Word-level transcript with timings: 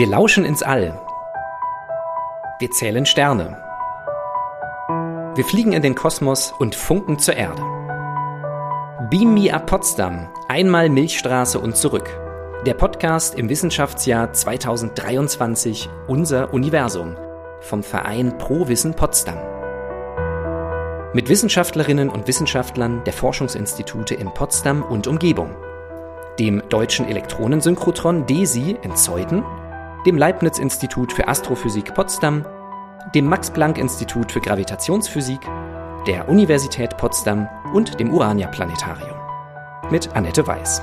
Wir 0.00 0.06
lauschen 0.06 0.46
ins 0.46 0.62
All. 0.62 0.98
Wir 2.58 2.70
zählen 2.70 3.04
Sterne. 3.04 3.62
Wir 5.34 5.44
fliegen 5.44 5.74
in 5.74 5.82
den 5.82 5.94
Kosmos 5.94 6.54
und 6.58 6.74
funken 6.74 7.18
zur 7.18 7.36
Erde. 7.36 7.60
Beam 9.10 9.34
Me 9.34 9.52
Up 9.52 9.66
Potsdam, 9.66 10.30
einmal 10.48 10.88
Milchstraße 10.88 11.60
und 11.60 11.76
zurück. 11.76 12.08
Der 12.64 12.72
Podcast 12.72 13.34
im 13.34 13.50
Wissenschaftsjahr 13.50 14.32
2023 14.32 15.90
Unser 16.06 16.54
Universum 16.54 17.18
vom 17.60 17.82
Verein 17.82 18.38
Pro 18.38 18.68
Wissen 18.68 18.94
Potsdam. 18.94 19.36
Mit 21.12 21.28
Wissenschaftlerinnen 21.28 22.08
und 22.08 22.26
Wissenschaftlern 22.26 23.04
der 23.04 23.12
Forschungsinstitute 23.12 24.14
in 24.14 24.32
Potsdam 24.32 24.82
und 24.82 25.06
Umgebung. 25.06 25.54
Dem 26.38 26.62
Deutschen 26.70 27.06
Elektronensynchrotron 27.06 28.24
DESI 28.24 28.78
in 28.82 28.96
Zeuthen 28.96 29.44
dem 30.06 30.16
Leibniz-Institut 30.16 31.12
für 31.12 31.28
Astrophysik 31.28 31.94
Potsdam, 31.94 32.46
dem 33.14 33.26
Max-Planck-Institut 33.26 34.32
für 34.32 34.40
Gravitationsphysik, 34.40 35.40
der 36.06 36.28
Universität 36.28 36.96
Potsdam 36.96 37.48
und 37.74 38.00
dem 38.00 38.12
Urania-Planetarium. 38.12 39.18
Mit 39.90 40.14
Annette 40.16 40.46
Weiß. 40.46 40.80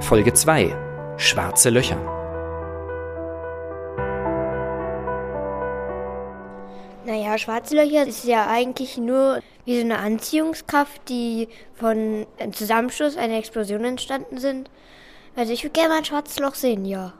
Folge 0.00 0.32
2. 0.32 0.76
Schwarze 1.16 1.70
Löcher. 1.70 1.96
Naja, 7.04 7.36
schwarze 7.36 7.74
Löcher 7.74 8.06
ist 8.06 8.24
ja 8.24 8.46
eigentlich 8.46 8.96
nur 8.96 9.40
wie 9.64 9.76
so 9.78 9.84
eine 9.84 9.98
Anziehungskraft, 9.98 11.08
die 11.08 11.48
von 11.74 12.26
einem 12.38 12.52
Zusammenschluss 12.52 13.16
einer 13.16 13.38
Explosion 13.38 13.84
entstanden 13.84 14.38
sind. 14.38 14.70
Also 15.34 15.52
ich 15.52 15.64
würde 15.64 15.72
gerne 15.72 15.88
mal 15.88 15.98
ein 15.98 16.04
schwarzes 16.04 16.38
Loch 16.38 16.54
sehen, 16.54 16.84
ja. 16.84 17.12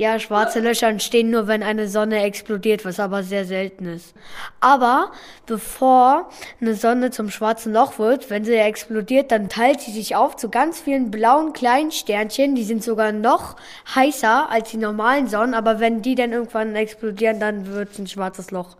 Ja, 0.00 0.18
schwarze 0.18 0.60
Löcher 0.60 0.88
entstehen 0.88 1.28
nur, 1.28 1.46
wenn 1.46 1.62
eine 1.62 1.86
Sonne 1.86 2.22
explodiert, 2.22 2.86
was 2.86 2.98
aber 2.98 3.22
sehr 3.22 3.44
selten 3.44 3.84
ist. 3.84 4.14
Aber 4.58 5.12
bevor 5.44 6.30
eine 6.58 6.74
Sonne 6.74 7.10
zum 7.10 7.28
schwarzen 7.28 7.74
Loch 7.74 7.98
wird, 7.98 8.30
wenn 8.30 8.42
sie 8.42 8.54
explodiert, 8.54 9.30
dann 9.30 9.50
teilt 9.50 9.82
sie 9.82 9.90
sich 9.90 10.16
auf 10.16 10.36
zu 10.36 10.48
ganz 10.48 10.80
vielen 10.80 11.10
blauen 11.10 11.52
kleinen 11.52 11.90
Sternchen. 11.90 12.54
Die 12.54 12.64
sind 12.64 12.82
sogar 12.82 13.12
noch 13.12 13.56
heißer 13.94 14.48
als 14.48 14.70
die 14.70 14.78
normalen 14.78 15.28
Sonnen, 15.28 15.52
aber 15.52 15.80
wenn 15.80 16.00
die 16.00 16.14
dann 16.14 16.32
irgendwann 16.32 16.74
explodieren, 16.76 17.38
dann 17.38 17.66
wird 17.66 17.92
es 17.92 17.98
ein 17.98 18.06
schwarzes 18.06 18.50
Loch. 18.50 18.78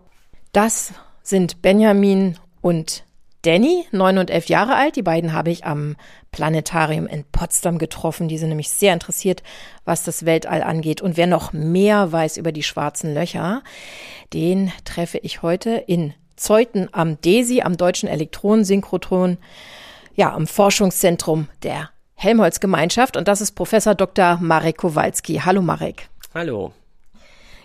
Das 0.52 0.94
sind 1.22 1.60
Benjamin 1.60 2.38
und 2.62 3.04
Danny, 3.42 3.86
neun 3.90 4.18
und 4.18 4.30
elf 4.30 4.46
Jahre 4.46 4.74
alt. 4.74 4.96
Die 4.96 5.02
beiden 5.02 5.32
habe 5.32 5.50
ich 5.50 5.64
am 5.64 5.96
Planetarium 6.30 7.06
in 7.06 7.24
Potsdam 7.24 7.78
getroffen. 7.78 8.28
Die 8.28 8.36
sind 8.36 8.50
nämlich 8.50 8.68
sehr 8.68 8.92
interessiert, 8.92 9.42
was 9.84 10.02
das 10.02 10.26
Weltall 10.26 10.62
angeht. 10.62 11.00
Und 11.00 11.16
wer 11.16 11.26
noch 11.26 11.52
mehr 11.52 12.12
weiß 12.12 12.36
über 12.36 12.52
die 12.52 12.62
schwarzen 12.62 13.14
Löcher, 13.14 13.62
den 14.34 14.72
treffe 14.84 15.18
ich 15.18 15.40
heute 15.42 15.70
in 15.70 16.12
Zeuthen 16.36 16.88
am 16.92 17.20
DESI, 17.20 17.62
am 17.62 17.76
Deutschen 17.76 18.08
Elektronensynchrotron, 18.08 19.38
ja, 20.14 20.34
am 20.34 20.46
Forschungszentrum 20.46 21.48
der 21.62 21.90
Helmholtz-Gemeinschaft. 22.14 23.16
Und 23.16 23.26
das 23.26 23.40
ist 23.40 23.52
Professor 23.52 23.94
Dr. 23.94 24.38
Marek 24.40 24.78
Kowalski. 24.78 25.40
Hallo 25.44 25.62
Marek. 25.62 26.08
Hallo. 26.34 26.72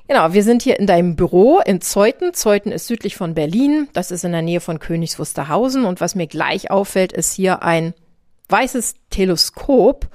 Genau, 0.08 0.34
wir 0.34 0.44
sind 0.44 0.61
hier 0.61 0.80
in 0.80 0.86
deinem 0.86 1.16
Büro 1.16 1.59
in 1.66 1.81
Zeuthen. 1.81 2.34
Zeuthen 2.34 2.72
ist 2.72 2.86
südlich 2.86 3.16
von 3.16 3.34
Berlin. 3.34 3.89
Das 3.94 4.12
ist 4.12 4.23
in 4.23 4.34
der 4.34 4.44
Nähe 4.44 4.59
von 4.59 4.80
Königs 4.80 5.17
Wusterhausen. 5.17 5.86
Und 5.86 6.00
was 6.00 6.14
mir 6.14 6.28
gleich 6.28 6.70
auffällt, 6.70 7.12
ist 7.12 7.34
hier 7.34 7.64
ein 7.64 7.95
weißes 8.50 8.95
Teleskop. 9.09 10.08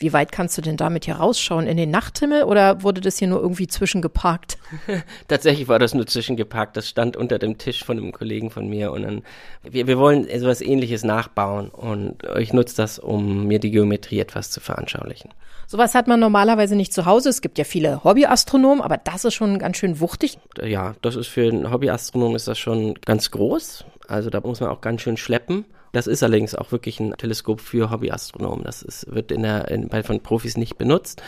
Wie 0.00 0.12
weit 0.12 0.30
kannst 0.30 0.56
du 0.56 0.62
denn 0.62 0.76
damit 0.76 1.06
hier 1.06 1.16
rausschauen? 1.16 1.66
In 1.66 1.76
den 1.76 1.90
Nachthimmel 1.90 2.44
oder 2.44 2.84
wurde 2.84 3.00
das 3.00 3.18
hier 3.18 3.26
nur 3.26 3.40
irgendwie 3.40 3.66
zwischengeparkt? 3.66 4.56
Tatsächlich 5.28 5.66
war 5.66 5.80
das 5.80 5.92
nur 5.92 6.06
zwischengeparkt. 6.06 6.76
Das 6.76 6.88
stand 6.88 7.16
unter 7.16 7.40
dem 7.40 7.58
Tisch 7.58 7.82
von 7.82 7.98
einem 7.98 8.12
Kollegen 8.12 8.50
von 8.50 8.68
mir. 8.68 8.92
Und 8.92 9.02
dann, 9.02 9.22
wir, 9.64 9.88
wir 9.88 9.98
wollen 9.98 10.28
etwas 10.28 10.60
ähnliches 10.60 11.02
nachbauen. 11.02 11.68
Und 11.70 12.22
ich 12.38 12.52
nutze 12.52 12.76
das, 12.76 13.00
um 13.00 13.48
mir 13.48 13.58
die 13.58 13.72
Geometrie 13.72 14.20
etwas 14.20 14.52
zu 14.52 14.60
veranschaulichen. 14.60 15.34
Sowas 15.66 15.96
hat 15.96 16.06
man 16.06 16.20
normalerweise 16.20 16.76
nicht 16.76 16.94
zu 16.94 17.04
Hause. 17.04 17.28
Es 17.30 17.40
gibt 17.40 17.58
ja 17.58 17.64
viele 17.64 18.04
Hobbyastronomen, 18.04 18.80
aber 18.80 18.98
das 18.98 19.24
ist 19.24 19.34
schon 19.34 19.58
ganz 19.58 19.78
schön 19.78 19.98
wuchtig. 19.98 20.38
Ja, 20.62 20.94
das 21.02 21.16
ist 21.16 21.26
für 21.26 21.48
einen 21.48 21.72
Hobbyastronom 21.72 22.36
ist 22.36 22.46
das 22.46 22.58
schon 22.58 22.94
ganz 23.04 23.32
groß. 23.32 23.84
Also 24.06 24.30
da 24.30 24.40
muss 24.40 24.60
man 24.60 24.70
auch 24.70 24.80
ganz 24.80 25.02
schön 25.02 25.16
schleppen. 25.16 25.64
Das 25.92 26.06
ist 26.06 26.22
allerdings 26.22 26.54
auch 26.54 26.72
wirklich 26.72 27.00
ein 27.00 27.14
Teleskop 27.16 27.60
für 27.60 27.90
Hobbyastronomen. 27.90 28.64
Das 28.64 28.82
ist, 28.82 29.12
wird 29.12 29.32
in 29.32 29.42
der, 29.42 29.68
in, 29.68 29.88
bei, 29.88 30.02
von 30.02 30.20
Profis 30.20 30.56
nicht 30.56 30.78
benutzt. 30.78 31.22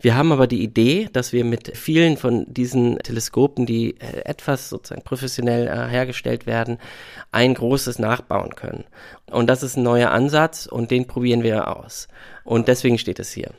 Wir 0.00 0.16
haben 0.16 0.32
aber 0.32 0.46
die 0.46 0.62
Idee, 0.62 1.08
dass 1.12 1.32
wir 1.32 1.44
mit 1.44 1.76
vielen 1.76 2.16
von 2.16 2.44
diesen 2.48 2.98
Teleskopen, 2.98 3.66
die 3.66 3.98
äh, 4.00 4.24
etwas 4.24 4.68
sozusagen 4.68 5.02
professionell 5.02 5.66
äh, 5.66 5.88
hergestellt 5.88 6.46
werden, 6.46 6.78
ein 7.32 7.54
großes 7.54 7.98
nachbauen 7.98 8.54
können. 8.54 8.84
Und 9.30 9.48
das 9.48 9.62
ist 9.62 9.76
ein 9.76 9.82
neuer 9.82 10.10
Ansatz 10.10 10.66
und 10.66 10.90
den 10.90 11.06
probieren 11.06 11.42
wir 11.42 11.76
aus. 11.76 12.08
Und 12.44 12.68
deswegen 12.68 12.98
steht 12.98 13.18
es 13.18 13.32
hier. 13.32 13.50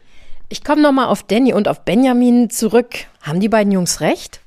Ich 0.47 0.63
komme 0.63 0.81
nochmal 0.81 1.07
auf 1.07 1.23
Danny 1.23 1.53
und 1.53 1.67
auf 1.67 1.83
Benjamin 1.85 2.49
zurück. 2.49 2.95
Haben 3.22 3.39
die 3.39 3.49
beiden 3.49 3.72
Jungs 3.72 3.99
recht? 3.99 4.41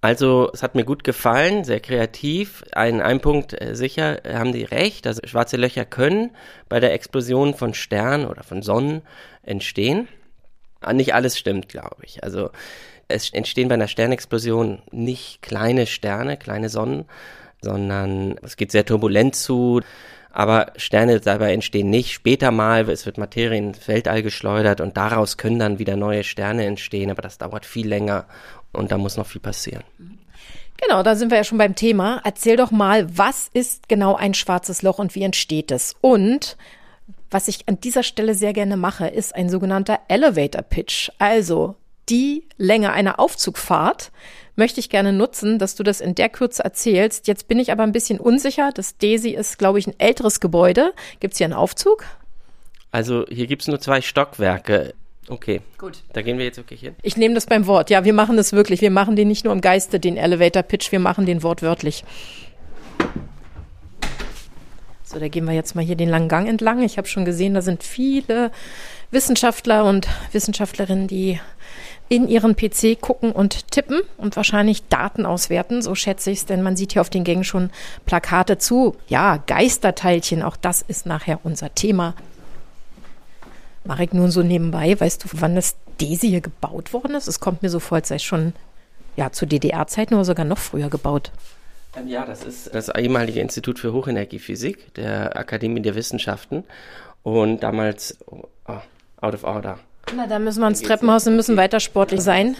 Also 0.00 0.50
es 0.52 0.62
hat 0.62 0.76
mir 0.76 0.84
gut 0.84 1.02
gefallen, 1.02 1.64
sehr 1.64 1.80
kreativ. 1.80 2.64
Ein, 2.72 3.00
ein 3.00 3.20
Punkt 3.20 3.60
äh, 3.60 3.74
sicher 3.74 4.24
äh, 4.24 4.34
haben 4.34 4.52
die 4.52 4.62
recht, 4.62 5.06
dass 5.06 5.20
schwarze 5.24 5.56
Löcher 5.56 5.84
können 5.84 6.30
bei 6.68 6.78
der 6.78 6.92
Explosion 6.92 7.54
von 7.54 7.74
Sternen 7.74 8.26
oder 8.26 8.44
von 8.44 8.62
Sonnen 8.62 9.02
entstehen. 9.42 10.06
Ah, 10.80 10.92
nicht 10.92 11.14
alles 11.14 11.36
stimmt, 11.36 11.68
glaube 11.68 11.96
ich. 12.04 12.22
Also 12.22 12.50
es 13.08 13.30
entstehen 13.30 13.68
bei 13.68 13.74
einer 13.74 13.88
Sternexplosion 13.88 14.82
nicht 14.92 15.42
kleine 15.42 15.86
Sterne, 15.86 16.36
kleine 16.36 16.68
Sonnen, 16.68 17.06
sondern 17.60 18.36
es 18.42 18.56
geht 18.56 18.70
sehr 18.70 18.86
turbulent 18.86 19.34
zu. 19.34 19.80
Aber 20.30 20.72
Sterne 20.76 21.18
dabei 21.18 21.52
entstehen 21.52 21.90
nicht. 21.90 22.12
Später 22.12 22.52
mal, 22.52 22.88
es 22.88 23.06
wird 23.06 23.18
Materie 23.18 23.58
ins 23.58 23.88
Weltall 23.88 24.22
geschleudert 24.22 24.80
und 24.80 24.96
daraus 24.96 25.36
können 25.36 25.58
dann 25.58 25.80
wieder 25.80 25.96
neue 25.96 26.22
Sterne 26.22 26.66
entstehen, 26.66 27.10
aber 27.10 27.22
das 27.22 27.38
dauert 27.38 27.66
viel 27.66 27.88
länger 27.88 28.26
und 28.72 28.90
da 28.92 28.98
muss 28.98 29.16
noch 29.16 29.26
viel 29.26 29.40
passieren. 29.40 29.84
Genau, 30.80 31.02
da 31.02 31.16
sind 31.16 31.30
wir 31.30 31.38
ja 31.38 31.44
schon 31.44 31.58
beim 31.58 31.74
Thema. 31.74 32.20
Erzähl 32.24 32.56
doch 32.56 32.70
mal, 32.70 33.16
was 33.16 33.50
ist 33.52 33.88
genau 33.88 34.14
ein 34.14 34.34
schwarzes 34.34 34.82
Loch 34.82 34.98
und 34.98 35.14
wie 35.14 35.24
entsteht 35.24 35.72
es? 35.72 35.96
Und 36.00 36.56
was 37.30 37.48
ich 37.48 37.68
an 37.68 37.80
dieser 37.80 38.02
Stelle 38.02 38.34
sehr 38.34 38.52
gerne 38.52 38.76
mache, 38.76 39.08
ist 39.08 39.34
ein 39.34 39.50
sogenannter 39.50 39.98
Elevator 40.08 40.62
Pitch. 40.62 41.10
Also 41.18 41.74
die 42.08 42.44
Länge 42.56 42.92
einer 42.92 43.18
Aufzugfahrt 43.18 44.12
möchte 44.56 44.80
ich 44.80 44.88
gerne 44.88 45.12
nutzen, 45.12 45.58
dass 45.58 45.74
du 45.74 45.82
das 45.82 46.00
in 46.00 46.14
der 46.14 46.28
Kürze 46.28 46.64
erzählst. 46.64 47.28
Jetzt 47.28 47.48
bin 47.48 47.58
ich 47.58 47.70
aber 47.70 47.82
ein 47.82 47.92
bisschen 47.92 48.18
unsicher. 48.18 48.70
Das 48.72 48.96
DESI 48.96 49.30
ist, 49.30 49.58
glaube 49.58 49.78
ich, 49.78 49.86
ein 49.86 49.98
älteres 49.98 50.40
Gebäude. 50.40 50.94
Gibt 51.20 51.34
es 51.34 51.38
hier 51.38 51.46
einen 51.46 51.54
Aufzug? 51.54 52.04
Also 52.90 53.26
hier 53.28 53.46
gibt 53.46 53.62
es 53.62 53.68
nur 53.68 53.80
zwei 53.80 54.00
Stockwerke. 54.00 54.94
Okay, 55.28 55.60
gut. 55.76 56.02
Da 56.12 56.22
gehen 56.22 56.38
wir 56.38 56.44
jetzt 56.44 56.56
wirklich 56.56 56.80
hin. 56.80 56.94
Ich 57.02 57.16
nehme 57.16 57.34
das 57.34 57.46
beim 57.46 57.66
Wort. 57.66 57.90
Ja, 57.90 58.04
wir 58.04 58.14
machen 58.14 58.36
das 58.36 58.52
wirklich. 58.52 58.80
Wir 58.80 58.90
machen 58.90 59.16
den 59.16 59.28
nicht 59.28 59.44
nur 59.44 59.52
im 59.52 59.60
Geiste, 59.60 60.00
den 60.00 60.16
Elevator 60.16 60.62
Pitch, 60.62 60.90
wir 60.92 61.00
machen 61.00 61.26
den 61.26 61.42
wortwörtlich. 61.42 62.04
So, 65.04 65.18
da 65.18 65.28
gehen 65.28 65.46
wir 65.46 65.54
jetzt 65.54 65.74
mal 65.74 65.84
hier 65.84 65.96
den 65.96 66.10
langen 66.10 66.28
Gang 66.28 66.46
entlang. 66.48 66.82
Ich 66.82 66.98
habe 66.98 67.08
schon 67.08 67.24
gesehen, 67.24 67.54
da 67.54 67.62
sind 67.62 67.82
viele 67.82 68.50
Wissenschaftler 69.10 69.84
und 69.84 70.06
Wissenschaftlerinnen, 70.32 71.08
die 71.08 71.40
in 72.10 72.28
ihren 72.28 72.56
PC 72.56 73.00
gucken 73.00 73.32
und 73.32 73.70
tippen 73.70 74.00
und 74.16 74.36
wahrscheinlich 74.36 74.86
Daten 74.88 75.26
auswerten, 75.26 75.82
so 75.82 75.94
schätze 75.94 76.30
ich 76.30 76.38
es, 76.38 76.46
denn 76.46 76.62
man 76.62 76.76
sieht 76.76 76.92
hier 76.92 77.02
auf 77.02 77.10
den 77.10 77.24
Gängen 77.24 77.44
schon 77.44 77.70
Plakate 78.06 78.58
zu. 78.58 78.96
Ja, 79.08 79.42
Geisterteilchen, 79.46 80.42
auch 80.42 80.56
das 80.56 80.82
ist 80.82 81.06
nachher 81.06 81.40
unser 81.42 81.74
Thema. 81.74 82.14
Marek, 83.88 84.12
nur 84.12 84.30
so 84.30 84.42
nebenbei, 84.42 85.00
weißt 85.00 85.24
du, 85.24 85.28
wann 85.40 85.54
das 85.54 85.76
DESI 85.98 86.28
hier 86.28 86.40
gebaut 86.42 86.92
worden 86.92 87.14
ist? 87.14 87.26
Es 87.26 87.40
kommt 87.40 87.62
mir 87.62 87.70
so 87.70 87.80
vor, 87.80 87.96
als 87.96 88.08
sei 88.08 88.16
es 88.16 88.22
schon 88.22 88.52
ja, 89.16 89.32
zu 89.32 89.46
DDR-Zeiten 89.46 90.14
oder 90.14 90.26
sogar 90.26 90.44
noch 90.44 90.58
früher 90.58 90.90
gebaut. 90.90 91.32
Ähm, 91.96 92.06
ja, 92.06 92.26
das 92.26 92.44
ist 92.44 92.74
das 92.74 92.90
ehemalige 92.90 93.40
Institut 93.40 93.78
für 93.78 93.94
Hochenergiephysik 93.94 94.92
der 94.94 95.38
Akademie 95.38 95.80
der 95.80 95.94
Wissenschaften 95.94 96.64
und 97.22 97.62
damals 97.62 98.18
oh, 98.26 98.44
out 99.22 99.34
of 99.34 99.44
order. 99.44 99.78
Na, 100.14 100.26
da 100.26 100.38
müssen 100.38 100.60
wir 100.60 100.68
ins 100.68 100.82
Treppenhaus 100.82 101.26
und 101.26 101.36
müssen 101.36 101.56
weiter 101.56 101.80
sportlich 101.80 102.20
sein. 102.20 102.56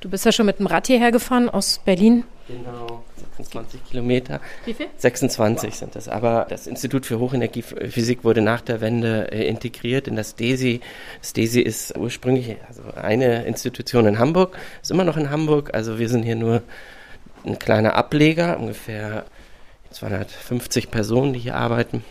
Du 0.00 0.10
bist 0.10 0.26
ja 0.26 0.32
schon 0.32 0.44
mit 0.44 0.58
dem 0.58 0.66
Rad 0.66 0.86
hierher 0.86 1.12
gefahren 1.12 1.48
aus 1.48 1.80
Berlin. 1.82 2.24
Genau. 2.46 3.02
26 3.36 3.84
Kilometer. 3.84 4.40
Wie 4.64 4.74
viel? 4.74 4.86
26 4.96 5.70
wow. 5.70 5.78
sind 5.78 5.94
das. 5.94 6.08
Aber 6.08 6.46
das 6.48 6.66
Institut 6.66 7.06
für 7.06 7.18
Hochenergiephysik 7.18 8.24
wurde 8.24 8.42
nach 8.42 8.60
der 8.60 8.80
Wende 8.80 9.30
äh, 9.32 9.46
integriert 9.46 10.08
in 10.08 10.16
das 10.16 10.34
DESI. 10.34 10.80
Das 11.20 11.32
DESI 11.32 11.60
ist 11.60 11.96
ursprünglich 11.96 12.56
also 12.68 12.82
eine 13.00 13.44
Institution 13.44 14.06
in 14.06 14.18
Hamburg, 14.18 14.56
ist 14.82 14.90
immer 14.90 15.04
noch 15.04 15.16
in 15.16 15.30
Hamburg. 15.30 15.70
Also 15.74 15.98
wir 15.98 16.08
sind 16.08 16.22
hier 16.22 16.36
nur 16.36 16.62
ein 17.44 17.58
kleiner 17.58 17.94
Ableger, 17.94 18.58
ungefähr 18.58 19.24
250 19.90 20.90
Personen, 20.90 21.32
die 21.32 21.40
hier 21.40 21.56
arbeiten. 21.56 22.04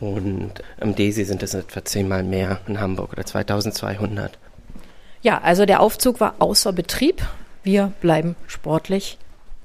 Und 0.00 0.54
am 0.80 0.94
DESI 0.94 1.24
sind 1.24 1.42
es 1.42 1.54
etwa 1.54 1.84
zehnmal 1.84 2.24
mehr 2.24 2.60
in 2.66 2.80
Hamburg 2.80 3.12
oder 3.12 3.24
2200. 3.24 4.36
Ja, 5.22 5.40
also 5.40 5.64
der 5.64 5.80
Aufzug 5.80 6.18
war 6.18 6.34
außer 6.40 6.72
Betrieb. 6.72 7.22
Wir 7.62 7.92
bleiben 8.00 8.34
sportlich 8.48 9.18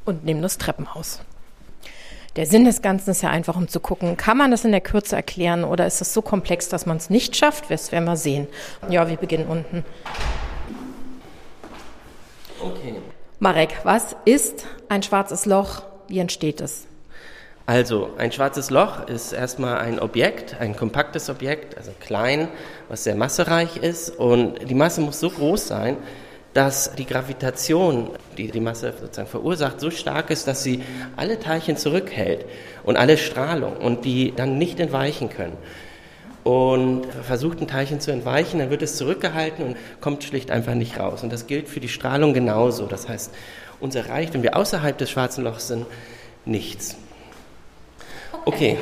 und 0.08 0.26
nehmen 0.26 0.42
das 0.42 0.58
Treppenhaus. 0.58 1.22
Der 2.36 2.46
Sinn 2.46 2.66
des 2.66 2.84
Ganzen 2.84 3.10
ist 3.10 3.24
ja 3.24 3.32
einfach, 3.32 3.56
um 3.56 3.68
zu 3.68 3.80
gucken, 3.80 4.16
kann 4.16 4.38
man 4.38 4.52
das 4.52 4.64
in 4.64 4.72
der 4.72 4.82
Kürze 4.82 5.16
erklären 5.16 5.64
oder 5.64 5.88
ist 5.88 6.02
es 6.02 6.14
so 6.14 6.22
komplex, 6.22 6.70
dass 6.70 6.86
man 6.86 6.98
es 6.98 7.10
nicht 7.10 7.36
schafft? 7.36 7.72
Das 7.72 7.92
werden 7.92 8.06
wir 8.06 8.16
sehen. 8.16 8.48
Ja, 8.90 9.10
wir 9.10 9.18
beginnen 9.18 9.48
unten. 9.48 9.84
Okay. 12.62 12.96
Marek, 13.40 13.80
was 13.84 14.16
ist 14.26 14.66
ein 14.88 15.02
schwarzes 15.02 15.48
Loch? 15.48 15.82
Wie 16.08 16.20
entsteht 16.20 16.62
es? 16.62 16.88
Also, 17.66 18.12
ein 18.18 18.32
schwarzes 18.32 18.70
Loch 18.70 19.08
ist 19.08 19.34
erstmal 19.34 19.80
ein 19.80 20.00
Objekt, 20.00 20.56
ein 20.60 20.76
kompaktes 20.76 21.30
Objekt, 21.30 21.76
also 21.76 21.92
klein, 22.00 22.48
was 22.88 23.04
sehr 23.04 23.16
massereich 23.16 23.78
ist. 23.78 24.10
Und 24.12 24.70
die 24.70 24.74
Masse 24.74 25.02
muss 25.02 25.20
so 25.20 25.30
groß 25.30 25.68
sein, 25.68 25.98
dass 26.54 26.96
die 26.96 27.06
Gravitation, 27.06 28.10
die 28.38 28.50
die 28.50 28.60
Masse 28.60 28.94
sozusagen 29.00 29.28
verursacht, 29.28 29.80
so 29.80 29.92
stark 29.92 30.30
ist, 30.30 30.48
dass 30.48 30.64
sie 30.64 30.82
alle 31.16 31.40
Teilchen 31.40 31.78
zurückhält 31.78 32.46
und 32.84 32.98
alle 32.98 33.18
Strahlung 33.18 33.78
und 33.78 34.06
die 34.06 34.34
dann 34.36 34.58
nicht 34.58 34.80
entweichen 34.80 35.30
können. 35.30 35.58
Und 36.44 37.06
versucht 37.24 37.60
ein 37.62 37.68
Teilchen 37.68 38.00
zu 38.00 38.12
entweichen, 38.12 38.60
dann 38.60 38.70
wird 38.70 38.82
es 38.82 38.96
zurückgehalten 38.96 39.66
und 39.66 39.78
kommt 40.00 40.24
schlicht 40.24 40.50
einfach 40.50 40.76
nicht 40.76 40.98
raus. 40.98 41.22
Und 41.22 41.32
das 41.32 41.46
gilt 41.46 41.68
für 41.68 41.82
die 41.82 41.90
Strahlung 41.90 42.34
genauso. 42.34 42.86
Das 42.86 43.10
heißt, 43.10 43.34
uns 43.80 43.96
erreicht, 43.96 44.34
wenn 44.34 44.44
wir 44.44 44.56
außerhalb 44.56 44.98
des 44.98 45.12
schwarzen 45.12 45.44
Lochs 45.44 45.68
sind, 45.68 45.86
nichts. 46.46 46.96
Okay. 48.46 48.78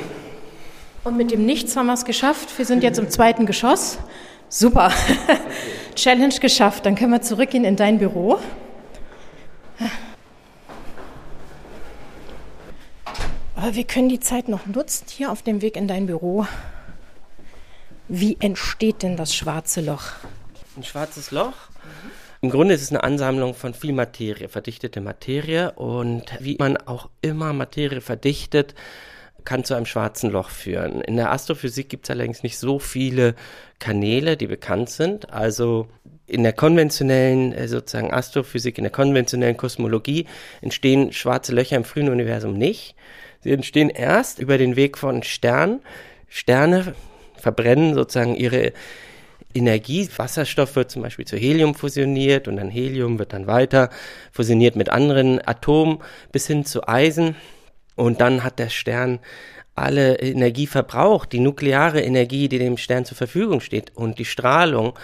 Und 1.02 1.16
mit 1.16 1.30
dem 1.30 1.44
Nichts 1.44 1.76
haben 1.76 1.86
wir 1.86 1.94
es 1.94 2.04
geschafft. 2.04 2.56
Wir 2.56 2.64
sind 2.64 2.82
jetzt 2.82 2.98
im 2.98 3.10
zweiten 3.10 3.46
Geschoss. 3.46 3.98
Super. 4.48 4.92
Challenge 5.96 6.34
geschafft. 6.40 6.86
Dann 6.86 6.94
können 6.94 7.10
wir 7.10 7.22
zurückgehen 7.22 7.64
in 7.64 7.74
dein 7.74 7.98
Büro. 7.98 8.38
Aber 13.56 13.74
wir 13.74 13.84
können 13.84 14.08
die 14.08 14.20
Zeit 14.20 14.48
noch 14.48 14.66
nutzen, 14.66 15.06
hier 15.08 15.32
auf 15.32 15.42
dem 15.42 15.60
Weg 15.62 15.76
in 15.76 15.88
dein 15.88 16.06
Büro. 16.06 16.46
Wie 18.06 18.36
entsteht 18.38 19.02
denn 19.02 19.16
das 19.16 19.34
schwarze 19.34 19.80
Loch? 19.80 20.12
Ein 20.76 20.84
schwarzes 20.84 21.32
Loch? 21.32 21.54
Im 22.42 22.50
Grunde 22.50 22.74
ist 22.74 22.82
es 22.82 22.90
eine 22.90 23.02
Ansammlung 23.02 23.54
von 23.54 23.74
viel 23.74 23.92
Materie, 23.92 24.48
verdichtete 24.48 25.00
Materie. 25.00 25.72
Und 25.72 26.24
wie 26.38 26.56
man 26.58 26.76
auch 26.76 27.08
immer 27.22 27.52
Materie 27.52 28.00
verdichtet, 28.00 28.74
kann 29.46 29.64
zu 29.64 29.74
einem 29.74 29.86
schwarzen 29.86 30.30
Loch 30.30 30.50
führen. 30.50 31.00
In 31.00 31.16
der 31.16 31.32
Astrophysik 31.32 31.88
gibt 31.88 32.04
es 32.04 32.10
allerdings 32.10 32.42
nicht 32.42 32.58
so 32.58 32.78
viele 32.78 33.34
Kanäle, 33.78 34.36
die 34.36 34.46
bekannt 34.46 34.90
sind. 34.90 35.32
Also 35.32 35.88
in 36.26 36.42
der 36.42 36.52
konventionellen 36.52 37.52
äh, 37.52 37.68
sozusagen 37.68 38.12
Astrophysik, 38.12 38.76
in 38.76 38.84
der 38.84 38.92
konventionellen 38.92 39.56
Kosmologie 39.56 40.26
entstehen 40.60 41.12
schwarze 41.12 41.54
Löcher 41.54 41.76
im 41.76 41.84
frühen 41.84 42.10
Universum 42.10 42.58
nicht. 42.58 42.94
Sie 43.40 43.52
entstehen 43.52 43.90
erst 43.90 44.38
über 44.38 44.58
den 44.58 44.76
Weg 44.76 44.98
von 44.98 45.22
Sternen. 45.22 45.80
Sterne 46.28 46.94
verbrennen 47.36 47.94
sozusagen 47.94 48.34
ihre 48.34 48.72
Energie. 49.54 50.08
Wasserstoff 50.16 50.76
wird 50.76 50.90
zum 50.90 51.02
Beispiel 51.02 51.26
zu 51.26 51.36
Helium 51.36 51.74
fusioniert 51.74 52.48
und 52.48 52.56
dann 52.56 52.68
Helium 52.68 53.18
wird 53.18 53.32
dann 53.32 53.46
weiter 53.46 53.90
fusioniert 54.32 54.76
mit 54.76 54.88
anderen 54.88 55.40
Atomen 55.46 55.98
bis 56.32 56.46
hin 56.46 56.64
zu 56.64 56.86
Eisen. 56.88 57.36
Und 57.96 58.20
dann 58.20 58.44
hat 58.44 58.58
der 58.58 58.68
Stern 58.68 59.18
alle 59.74 60.18
Energie 60.20 60.66
verbraucht, 60.66 61.32
die 61.32 61.40
nukleare 61.40 62.00
Energie, 62.00 62.48
die 62.48 62.58
dem 62.58 62.78
Stern 62.78 63.04
zur 63.04 63.16
Verfügung 63.16 63.60
steht 63.60 63.92
und 63.94 64.18
die 64.18 64.24
Strahlung, 64.24 64.98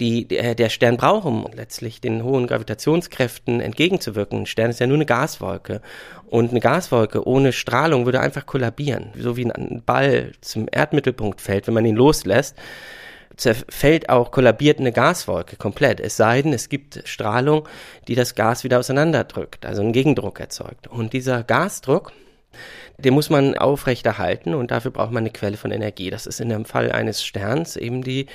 die 0.00 0.26
der 0.26 0.68
Stern 0.68 0.96
braucht, 0.96 1.26
um 1.26 1.48
letztlich 1.54 2.00
den 2.00 2.24
hohen 2.24 2.46
Gravitationskräften 2.46 3.60
entgegenzuwirken. 3.60 4.40
Ein 4.40 4.46
Stern 4.46 4.70
ist 4.70 4.80
ja 4.80 4.86
nur 4.86 4.96
eine 4.96 5.06
Gaswolke 5.06 5.80
und 6.26 6.50
eine 6.50 6.60
Gaswolke 6.60 7.26
ohne 7.26 7.52
Strahlung 7.52 8.04
würde 8.04 8.20
einfach 8.20 8.46
kollabieren, 8.46 9.12
so 9.16 9.36
wie 9.36 9.50
ein 9.50 9.82
Ball 9.86 10.32
zum 10.40 10.68
Erdmittelpunkt 10.70 11.40
fällt, 11.40 11.66
wenn 11.66 11.74
man 11.74 11.86
ihn 11.86 11.96
loslässt 11.96 12.56
zerfällt 13.36 14.08
auch, 14.08 14.30
kollabiert 14.30 14.80
eine 14.80 14.92
Gaswolke 14.92 15.56
komplett. 15.56 16.00
Es 16.00 16.16
sei 16.16 16.42
denn, 16.42 16.52
es 16.52 16.68
gibt 16.70 17.02
Strahlung, 17.04 17.68
die 18.08 18.14
das 18.14 18.34
Gas 18.34 18.64
wieder 18.64 18.78
auseinanderdrückt, 18.78 19.66
also 19.66 19.82
einen 19.82 19.92
Gegendruck 19.92 20.40
erzeugt. 20.40 20.88
Und 20.88 21.12
dieser 21.12 21.42
Gasdruck, 21.42 22.12
den 22.98 23.14
muss 23.14 23.30
man 23.30 23.56
aufrechterhalten 23.56 24.54
und 24.54 24.70
dafür 24.70 24.90
braucht 24.90 25.12
man 25.12 25.22
eine 25.22 25.30
Quelle 25.30 25.56
von 25.56 25.70
Energie. 25.70 26.10
Das 26.10 26.26
ist 26.26 26.40
in 26.40 26.48
dem 26.48 26.64
Fall 26.64 26.92
eines 26.92 27.24
Sterns 27.24 27.76
eben 27.76 28.02
die 28.02 28.26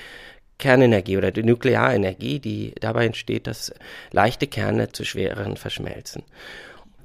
Kernenergie 0.57 1.17
oder 1.17 1.31
die 1.31 1.43
Nuklearenergie, 1.43 2.39
die 2.39 2.73
dabei 2.79 3.07
entsteht, 3.07 3.47
dass 3.47 3.73
leichte 4.11 4.47
Kerne 4.47 4.91
zu 4.91 5.03
schwereren 5.03 5.57
verschmelzen. 5.57 6.23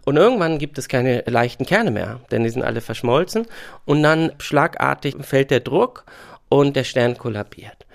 Und 0.05 0.17
irgendwann 0.17 0.59
gibt 0.59 0.79
es 0.79 0.87
keine 0.87 1.25
leichten 1.27 1.67
Kerne 1.67 1.91
mehr, 1.91 2.21
denn 2.31 2.45
die 2.45 2.51
sind 2.51 2.63
alle 2.63 2.81
verschmolzen 2.81 3.47
und 3.87 4.05
dann 4.05 4.33
schlagartig 4.39 5.17
fällt 5.23 5.51
der 5.51 5.61
Druck 5.61 6.05
und 6.49 6.77
der 6.77 6.85
Stern 6.85 7.19
kollabiert. 7.19 7.87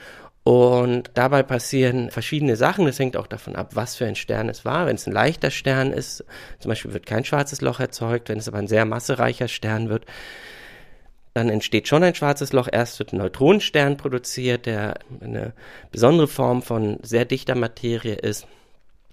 Und 0.44 1.12
dabei 1.14 1.44
passieren 1.44 2.10
verschiedene 2.10 2.56
Sachen. 2.56 2.86
Das 2.86 2.98
hängt 2.98 3.16
auch 3.16 3.28
davon 3.28 3.56
ab, 3.56 3.76
was 3.76 3.96
für 3.96 4.06
ein 4.06 4.16
Stern 4.16 4.50
es 4.50 4.66
war. 4.66 4.88
Wenn 4.88 4.96
es 4.96 5.06
ein 5.06 5.14
leichter 5.14 5.52
Stern 5.52 5.92
ist, 5.92 6.26
zum 6.60 6.70
Beispiel 6.70 6.94
wird 6.94 7.06
kein 7.06 7.26
schwarzes 7.26 7.62
Loch 7.62 7.80
erzeugt. 7.80 8.30
Wenn 8.30 8.40
es 8.40 8.48
aber 8.48 8.58
ein 8.58 8.68
sehr 8.68 8.86
massereicher 8.86 9.48
Stern 9.48 9.90
wird, 9.90 10.06
dann 11.34 11.50
entsteht 11.50 11.88
schon 11.88 12.04
ein 12.04 12.16
schwarzes 12.16 12.54
Loch. 12.54 12.68
Erst 12.72 12.98
wird 12.98 13.14
ein 13.14 13.20
Neutronenstern 13.20 13.98
produziert, 13.98 14.66
der 14.66 14.96
eine 15.22 15.54
besondere 15.92 16.28
Form 16.28 16.64
von 16.64 16.98
sehr 17.04 17.26
dichter 17.26 17.56
Materie 17.56 18.16
ist. 18.16 18.48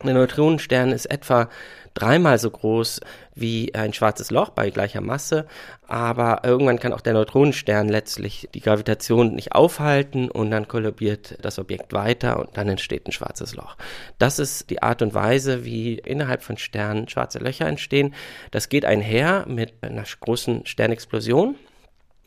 Der 0.05 0.15
Neutronenstern 0.15 0.93
ist 0.93 1.07
etwa 1.07 1.49
dreimal 1.95 2.39
so 2.39 2.51
groß 2.51 3.01
wie 3.35 3.75
ein 3.75 3.93
schwarzes 3.93 4.31
Loch 4.31 4.51
bei 4.51 4.71
gleicher 4.71 5.01
Masse, 5.01 5.47
aber 5.87 6.43
irgendwann 6.45 6.79
kann 6.79 6.93
auch 6.93 7.01
der 7.01 7.15
Neutronenstern 7.15 7.89
letztlich 7.89 8.49
die 8.55 8.61
Gravitation 8.61 9.35
nicht 9.35 9.53
aufhalten 9.53 10.31
und 10.31 10.51
dann 10.51 10.69
kollabiert 10.69 11.37
das 11.43 11.59
Objekt 11.59 11.93
weiter 11.93 12.39
und 12.39 12.57
dann 12.57 12.69
entsteht 12.69 13.09
ein 13.09 13.13
schwarzes 13.13 13.57
Loch. 13.57 13.77
Das 14.19 14.39
ist 14.39 14.71
die 14.71 14.83
Art 14.83 15.03
und 15.03 15.15
Weise, 15.15 15.65
wie 15.65 15.95
innerhalb 15.95 16.43
von 16.43 16.57
Sternen 16.57 17.09
schwarze 17.09 17.39
Löcher 17.41 17.67
entstehen. 17.67 18.15
Das 18.53 18.69
geht 18.69 18.85
einher 18.85 19.47
mit 19.49 19.75
einer 19.83 20.05
großen 20.21 20.67
Sternexplosion. 20.67 21.57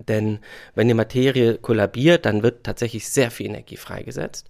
Denn 0.08 0.40
wenn 0.74 0.88
die 0.88 0.96
Materie 0.96 1.60
kollabiert, 1.60 2.26
dann 2.26 2.42
wird 2.42 2.64
tatsächlich 2.64 3.08
sehr 3.08 3.30
viel 3.30 3.46
Energie 3.46 3.78
freigesetzt. 3.78 4.50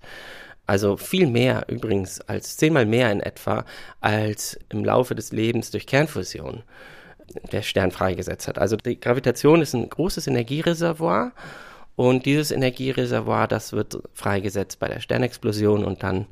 Also 0.72 0.96
viel 0.96 1.28
mehr 1.28 1.66
übrigens, 1.68 2.22
als 2.22 2.56
zehnmal 2.56 2.86
mehr 2.86 3.12
in 3.12 3.20
etwa, 3.20 3.66
als 4.00 4.58
im 4.70 4.86
Laufe 4.86 5.16
des 5.16 5.34
Lebens 5.34 5.70
durch 5.70 5.86
Kernfusion 5.86 6.64
der 7.52 7.62
Stern 7.62 7.92
freigesetzt 7.92 8.48
hat. 8.48 8.58
Also 8.58 8.78
die 8.78 8.98
Gravitation 8.98 9.62
ist 9.62 9.74
ein 9.74 9.90
großes 9.90 10.28
Energiereservoir 10.28 11.34
und 11.98 12.26
dieses 12.26 12.52
Energiereservoir, 12.52 13.50
das 13.50 13.74
wird 13.74 14.02
freigesetzt 14.14 14.80
bei 14.80 14.88
der 14.88 15.02
Sternexplosion 15.02 15.84
und 15.84 16.04
dann 16.04 16.28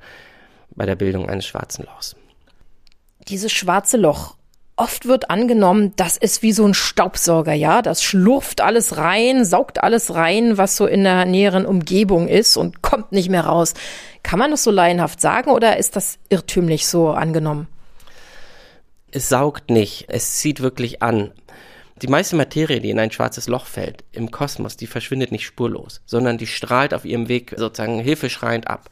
bei 0.69 0.86
der 0.86 0.96
Bildung 0.96 1.29
eines 1.29 1.46
schwarzen 1.46 1.84
Lochs. 1.84 2.15
Dieses 3.27 3.51
schwarze 3.51 3.98
Loch, 3.98 4.38
Oft 4.79 5.07
wird 5.07 5.29
angenommen, 5.29 5.91
das 5.98 6.15
ist 6.15 6.41
wie 6.41 6.53
so 6.53 6.65
ein 6.65 6.74
Staubsauger, 6.74 7.51
ja. 7.51 7.81
Das 7.81 8.01
schlurft 8.01 8.62
alles 8.62 8.95
rein, 8.95 9.43
saugt 9.43 9.83
alles 9.83 10.15
rein, 10.15 10.57
was 10.57 10.77
so 10.77 10.86
in 10.88 11.03
der 11.03 11.25
näheren 11.25 11.65
Umgebung 11.65 12.29
ist 12.29 12.55
und 12.55 12.81
kommt 12.81 13.12
nicht 13.12 13.27
mehr 13.27 13.43
raus. 13.43 13.74
Kann 14.24 14.39
man 14.39 14.51
das 14.51 14.63
so 14.63 14.71
laienhaft 14.71 15.19
sagen 15.19 15.51
oder 15.51 15.75
ist 15.75 15.98
das 15.98 16.17
irrtümlich 16.29 16.88
so 16.88 17.09
angenommen? 17.09 17.67
Es 19.12 19.27
saugt 19.27 19.69
nicht, 19.69 20.05
es 20.07 20.36
zieht 20.36 20.62
wirklich 20.62 21.01
an. 21.01 21.33
Die 22.01 22.07
meiste 22.07 22.38
Materie, 22.38 22.79
die 22.79 22.91
in 22.91 23.00
ein 23.00 23.12
schwarzes 23.12 23.50
Loch 23.50 23.65
fällt, 23.65 24.05
im 24.13 24.31
Kosmos, 24.31 24.77
die 24.77 24.88
verschwindet 24.88 25.33
nicht 25.33 25.45
spurlos, 25.45 26.00
sondern 26.05 26.38
die 26.38 26.48
strahlt 26.48 26.93
auf 26.93 27.03
ihrem 27.03 27.27
Weg 27.27 27.53
sozusagen 27.57 28.00
hilfeschreiend 28.00 28.69
ab. 28.69 28.89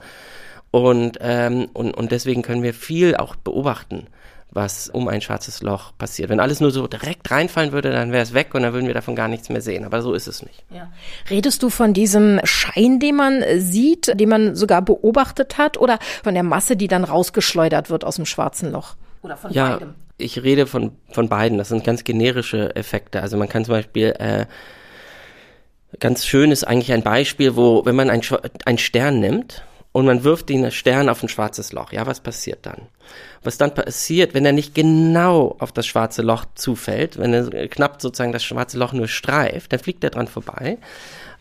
Und, 0.70 1.18
ähm, 1.22 1.70
und, 1.72 1.96
und 1.96 2.12
deswegen 2.12 2.42
können 2.42 2.62
wir 2.62 2.74
viel 2.74 3.16
auch 3.16 3.38
beobachten 3.38 4.08
was 4.58 4.90
um 4.90 5.08
ein 5.08 5.22
schwarzes 5.22 5.62
Loch 5.62 5.94
passiert. 5.98 6.30
Wenn 6.30 6.42
alles 6.42 6.60
nur 6.60 6.72
so 6.72 6.88
direkt 6.88 7.32
reinfallen 7.32 7.72
würde, 7.72 7.92
dann 7.92 8.12
wäre 8.12 8.24
es 8.24 8.34
weg 8.34 8.54
und 8.54 8.64
dann 8.64 8.74
würden 8.74 8.88
wir 8.88 8.94
davon 8.94 9.16
gar 9.16 9.30
nichts 9.30 9.48
mehr 9.48 9.62
sehen. 9.62 9.86
Aber 9.86 10.02
so 10.02 10.14
ist 10.14 10.28
es 10.28 10.44
nicht. 10.44 10.66
Ja. 10.70 10.92
Redest 11.30 11.64
du 11.64 11.70
von 11.70 11.94
diesem 11.94 12.42
Schein, 12.44 13.00
den 13.00 13.16
man 13.16 13.44
sieht, 13.60 14.20
den 14.20 14.28
man 14.28 14.56
sogar 14.56 14.82
beobachtet 14.82 15.58
hat, 15.58 15.78
oder 15.78 16.00
von 16.24 16.34
der 16.34 16.44
Masse, 16.44 16.76
die 16.76 16.90
dann 16.90 17.06
rausgeschleudert 17.06 17.90
wird 17.90 18.04
aus 18.04 18.18
dem 18.18 18.26
schwarzen 18.26 18.72
Loch? 18.74 18.96
Oder 19.22 19.38
von 19.38 19.52
ja, 19.54 19.74
beidem? 19.74 19.96
Ich 20.18 20.44
rede 20.44 20.68
von, 20.68 20.92
von 21.12 21.30
beiden. 21.30 21.58
Das 21.58 21.70
sind 21.70 21.84
ganz 21.84 22.04
generische 22.04 22.76
Effekte. 22.76 23.22
Also 23.22 23.38
man 23.38 23.48
kann 23.48 23.64
zum 23.64 23.76
Beispiel 23.76 24.16
äh, 24.18 24.46
ganz 26.00 26.26
schön 26.26 26.52
ist 26.52 26.64
eigentlich 26.64 26.92
ein 26.92 27.04
Beispiel, 27.04 27.56
wo 27.56 27.86
wenn 27.86 27.96
man 27.96 28.10
ein, 28.10 28.22
ein 28.66 28.78
Stern 28.78 29.20
nimmt 29.20 29.64
und 29.98 30.06
man 30.06 30.24
wirft 30.24 30.50
den 30.50 30.70
Stern 30.70 31.10
auf 31.10 31.24
ein 31.24 31.28
schwarzes 31.28 31.74
Loch. 31.74 31.92
Ja, 31.92 32.06
was 32.06 32.20
passiert 32.20 32.68
dann? 32.68 32.84
Was 33.42 33.58
dann 33.58 33.74
passiert, 33.74 34.36
wenn 34.36 34.46
er 34.46 34.52
nicht 34.52 34.76
genau 34.76 35.56
auf 35.58 35.72
das 35.72 35.88
schwarze 35.88 36.22
Loch 36.22 36.46
zufällt, 36.54 37.18
wenn 37.18 37.34
er 37.34 37.68
knapp 37.68 38.00
sozusagen 38.00 38.32
das 38.32 38.44
schwarze 38.44 38.78
Loch 38.78 38.94
nur 38.94 39.08
streift, 39.08 39.74
dann 39.74 39.80
fliegt 39.80 40.04
er 40.04 40.12
dran 40.12 40.28
vorbei. 40.28 40.78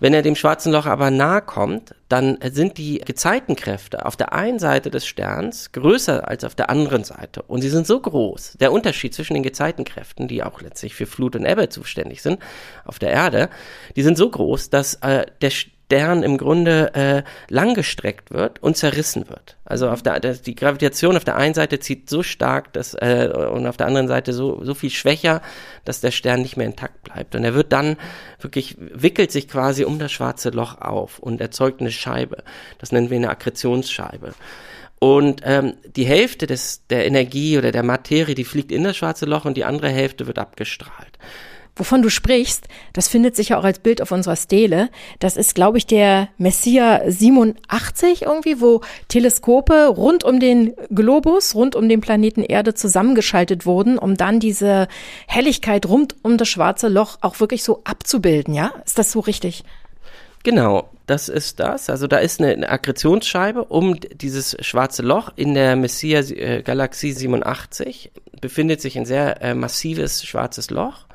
Wenn 0.00 0.14
er 0.14 0.22
dem 0.22 0.36
schwarzen 0.36 0.72
Loch 0.72 0.86
aber 0.86 1.10
nahe 1.10 1.42
kommt, 1.42 1.94
dann 2.08 2.38
sind 2.50 2.78
die 2.78 2.98
Gezeitenkräfte 3.04 4.06
auf 4.06 4.16
der 4.16 4.32
einen 4.32 4.58
Seite 4.58 4.90
des 4.90 5.06
Sterns 5.06 5.72
größer 5.72 6.26
als 6.26 6.42
auf 6.42 6.54
der 6.54 6.70
anderen 6.70 7.04
Seite. 7.04 7.42
Und 7.42 7.60
sie 7.60 7.68
sind 7.68 7.86
so 7.86 8.00
groß. 8.00 8.56
Der 8.58 8.72
Unterschied 8.72 9.12
zwischen 9.12 9.34
den 9.34 9.42
Gezeitenkräften, 9.42 10.28
die 10.28 10.42
auch 10.42 10.62
letztlich 10.62 10.94
für 10.94 11.04
Flut 11.04 11.36
und 11.36 11.44
Ebbe 11.44 11.68
zuständig 11.68 12.22
sind 12.22 12.38
auf 12.86 12.98
der 12.98 13.10
Erde, 13.10 13.50
die 13.96 14.02
sind 14.02 14.16
so 14.16 14.30
groß, 14.30 14.70
dass 14.70 14.94
äh, 15.02 15.26
der 15.42 15.50
Stern 15.86 16.24
im 16.24 16.36
Grunde 16.36 16.94
äh, 16.94 17.22
langgestreckt 17.48 18.32
wird 18.32 18.60
und 18.60 18.76
zerrissen 18.76 19.28
wird. 19.28 19.56
Also 19.64 19.88
auf 19.88 20.02
der, 20.02 20.18
die 20.18 20.56
Gravitation 20.56 21.16
auf 21.16 21.24
der 21.24 21.36
einen 21.36 21.54
Seite 21.54 21.78
zieht 21.78 22.10
so 22.10 22.24
stark 22.24 22.72
dass, 22.72 22.94
äh, 22.94 23.30
und 23.52 23.68
auf 23.68 23.76
der 23.76 23.86
anderen 23.86 24.08
Seite 24.08 24.32
so, 24.32 24.64
so 24.64 24.74
viel 24.74 24.90
schwächer, 24.90 25.42
dass 25.84 26.00
der 26.00 26.10
Stern 26.10 26.42
nicht 26.42 26.56
mehr 26.56 26.66
intakt 26.66 27.04
bleibt. 27.04 27.36
Und 27.36 27.44
er 27.44 27.54
wird 27.54 27.72
dann 27.72 27.96
wirklich, 28.40 28.76
wickelt 28.78 29.30
sich 29.30 29.46
quasi 29.46 29.84
um 29.84 30.00
das 30.00 30.10
schwarze 30.10 30.50
Loch 30.50 30.80
auf 30.80 31.20
und 31.20 31.40
erzeugt 31.40 31.80
eine 31.80 31.92
Scheibe. 31.92 32.42
Das 32.78 32.90
nennen 32.90 33.10
wir 33.10 33.16
eine 33.18 33.30
Akkretionsscheibe. 33.30 34.34
Und 34.98 35.42
ähm, 35.44 35.74
die 35.94 36.06
Hälfte 36.06 36.48
des, 36.48 36.84
der 36.88 37.06
Energie 37.06 37.58
oder 37.58 37.70
der 37.70 37.84
Materie, 37.84 38.34
die 38.34 38.44
fliegt 38.44 38.72
in 38.72 38.82
das 38.82 38.96
schwarze 38.96 39.26
Loch 39.26 39.44
und 39.44 39.56
die 39.56 39.64
andere 39.64 39.90
Hälfte 39.90 40.26
wird 40.26 40.40
abgestrahlt 40.40 41.16
wovon 41.76 42.02
du 42.02 42.08
sprichst, 42.08 42.66
das 42.94 43.06
findet 43.06 43.36
sich 43.36 43.50
ja 43.50 43.58
auch 43.58 43.64
als 43.64 43.78
Bild 43.78 44.02
auf 44.02 44.10
unserer 44.10 44.36
Stele. 44.36 44.88
Das 45.20 45.36
ist, 45.36 45.54
glaube 45.54 45.78
ich, 45.78 45.86
der 45.86 46.28
Messier 46.38 47.02
87 47.06 48.22
irgendwie, 48.22 48.60
wo 48.60 48.80
Teleskope 49.08 49.86
rund 49.88 50.24
um 50.24 50.40
den 50.40 50.74
Globus, 50.90 51.54
rund 51.54 51.76
um 51.76 51.88
den 51.88 52.00
Planeten 52.00 52.42
Erde 52.42 52.74
zusammengeschaltet 52.74 53.66
wurden, 53.66 53.98
um 53.98 54.16
dann 54.16 54.40
diese 54.40 54.88
Helligkeit 55.26 55.86
rund 55.86 56.16
um 56.22 56.38
das 56.38 56.48
schwarze 56.48 56.88
Loch 56.88 57.18
auch 57.20 57.38
wirklich 57.40 57.62
so 57.62 57.82
abzubilden, 57.84 58.54
ja? 58.54 58.72
Ist 58.84 58.98
das 58.98 59.12
so 59.12 59.20
richtig? 59.20 59.62
Genau, 60.42 60.88
das 61.06 61.28
ist 61.28 61.58
das. 61.58 61.90
Also 61.90 62.06
da 62.06 62.18
ist 62.18 62.40
eine, 62.40 62.52
eine 62.52 62.68
Akkretionsscheibe 62.68 63.64
um 63.64 63.98
dieses 64.00 64.56
schwarze 64.60 65.02
Loch 65.02 65.32
in 65.36 65.54
der 65.54 65.76
Messier-Galaxie 65.76 67.10
äh, 67.10 67.14
87 67.14 68.12
befindet 68.40 68.80
sich 68.80 68.96
ein 68.96 69.06
sehr 69.06 69.42
äh, 69.42 69.54
massives 69.54 70.24
schwarzes 70.24 70.70
Loch 70.70 71.06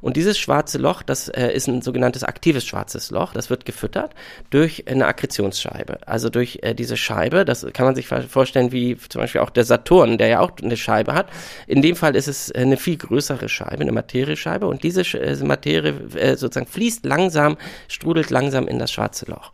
und 0.00 0.16
dieses 0.16 0.38
schwarze 0.38 0.78
Loch, 0.78 1.02
das 1.02 1.28
äh, 1.28 1.52
ist 1.52 1.68
ein 1.68 1.82
sogenanntes 1.82 2.24
aktives 2.24 2.64
schwarzes 2.64 3.10
Loch, 3.10 3.32
das 3.32 3.50
wird 3.50 3.64
gefüttert 3.64 4.12
durch 4.50 4.84
eine 4.88 5.06
Akkretionsscheibe. 5.06 5.98
Also 6.06 6.30
durch 6.30 6.60
äh, 6.62 6.74
diese 6.74 6.96
Scheibe, 6.96 7.44
das 7.44 7.66
kann 7.72 7.86
man 7.86 7.94
sich 7.94 8.08
vorstellen 8.08 8.72
wie 8.72 8.96
zum 8.96 9.20
Beispiel 9.20 9.40
auch 9.40 9.50
der 9.50 9.64
Saturn, 9.64 10.18
der 10.18 10.28
ja 10.28 10.40
auch 10.40 10.52
eine 10.62 10.76
Scheibe 10.76 11.14
hat. 11.14 11.28
In 11.66 11.82
dem 11.82 11.96
Fall 11.96 12.16
ist 12.16 12.28
es 12.28 12.50
eine 12.52 12.76
viel 12.76 12.96
größere 12.96 13.48
Scheibe, 13.48 13.80
eine 13.80 13.92
Materiescheibe 13.92 14.66
und 14.66 14.82
diese 14.82 15.02
äh, 15.18 15.36
Materie 15.44 15.94
äh, 16.14 16.36
sozusagen 16.36 16.70
fließt 16.70 17.04
langsam, 17.04 17.56
strudelt 17.88 18.30
langsam 18.30 18.68
in 18.68 18.78
das 18.78 18.92
schwarze 18.92 19.26
Loch. 19.26 19.52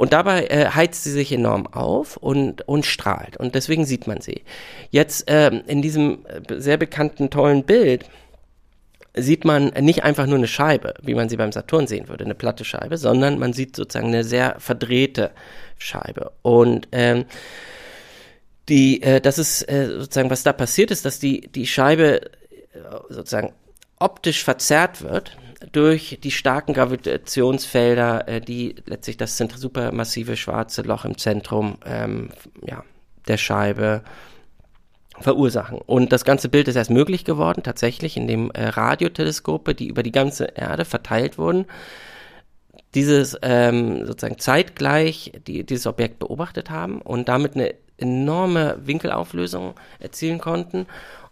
Und 0.00 0.14
dabei 0.14 0.46
äh, 0.46 0.64
heizt 0.70 1.04
sie 1.04 1.10
sich 1.10 1.30
enorm 1.30 1.66
auf 1.66 2.16
und, 2.16 2.66
und 2.66 2.86
strahlt. 2.86 3.36
Und 3.36 3.54
deswegen 3.54 3.84
sieht 3.84 4.06
man 4.06 4.22
sie. 4.22 4.44
Jetzt 4.88 5.24
ähm, 5.26 5.60
in 5.66 5.82
diesem 5.82 6.24
äh, 6.24 6.58
sehr 6.58 6.78
bekannten, 6.78 7.28
tollen 7.28 7.64
Bild 7.64 8.06
sieht 9.14 9.44
man 9.44 9.68
nicht 9.80 10.04
einfach 10.04 10.26
nur 10.26 10.38
eine 10.38 10.46
Scheibe, 10.46 10.94
wie 11.02 11.14
man 11.14 11.28
sie 11.28 11.36
beim 11.36 11.52
Saturn 11.52 11.86
sehen 11.86 12.08
würde, 12.08 12.24
eine 12.24 12.34
platte 12.34 12.64
Scheibe, 12.64 12.96
sondern 12.96 13.38
man 13.38 13.52
sieht 13.52 13.76
sozusagen 13.76 14.08
eine 14.08 14.24
sehr 14.24 14.56
verdrehte 14.58 15.30
Scheibe. 15.78 16.32
Und 16.42 16.88
ähm, 16.92 17.24
die, 18.68 19.02
äh, 19.02 19.20
das 19.20 19.38
ist 19.38 19.68
äh, 19.68 19.88
sozusagen, 19.98 20.30
was 20.30 20.44
da 20.44 20.52
passiert 20.52 20.90
ist, 20.90 21.04
dass 21.04 21.18
die, 21.18 21.48
die 21.48 21.66
Scheibe 21.66 22.22
äh, 22.22 22.78
sozusagen 23.08 23.52
optisch 23.98 24.44
verzerrt 24.44 25.02
wird 25.02 25.36
durch 25.72 26.18
die 26.22 26.30
starken 26.30 26.72
Gravitationsfelder, 26.72 28.28
äh, 28.28 28.40
die 28.40 28.76
letztlich 28.86 29.16
das 29.16 29.36
supermassive 29.36 30.36
schwarze 30.36 30.82
Loch 30.82 31.04
im 31.04 31.18
Zentrum 31.18 31.78
ähm, 31.84 32.30
ja, 32.64 32.84
der 33.26 33.36
Scheibe 33.36 34.02
verursachen. 35.22 35.78
Und 35.78 36.12
das 36.12 36.24
ganze 36.24 36.48
Bild 36.48 36.68
ist 36.68 36.76
erst 36.76 36.90
möglich 36.90 37.24
geworden, 37.24 37.62
tatsächlich, 37.62 38.16
indem 38.16 38.50
äh, 38.52 38.68
Radioteleskope, 38.68 39.74
die 39.74 39.88
über 39.88 40.02
die 40.02 40.12
ganze 40.12 40.44
Erde 40.44 40.84
verteilt 40.84 41.38
wurden, 41.38 41.66
dieses 42.94 43.38
ähm, 43.42 44.06
sozusagen 44.06 44.38
zeitgleich 44.38 45.32
die, 45.46 45.64
dieses 45.64 45.86
Objekt 45.86 46.18
beobachtet 46.18 46.70
haben 46.70 47.00
und 47.00 47.28
damit 47.28 47.54
eine 47.54 47.74
enorme 47.98 48.78
Winkelauflösung 48.84 49.74
erzielen 50.00 50.38
konnten. 50.38 50.86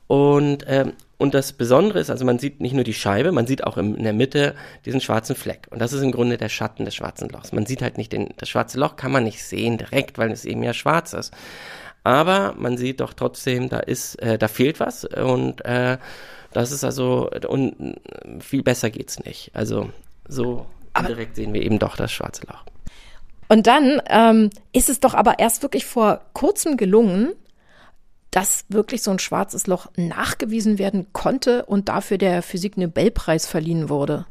Und, 0.07 0.65
ähm, 0.69 0.93
und 1.19 1.35
das 1.35 1.53
Besondere 1.53 1.99
ist, 1.99 2.11
also 2.11 2.25
man 2.25 2.39
sieht 2.39 2.61
nicht 2.61 2.75
nur 2.75 2.85
die 2.85 2.95
Scheibe, 2.95 3.33
man 3.33 3.47
sieht 3.47 3.65
auch 3.65 3.77
im, 3.77 3.97
in 3.97 4.05
der 4.05 4.13
Mitte 4.13 4.55
diesen 4.87 5.01
schwarzen 5.01 5.35
Fleck. 5.35 5.67
Und 5.71 5.81
das 5.81 5.93
ist 5.93 6.03
im 6.03 6.13
Grunde 6.13 6.39
der 6.39 6.49
Schatten 6.49 6.85
des 6.85 6.95
schwarzen 6.95 7.29
Lochs. 7.29 7.53
Man 7.53 7.67
sieht 7.67 7.83
halt 7.83 7.99
nicht 7.99 8.13
den, 8.13 8.29
das 8.37 8.49
schwarze 8.49 8.79
Loch 8.79 8.97
kann 8.97 9.13
man 9.13 9.25
nicht 9.25 9.43
sehen 9.43 9.79
direkt, 9.79 10.17
weil 10.17 10.31
es 10.31 10.45
eben 10.45 10.63
ja 10.63 10.73
schwarz 10.73 11.13
ist 11.13 11.33
aber 12.09 12.55
man 12.57 12.77
sieht 12.79 13.01
doch 13.01 13.13
trotzdem, 13.13 13.69
da 13.69 13.81
ist, 13.81 14.15
äh, 14.23 14.39
da 14.39 14.49
fehlt 14.49 14.81
was 14.81 15.05
und 15.05 15.65
äh, 15.65 15.99
das 16.53 16.73
ist 16.73 16.83
also 16.83 17.31
und 17.49 18.01
viel 18.41 18.63
besser 18.63 18.91
geht's 18.91 19.23
nicht. 19.25 19.51
Also 19.55 19.91
so 20.27 20.67
direkt 21.07 21.37
sehen 21.37 21.53
wir 21.53 21.63
eben 21.63 21.79
doch 21.79 21.97
das 21.97 22.11
schwarze 22.11 22.47
Loch. 22.47 22.65
Und 23.49 23.67
dann 23.67 24.01
ähm, 24.09 24.51
ist 24.73 24.89
es 24.89 25.01
doch 25.01 25.15
aber 25.15 25.39
erst 25.39 25.63
wirklich 25.63 25.85
vor 25.85 26.21
kurzem 26.33 26.77
gelungen, 26.77 27.33
dass 28.31 28.65
wirklich 28.69 29.03
so 29.03 29.11
ein 29.11 29.19
schwarzes 29.19 29.67
Loch 29.67 29.87
nachgewiesen 29.97 30.79
werden 30.79 31.07
konnte 31.13 31.65
und 31.65 31.89
dafür 31.89 32.19
der 32.19 32.43
Physik-Nobelpreis 32.43 33.47
verliehen 33.47 33.89
wurde. 33.89 34.27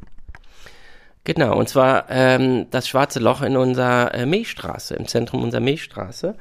Genau, 1.24 1.58
und 1.58 1.68
zwar 1.68 2.10
ähm, 2.10 2.68
das 2.72 2.88
schwarze 2.88 3.20
Loch 3.20 3.42
in 3.42 3.58
unserer 3.58 4.14
äh, 4.14 4.26
Milchstraße, 4.26 4.96
im 4.96 5.08
Zentrum 5.08 5.44
unserer 5.44 5.62
Milchstraße 5.62 6.36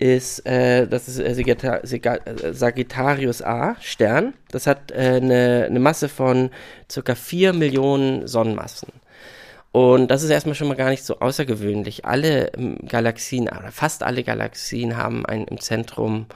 ist, 0.00 0.46
äh, 0.46 0.88
das 0.88 1.08
ist 1.08 1.18
äh, 1.20 2.52
Sagittarius 2.52 3.42
A, 3.42 3.76
Stern. 3.80 4.32
Das 4.50 4.66
hat 4.66 4.90
äh, 4.90 5.18
eine, 5.20 5.66
eine 5.68 5.78
Masse 5.78 6.08
von 6.08 6.50
circa 6.90 7.14
4 7.14 7.52
Millionen 7.52 8.26
Sonnenmassen. 8.26 8.88
Und 9.72 10.10
das 10.10 10.22
ist 10.22 10.30
erstmal 10.30 10.54
schon 10.54 10.68
mal 10.68 10.76
gar 10.76 10.88
nicht 10.88 11.04
so 11.04 11.20
außergewöhnlich. 11.20 12.06
Alle 12.06 12.54
ähm, 12.54 12.78
Galaxien, 12.88 13.42
oder 13.44 13.70
fast 13.70 14.02
alle 14.02 14.24
Galaxien 14.24 14.96
haben 14.96 15.26
ein, 15.26 15.44
im 15.44 15.60
Zentrum 15.60 16.26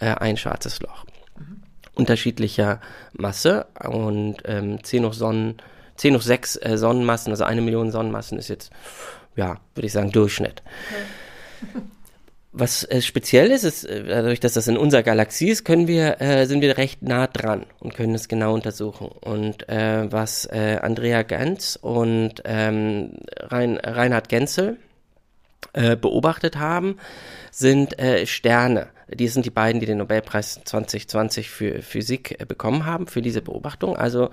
äh, 0.00 0.14
ein 0.14 0.36
schwarzes 0.36 0.80
Loch. 0.82 1.06
Mhm. 1.38 1.62
Unterschiedlicher 1.94 2.78
Masse 3.14 3.66
und 3.88 4.36
ähm, 4.44 4.84
10 4.84 5.06
hoch 5.06 5.14
Sonnen, 5.14 5.56
10 5.96 6.14
hoch 6.14 6.22
6 6.22 6.56
äh, 6.56 6.76
Sonnenmassen, 6.76 7.32
also 7.32 7.44
eine 7.44 7.62
Million 7.62 7.90
Sonnenmassen 7.90 8.38
ist 8.38 8.48
jetzt, 8.48 8.70
ja, 9.34 9.56
würde 9.74 9.86
ich 9.86 9.92
sagen, 9.92 10.12
Durchschnitt. 10.12 10.62
Okay. 11.72 11.82
was 12.56 12.84
äh, 12.84 13.02
speziell 13.02 13.50
ist, 13.50 13.64
ist, 13.64 13.84
äh, 13.84 14.04
dadurch, 14.04 14.38
dass 14.38 14.54
das 14.54 14.68
in 14.68 14.78
unserer 14.78 15.02
Galaxie 15.02 15.48
ist, 15.48 15.64
können 15.64 15.88
wir, 15.88 16.20
äh, 16.20 16.46
sind 16.46 16.60
wir 16.60 16.78
recht 16.78 17.02
nah 17.02 17.26
dran 17.26 17.66
und 17.80 17.94
können 17.94 18.14
es 18.14 18.28
genau 18.28 18.54
untersuchen. 18.54 19.08
Und 19.08 19.68
äh, 19.68 20.10
was 20.10 20.46
äh, 20.46 20.78
Andrea 20.80 21.22
Ganz 21.22 21.76
und 21.80 22.42
ähm, 22.44 23.16
Rein, 23.36 23.76
Reinhard 23.76 24.28
Genzel 24.28 24.78
äh, 25.72 25.96
beobachtet 25.96 26.56
haben, 26.56 26.98
sind 27.50 27.98
äh, 27.98 28.24
Sterne. 28.24 28.88
Die 29.12 29.28
sind 29.28 29.44
die 29.44 29.50
beiden, 29.50 29.80
die 29.80 29.86
den 29.86 29.98
Nobelpreis 29.98 30.60
2020 30.64 31.50
für 31.50 31.82
Physik 31.82 32.40
äh, 32.40 32.46
bekommen 32.46 32.86
haben, 32.86 33.08
für 33.08 33.20
diese 33.20 33.42
Beobachtung. 33.42 33.96
Also 33.96 34.30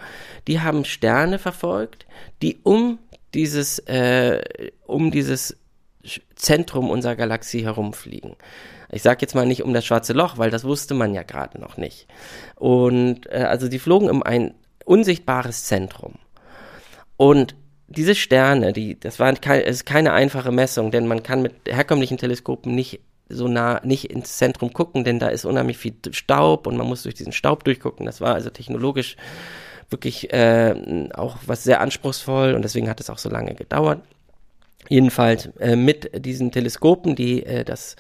die 0.48 0.62
haben 0.62 0.86
Sterne 0.86 1.40
verfolgt, 1.40 2.06
die 2.44 2.60
um 2.62 3.00
dieses, 3.34 3.80
äh, 3.80 4.42
um 4.86 5.10
dieses 5.10 5.58
Zentrum 6.42 6.90
unserer 6.90 7.16
Galaxie 7.16 7.64
herumfliegen. 7.64 8.36
Ich 8.92 9.04
sage 9.04 9.20
jetzt 9.22 9.36
mal 9.36 9.46
nicht 9.46 9.64
um 9.64 9.74
das 9.74 9.86
schwarze 9.86 10.14
Loch, 10.14 10.38
weil 10.38 10.50
das 10.50 10.64
wusste 10.64 10.96
man 10.96 11.14
ja 11.14 11.24
gerade 11.24 11.62
noch 11.62 11.78
nicht. 11.78 12.08
Und 12.56 13.28
äh, 13.32 13.46
also 13.48 13.68
die 13.70 13.80
flogen 13.80 14.10
um 14.10 14.24
ein 14.24 14.56
unsichtbares 14.84 15.66
Zentrum. 15.66 16.16
Und 17.16 17.56
diese 17.88 18.16
Sterne, 18.16 18.74
die, 18.74 19.00
das 19.00 19.20
war 19.20 19.32
kein, 19.34 19.62
ist 19.62 19.86
keine 19.86 20.14
einfache 20.14 20.52
Messung, 20.52 20.92
denn 20.92 21.08
man 21.08 21.22
kann 21.24 21.44
mit 21.44 21.54
herkömmlichen 21.68 22.18
Teleskopen 22.18 22.74
nicht 22.74 23.02
so 23.30 23.48
nah 23.48 23.80
nicht 23.86 24.06
ins 24.12 24.38
Zentrum 24.38 24.74
gucken, 24.74 25.04
denn 25.04 25.20
da 25.20 25.28
ist 25.28 25.46
unheimlich 25.46 25.78
viel 25.78 25.94
Staub 26.12 26.68
und 26.68 26.76
man 26.76 26.88
muss 26.88 27.04
durch 27.04 27.16
diesen 27.16 27.34
Staub 27.34 27.64
durchgucken. 27.64 28.06
Das 28.06 28.20
war 28.20 28.34
also 28.34 28.50
technologisch 28.50 29.16
wirklich 29.90 30.34
äh, 30.34 31.10
auch 31.14 31.38
was 31.46 31.64
sehr 31.64 31.82
anspruchsvoll 31.82 32.54
und 32.54 32.64
deswegen 32.64 32.90
hat 32.90 33.00
es 33.00 33.10
auch 33.10 33.20
so 33.20 33.30
lange 33.30 33.54
gedauert. 33.54 34.02
Jedenfalls 34.90 35.48
äh, 35.60 35.76
mit 35.76 36.26
diesen 36.26 36.52
Teleskopen, 36.52 37.16
die 37.16 37.46
äh, 37.46 37.64
das 37.64 37.96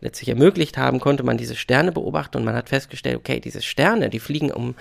letztlich 0.00 0.28
ermöglicht 0.28 0.76
haben, 0.76 1.00
konnte 1.00 1.22
man 1.22 1.36
diese 1.36 1.56
Sterne 1.56 1.92
beobachten 1.92 2.36
und 2.38 2.44
man 2.44 2.54
hat 2.54 2.68
festgestellt, 2.68 3.16
okay, 3.16 3.40
diese 3.40 3.62
Sterne, 3.62 4.10
die 4.10 4.20
fliegen 4.20 4.50
um, 4.50 4.74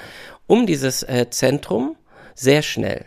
um 0.48 0.66
dieses 0.66 1.04
äh, 1.04 1.30
Zentrum 1.30 1.96
sehr 2.36 2.62
schnell. 2.62 3.06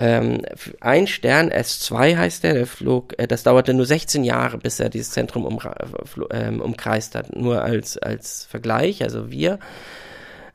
Ähm, 0.00 0.42
ein 0.80 1.08
Stern, 1.08 1.50
S2 1.50 2.16
heißt 2.16 2.44
der, 2.44 2.54
der 2.54 2.66
flog, 2.68 3.18
äh, 3.18 3.26
das 3.26 3.42
dauerte 3.42 3.74
nur 3.74 3.84
16 3.84 4.22
Jahre, 4.22 4.56
bis 4.58 4.78
er 4.78 4.90
dieses 4.90 5.10
Zentrum 5.10 5.44
um, 5.44 5.58
äh, 6.30 6.50
umkreist 6.50 7.16
hat. 7.16 7.34
Nur 7.34 7.62
als, 7.64 7.98
als 7.98 8.44
Vergleich, 8.44 9.02
also 9.02 9.32
wir, 9.32 9.58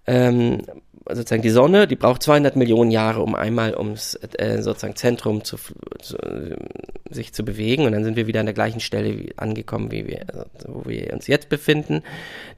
ähm, 0.08 0.62
sozusagen 1.08 1.42
die 1.42 1.50
Sonne, 1.50 1.88
die 1.88 1.96
braucht 1.96 2.24
200 2.24 2.56
Millionen 2.56 2.92
Jahre, 2.92 3.22
um 3.22 3.36
einmal 3.36 3.76
ums 3.76 4.16
äh, 4.38 4.62
sozusagen 4.62 4.96
Zentrum 4.96 5.44
zu, 5.44 5.58
zu, 6.00 6.18
sich 7.10 7.34
zu 7.34 7.44
bewegen 7.44 7.86
und 7.86 7.92
dann 7.92 8.04
sind 8.04 8.16
wir 8.16 8.28
wieder 8.28 8.40
an 8.40 8.46
der 8.46 8.54
gleichen 8.54 8.80
Stelle 8.80 9.18
wie, 9.18 9.34
angekommen, 9.38 9.92
wie 9.92 10.08
wir, 10.08 10.26
also, 10.30 10.46
wo 10.68 10.90
wir 10.90 11.14
uns 11.14 11.28
jetzt 11.28 11.50
befinden. 11.50 12.04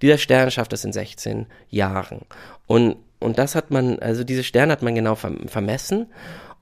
Dieser 0.01 0.17
Stern 0.17 0.51
schafft 0.51 0.73
das 0.73 0.85
in 0.85 0.93
16 0.93 1.47
Jahren 1.69 2.21
und 2.67 2.97
und 3.17 3.39
das 3.39 3.55
hat 3.55 3.71
man, 3.71 3.97
also 3.99 4.23
diese 4.23 4.43
Sterne 4.43 4.73
hat 4.73 4.81
man 4.83 4.93
genau 4.93 5.15
vermessen 5.15 6.07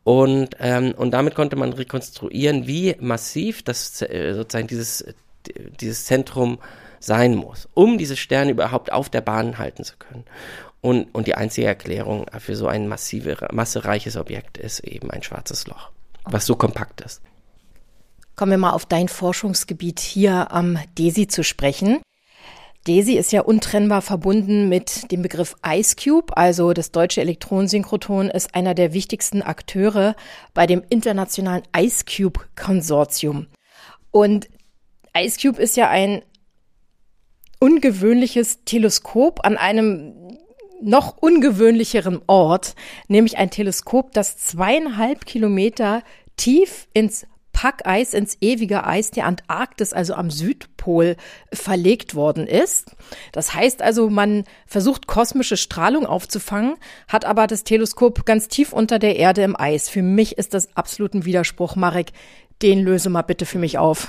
und, 0.04 0.56
ähm, 0.60 0.94
und 0.96 1.12
damit 1.12 1.36
konnte 1.36 1.56
man 1.56 1.74
rekonstruieren, 1.74 2.68
wie 2.68 2.96
massiv 3.00 3.64
das 3.64 4.02
äh, 4.02 4.34
sozusagen 4.34 4.68
dieses, 4.68 5.06
dieses 5.80 6.06
Zentrum 6.06 6.60
sein 7.00 7.36
muss, 7.36 7.68
um 7.74 7.98
diese 7.98 8.16
Sterne 8.16 8.52
überhaupt 8.52 8.92
auf 8.92 9.10
der 9.10 9.22
Bahn 9.22 9.58
halten 9.58 9.84
zu 9.84 9.96
können. 9.98 10.26
Und, 10.84 11.16
und 11.16 11.28
die 11.28 11.36
einzige 11.36 11.66
Erklärung 11.66 12.26
für 12.40 12.58
so 12.58 12.68
ein 12.68 12.90
massive, 12.90 13.38
massereiches 13.54 14.18
Objekt 14.18 14.58
ist 14.58 14.82
eben 14.82 15.10
ein 15.12 15.24
schwarzes 15.24 15.66
Loch, 15.66 15.92
was 16.26 16.46
so 16.46 16.58
kompakt 16.58 17.00
ist. 17.00 17.22
Kommen 18.36 18.52
wir 18.52 18.58
mal 18.58 18.74
auf 18.74 18.86
dein 18.86 19.08
Forschungsgebiet 19.08 20.02
hier 20.02 20.52
am 20.52 20.78
DESI 20.98 21.28
zu 21.28 21.42
sprechen. 21.42 22.02
DESI 22.86 23.14
ist 23.14 23.32
ja 23.32 23.44
untrennbar 23.44 24.02
verbunden 24.02 24.68
mit 24.68 25.10
dem 25.10 25.22
Begriff 25.22 25.56
Ice 25.66 25.96
Cube, 25.96 26.36
also 26.36 26.74
das 26.74 26.92
deutsche 26.92 27.22
Elektronensynchrotron 27.22 28.30
ist 28.30 28.54
einer 28.54 28.74
der 28.74 28.92
wichtigsten 28.92 29.42
Akteure 29.42 30.18
bei 30.54 30.68
dem 30.68 30.84
internationalen 30.90 31.64
Ice 31.78 32.04
Cube 32.04 32.42
Konsortium. 32.58 33.48
Und 34.12 34.50
Ice 35.18 35.40
Cube 35.42 35.62
ist 35.62 35.78
ja 35.78 35.90
ein 35.90 36.24
ungewöhnliches 37.64 38.66
Teleskop 38.66 39.46
an 39.46 39.56
einem 39.56 40.23
noch 40.84 41.18
ungewöhnlicheren 41.18 42.22
Ort, 42.28 42.76
nämlich 43.08 43.38
ein 43.38 43.50
Teleskop, 43.50 44.12
das 44.12 44.38
zweieinhalb 44.38 45.26
Kilometer 45.26 46.04
tief 46.36 46.88
ins 46.94 47.26
Packeis 47.54 48.14
ins 48.14 48.38
ewige 48.42 48.86
Eis 48.86 49.12
der 49.12 49.26
Antarktis, 49.26 49.94
also 49.94 50.16
am 50.16 50.30
Südpol, 50.32 51.16
verlegt 51.54 52.16
worden 52.16 52.48
ist. 52.48 52.96
Das 53.32 53.54
heißt 53.54 53.82
also, 53.82 54.10
man 54.10 54.44
versucht 54.66 55.08
kosmische 55.08 55.56
Strahlung 55.56 56.06
aufzufangen, 56.06 56.76
hat 57.08 57.26
aber 57.26 57.48
das 57.48 57.64
Teleskop 57.64 58.26
ganz 58.26 58.48
tief 58.48 58.74
unter 58.74 59.00
der 59.00 59.16
Erde 59.16 59.44
im 59.44 59.58
Eis. 59.58 59.88
Für 59.88 60.02
mich 60.02 60.38
ist 60.38 60.54
das 60.54 60.76
absolut 60.76 61.14
ein 61.14 61.26
Widerspruch. 61.26 61.76
Marek, 61.76 62.12
den 62.62 62.80
löse 62.80 63.10
mal 63.10 63.22
bitte 63.22 63.46
für 63.46 63.60
mich 63.60 63.78
auf. 63.78 64.08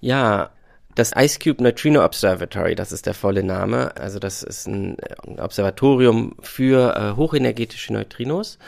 Ja, 0.00 0.50
das 0.94 1.12
Ice 1.16 1.38
Cube 1.38 1.62
Neutrino 1.62 2.04
Observatory, 2.04 2.74
das 2.74 2.92
ist 2.92 3.06
der 3.06 3.14
volle 3.14 3.42
Name. 3.42 3.96
Also 3.96 4.18
das 4.18 4.42
ist 4.42 4.66
ein 4.66 4.96
Observatorium 5.38 6.36
für 6.40 6.96
äh, 6.96 7.16
hochenergetische 7.16 7.92
Neutrinos 7.92 8.58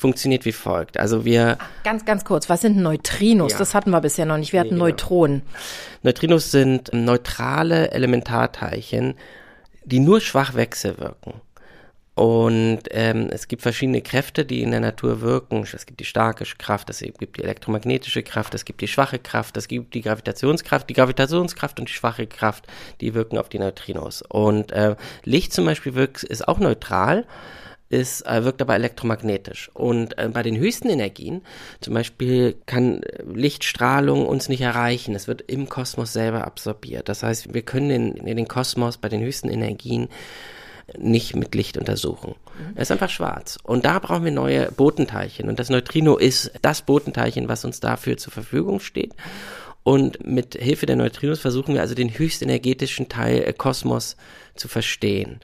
funktioniert 0.00 0.44
wie 0.46 0.52
folgt. 0.52 0.98
Also 0.98 1.24
wir. 1.24 1.58
Ganz, 1.84 2.04
ganz 2.04 2.24
kurz, 2.24 2.48
was 2.48 2.62
sind 2.62 2.76
Neutrinos? 2.76 3.52
Ja. 3.52 3.58
Das 3.58 3.74
hatten 3.74 3.90
wir 3.90 4.00
bisher 4.00 4.26
noch 4.26 4.38
nicht. 4.38 4.52
Wir 4.52 4.60
hatten 4.60 4.70
nee, 4.70 4.74
genau. 4.76 4.86
Neutronen. 4.86 5.42
Neutrinos 6.02 6.50
sind 6.50 6.90
neutrale 6.92 7.90
Elementarteilchen, 7.92 9.14
die 9.84 10.00
nur 10.00 10.20
schwach 10.20 10.54
wechselwirken. 10.54 11.34
Und 12.20 12.80
ähm, 12.90 13.30
es 13.30 13.48
gibt 13.48 13.62
verschiedene 13.62 14.02
Kräfte, 14.02 14.44
die 14.44 14.60
in 14.60 14.72
der 14.72 14.80
Natur 14.80 15.22
wirken. 15.22 15.66
Es 15.72 15.86
gibt 15.86 16.00
die 16.00 16.04
starke 16.04 16.44
Kraft, 16.58 16.90
es 16.90 16.98
gibt 17.00 17.38
die 17.38 17.42
elektromagnetische 17.42 18.22
Kraft, 18.22 18.52
es 18.52 18.66
gibt 18.66 18.82
die 18.82 18.88
schwache 18.88 19.18
Kraft, 19.18 19.56
es 19.56 19.68
gibt 19.68 19.94
die 19.94 20.02
Gravitationskraft. 20.02 20.90
Die 20.90 20.92
Gravitationskraft 20.92 21.80
und 21.80 21.88
die 21.88 21.94
schwache 21.94 22.26
Kraft, 22.26 22.66
die 23.00 23.14
wirken 23.14 23.38
auf 23.38 23.48
die 23.48 23.58
Neutrinos. 23.58 24.20
Und 24.20 24.70
äh, 24.70 24.96
Licht 25.24 25.54
zum 25.54 25.64
Beispiel 25.64 25.94
wirkt, 25.94 26.22
ist 26.22 26.46
auch 26.46 26.58
neutral 26.58 27.24
ist, 27.88 28.26
äh, 28.26 28.44
wirkt 28.44 28.60
aber 28.60 28.74
elektromagnetisch. 28.74 29.70
Und 29.72 30.18
äh, 30.18 30.28
bei 30.28 30.42
den 30.42 30.58
höchsten 30.58 30.90
Energien, 30.90 31.40
zum 31.80 31.94
Beispiel 31.94 32.54
kann 32.66 33.00
Lichtstrahlung 33.32 34.26
uns 34.26 34.50
nicht 34.50 34.60
erreichen. 34.60 35.14
Es 35.14 35.26
wird 35.26 35.40
im 35.46 35.70
Kosmos 35.70 36.12
selber 36.12 36.46
absorbiert. 36.46 37.08
Das 37.08 37.22
heißt, 37.22 37.54
wir 37.54 37.62
können 37.62 37.88
den, 37.88 38.36
den 38.36 38.46
Kosmos 38.46 38.98
bei 38.98 39.08
den 39.08 39.22
höchsten 39.22 39.48
Energien 39.48 40.10
nicht 40.98 41.36
mit 41.36 41.54
Licht 41.54 41.76
untersuchen. 41.76 42.34
Er 42.74 42.82
ist 42.82 42.92
einfach 42.92 43.10
schwarz. 43.10 43.58
Und 43.62 43.84
da 43.84 43.98
brauchen 43.98 44.24
wir 44.24 44.32
neue 44.32 44.70
Botenteilchen. 44.72 45.48
Und 45.48 45.58
das 45.58 45.70
Neutrino 45.70 46.16
ist 46.16 46.52
das 46.62 46.82
Botenteilchen, 46.82 47.48
was 47.48 47.64
uns 47.64 47.80
dafür 47.80 48.16
zur 48.16 48.32
Verfügung 48.32 48.80
steht. 48.80 49.14
Und 49.82 50.26
mit 50.26 50.54
Hilfe 50.54 50.86
der 50.86 50.96
Neutrinos 50.96 51.40
versuchen 51.40 51.74
wir 51.74 51.80
also 51.80 51.94
den 51.94 52.18
höchstenergetischen 52.18 53.08
Teil 53.08 53.42
äh, 53.42 53.52
Kosmos 53.52 54.16
zu 54.54 54.68
verstehen. 54.68 55.40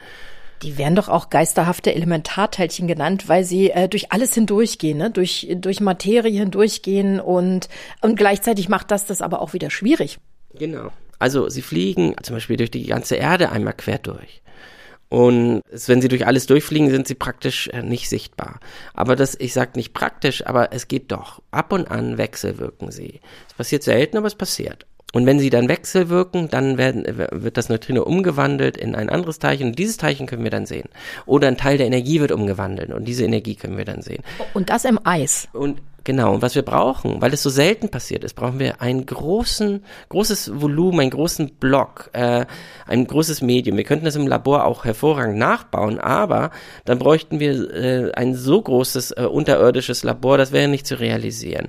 Die 0.62 0.78
werden 0.78 0.96
doch 0.96 1.09
auch 1.09 1.30
geisterhafte 1.30 1.94
Elementarteilchen 1.94 2.87
genannt, 2.87 3.28
weil 3.28 3.44
sie 3.44 3.70
äh, 3.70 3.88
durch 3.88 4.12
alles 4.12 4.35
hindurchgehen, 4.35 4.98
ne? 4.98 5.11
durch, 5.11 5.48
durch 5.56 5.80
Materie 5.80 6.38
hindurchgehen 6.38 7.20
und, 7.20 7.68
und 8.00 8.16
gleichzeitig 8.16 8.68
macht 8.68 8.90
das 8.90 9.06
das 9.06 9.22
aber 9.22 9.40
auch 9.40 9.52
wieder 9.52 9.70
schwierig. 9.70 10.18
Genau. 10.54 10.90
Also 11.18 11.48
sie 11.48 11.62
fliegen 11.62 12.14
zum 12.22 12.37
Beispiel 12.37 12.56
durch 12.56 12.70
die 12.70 12.87
ganze 12.87 13.16
Erde 13.16 13.50
einmal 13.50 13.74
quer 13.74 13.98
durch. 13.98 14.42
Und 15.09 15.62
wenn 15.71 16.03
sie 16.03 16.09
durch 16.09 16.27
alles 16.27 16.47
durchfliegen, 16.47 16.90
sind 16.90 17.07
sie 17.07 17.14
praktisch 17.14 17.69
äh, 17.69 17.83
nicht 17.83 18.09
sichtbar. 18.09 18.61
Aber 18.92 19.14
das, 19.14 19.37
ich 19.38 19.53
sag 19.53 19.77
nicht 19.77 19.92
praktisch, 19.92 20.45
aber 20.47 20.73
es 20.73 20.88
geht 20.88 21.12
doch. 21.12 21.40
Ab 21.53 21.73
und 21.73 21.88
an 21.90 22.19
wechselwirken 22.19 22.90
sie. 22.90 23.21
Es 23.49 23.55
passiert 23.55 23.85
selten, 23.85 24.16
aber 24.16 24.27
es 24.27 24.35
passiert. 24.35 24.87
Und 25.16 25.24
wenn 25.24 25.38
sie 25.38 25.48
dann 25.48 25.70
wechselwirken, 25.70 26.50
dann 26.50 26.76
werden, 26.76 27.07
wird 27.33 27.57
das 27.57 27.70
Neutrino 27.70 28.02
umgewandelt 28.02 28.76
in 28.76 28.94
ein 28.94 29.09
anderes 29.09 29.38
Teilchen 29.38 29.68
und 29.68 29.79
dieses 29.79 29.96
Teilchen 29.96 30.26
können 30.26 30.44
wir 30.44 30.50
dann 30.50 30.66
sehen. 30.66 30.90
Oder 31.24 31.48
ein 31.48 31.57
Teil 31.57 31.79
der 31.79 31.87
Energie 31.87 32.20
wird 32.20 32.33
umgewandelt 32.33 32.92
und 32.92 33.07
diese 33.07 33.24
Energie 33.24 33.55
können 33.55 33.79
wir 33.79 33.87
dann 33.87 34.02
sehen. 34.02 34.22
Und 34.52 34.68
das 34.68 34.85
im 34.85 35.00
Eis. 35.05 35.48
Und 35.55 35.81
genau, 36.05 36.35
und 36.35 36.42
was 36.42 36.55
wir 36.55 36.61
brauchen, 36.61 37.22
weil 37.22 37.33
es 37.33 37.42
so 37.42 37.48
selten 37.48 37.88
passiert 37.88 38.24
ist, 38.24 38.35
brauchen 38.35 38.59
wir 38.59 38.83
ein 38.83 39.07
großen, 39.07 39.83
großes 40.11 40.61
Volumen, 40.61 41.00
einen 41.00 41.11
großen 41.11 41.55
Block, 41.55 42.11
äh, 42.12 42.44
ein 42.87 43.07
großes 43.07 43.40
Medium. 43.40 43.79
Wir 43.79 43.85
könnten 43.85 44.05
das 44.05 44.16
im 44.16 44.26
Labor 44.26 44.66
auch 44.66 44.85
hervorragend 44.85 45.38
nachbauen, 45.38 45.98
aber 45.98 46.50
dann 46.85 46.98
bräuchten 46.98 47.40
wir 47.40 47.74
äh, 47.74 48.12
ein 48.12 48.35
so 48.35 48.61
großes 48.61 49.12
äh, 49.12 49.22
unterirdisches 49.22 50.02
Labor, 50.02 50.37
das 50.37 50.52
wäre 50.52 50.68
nicht 50.68 50.87
zu 50.87 51.00
realisieren 51.00 51.68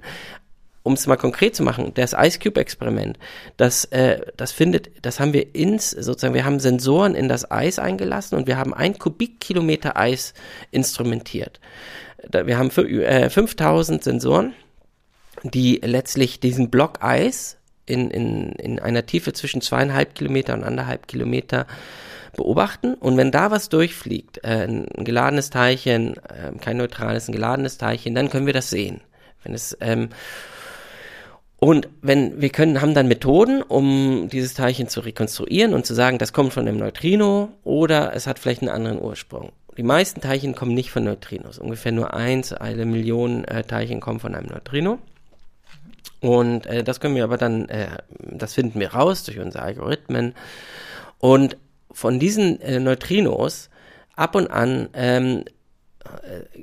um 0.87 0.93
es 0.93 1.05
mal 1.05 1.17
konkret 1.17 1.53
zu 1.53 1.63
machen, 1.63 1.91
das 1.95 2.13
Ice 2.17 2.39
Cube 2.39 2.59
Experiment, 2.61 3.19
das, 3.57 3.83
äh, 3.85 4.21
das 4.37 4.53
findet, 4.53 4.89
das 5.01 5.19
haben 5.19 5.33
wir 5.33 5.53
ins, 5.53 5.91
sozusagen, 5.91 6.33
wir 6.33 6.45
haben 6.45 6.61
Sensoren 6.61 7.13
in 7.13 7.27
das 7.27 7.51
Eis 7.51 7.77
eingelassen 7.77 8.37
und 8.37 8.47
wir 8.47 8.57
haben 8.57 8.73
ein 8.73 8.97
Kubikkilometer 8.97 9.97
Eis 9.97 10.33
instrumentiert. 10.71 11.59
Wir 12.31 12.57
haben 12.57 12.71
äh, 12.71 13.29
5000 13.29 14.01
Sensoren, 14.01 14.53
die 15.43 15.81
letztlich 15.83 16.39
diesen 16.39 16.69
Block 16.69 17.03
Eis 17.03 17.57
in, 17.85 18.09
in, 18.09 18.53
in 18.53 18.79
einer 18.79 19.05
Tiefe 19.05 19.33
zwischen 19.33 19.61
zweieinhalb 19.61 20.15
Kilometer 20.15 20.53
und 20.53 20.63
anderthalb 20.63 21.07
Kilometer 21.07 21.67
beobachten 22.37 22.93
und 22.93 23.17
wenn 23.17 23.31
da 23.31 23.51
was 23.51 23.67
durchfliegt, 23.67 24.37
äh, 24.45 24.67
ein 24.67 25.03
geladenes 25.03 25.49
Teilchen, 25.49 26.15
äh, 26.15 26.57
kein 26.61 26.77
neutrales, 26.77 27.27
ein 27.27 27.33
geladenes 27.33 27.77
Teilchen, 27.77 28.15
dann 28.15 28.29
können 28.29 28.45
wir 28.45 28.53
das 28.53 28.69
sehen. 28.69 29.01
Wenn 29.43 29.53
es 29.53 29.77
ähm, 29.81 30.09
und 31.59 31.89
wenn 32.01 32.39
wir 32.39 32.49
können, 32.49 32.81
haben 32.81 32.93
dann 32.93 33.07
Methoden, 33.07 33.63
um 33.63 34.29
dieses 34.31 34.53
Teilchen 34.53 34.87
zu 34.87 34.99
rekonstruieren 34.99 35.73
und 35.73 35.85
zu 35.85 35.95
sagen, 35.95 36.19
das 36.19 36.31
kommt 36.31 36.53
von 36.53 36.67
einem 36.67 36.77
Neutrino 36.77 37.49
oder 37.63 38.13
es 38.15 38.27
hat 38.27 38.37
vielleicht 38.37 38.61
einen 38.61 38.69
anderen 38.69 39.01
Ursprung. 39.01 39.51
Die 39.75 39.83
meisten 39.83 40.21
Teilchen 40.21 40.55
kommen 40.55 40.73
nicht 40.73 40.91
von 40.91 41.03
Neutrinos. 41.03 41.57
Ungefähr 41.57 41.91
nur 41.91 42.13
eins, 42.13 42.53
eine 42.53 42.85
Million 42.85 43.43
äh, 43.45 43.63
Teilchen 43.63 44.01
kommen 44.01 44.19
von 44.19 44.35
einem 44.35 44.47
Neutrino. 44.47 44.99
Und 46.19 46.65
äh, 46.67 46.83
das 46.83 46.99
können 46.99 47.15
wir 47.15 47.23
aber 47.23 47.37
dann, 47.37 47.69
äh, 47.69 47.87
das 48.19 48.53
finden 48.53 48.79
wir 48.79 48.93
raus 48.93 49.23
durch 49.23 49.39
unsere 49.39 49.63
Algorithmen. 49.63 50.35
Und 51.19 51.57
von 51.91 52.19
diesen 52.19 52.61
äh, 52.61 52.79
Neutrinos 52.79 53.69
ab 54.15 54.35
und 54.35 54.47
an 54.47 54.89
ähm, 54.93 55.43
äh, 55.45 55.51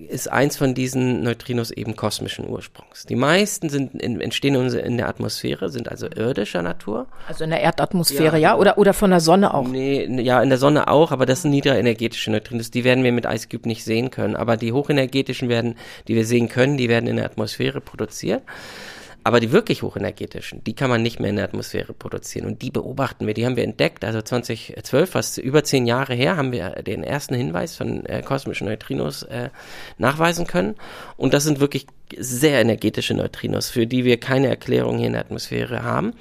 ist 0.09 0.31
eins 0.31 0.57
von 0.57 0.75
diesen 0.75 1.23
Neutrinos 1.23 1.71
eben 1.71 1.97
kosmischen 1.97 2.49
Ursprungs. 2.49 3.07
Die 3.07 3.17
meisten 3.17 3.69
sind 3.69 3.95
in, 3.95 4.21
entstehen 4.21 4.55
in 4.55 4.97
der 4.97 5.09
Atmosphäre, 5.09 5.69
sind 5.69 5.89
also 5.89 6.07
irdischer 6.07 6.63
Natur. 6.63 7.07
Also 7.29 7.45
in 7.45 7.51
der 7.51 7.61
Erdatmosphäre, 7.61 8.39
ja? 8.39 8.51
ja? 8.51 8.57
Oder, 8.57 8.79
oder 8.79 8.93
von 8.95 9.11
der 9.11 9.21
Sonne 9.21 9.55
auch? 9.55 9.67
Nee, 9.67 10.07
ja, 10.23 10.43
in 10.43 10.49
der 10.49 10.59
Sonne 10.59 10.89
auch, 10.89 11.13
aber 11.13 11.27
das 11.27 11.43
sind 11.43 11.51
niederenergetische 11.51 12.31
Neutrinos. 12.31 12.71
Die 12.71 12.85
werden 12.85 13.05
wir 13.05 13.13
mit 13.13 13.27
Ice 13.27 13.49
Cube 13.49 13.69
nicht 13.69 13.85
sehen 13.85 14.11
können. 14.11 14.37
Aber 14.37 14.57
die 14.57 14.73
hochenergetischen 14.73 15.49
werden, 15.49 15.77
die 16.09 16.15
wir 16.15 16.27
sehen 16.27 16.49
können, 16.49 16.77
die 16.77 16.89
werden 16.89 17.09
in 17.09 17.17
der 17.17 17.25
Atmosphäre 17.25 17.81
produziert. 17.81 18.43
Aber 19.25 19.41
die 19.41 19.53
wirklich 19.53 19.83
hochenergetischen, 19.83 20.63
die 20.65 20.75
kann 20.75 20.91
man 20.91 21.03
nicht 21.03 21.19
mehr 21.19 21.31
in 21.31 21.37
der 21.37 21.47
Atmosphäre 21.47 21.95
produzieren. 21.95 22.47
Und 22.47 22.61
die 22.61 22.71
beobachten 22.71 23.27
wir, 23.27 23.33
die 23.33 23.47
haben 23.47 23.57
wir 23.57 23.65
entdeckt. 23.65 24.05
Also 24.05 24.21
2012, 24.21 25.11
fast 25.11 25.39
über 25.39 25.65
zehn 25.65 25.87
Jahre 25.87 26.15
her, 26.15 26.37
haben 26.37 26.53
wir 26.53 26.83
den 26.83 27.03
ersten 27.03 27.35
Hinweis 27.35 27.75
von 27.75 28.05
äh, 28.05 28.23
kosmischen 28.23 28.69
Neutrinos 28.69 29.23
äh, 29.23 29.49
nachweisen 29.97 30.47
können. 30.47 30.75
Und 31.17 31.33
das 31.33 31.45
sind 31.45 31.59
wirklich 31.59 31.87
sehr 32.19 32.61
energetische 32.61 33.15
Neutrinos, 33.15 33.71
für 33.71 33.87
die 33.87 34.05
wir 34.05 34.21
keine 34.21 34.49
Erklärung 34.49 34.99
hier 34.99 35.07
in 35.07 35.15
der 35.15 35.23
Atmosphäre 35.23 35.83
haben 35.83 36.13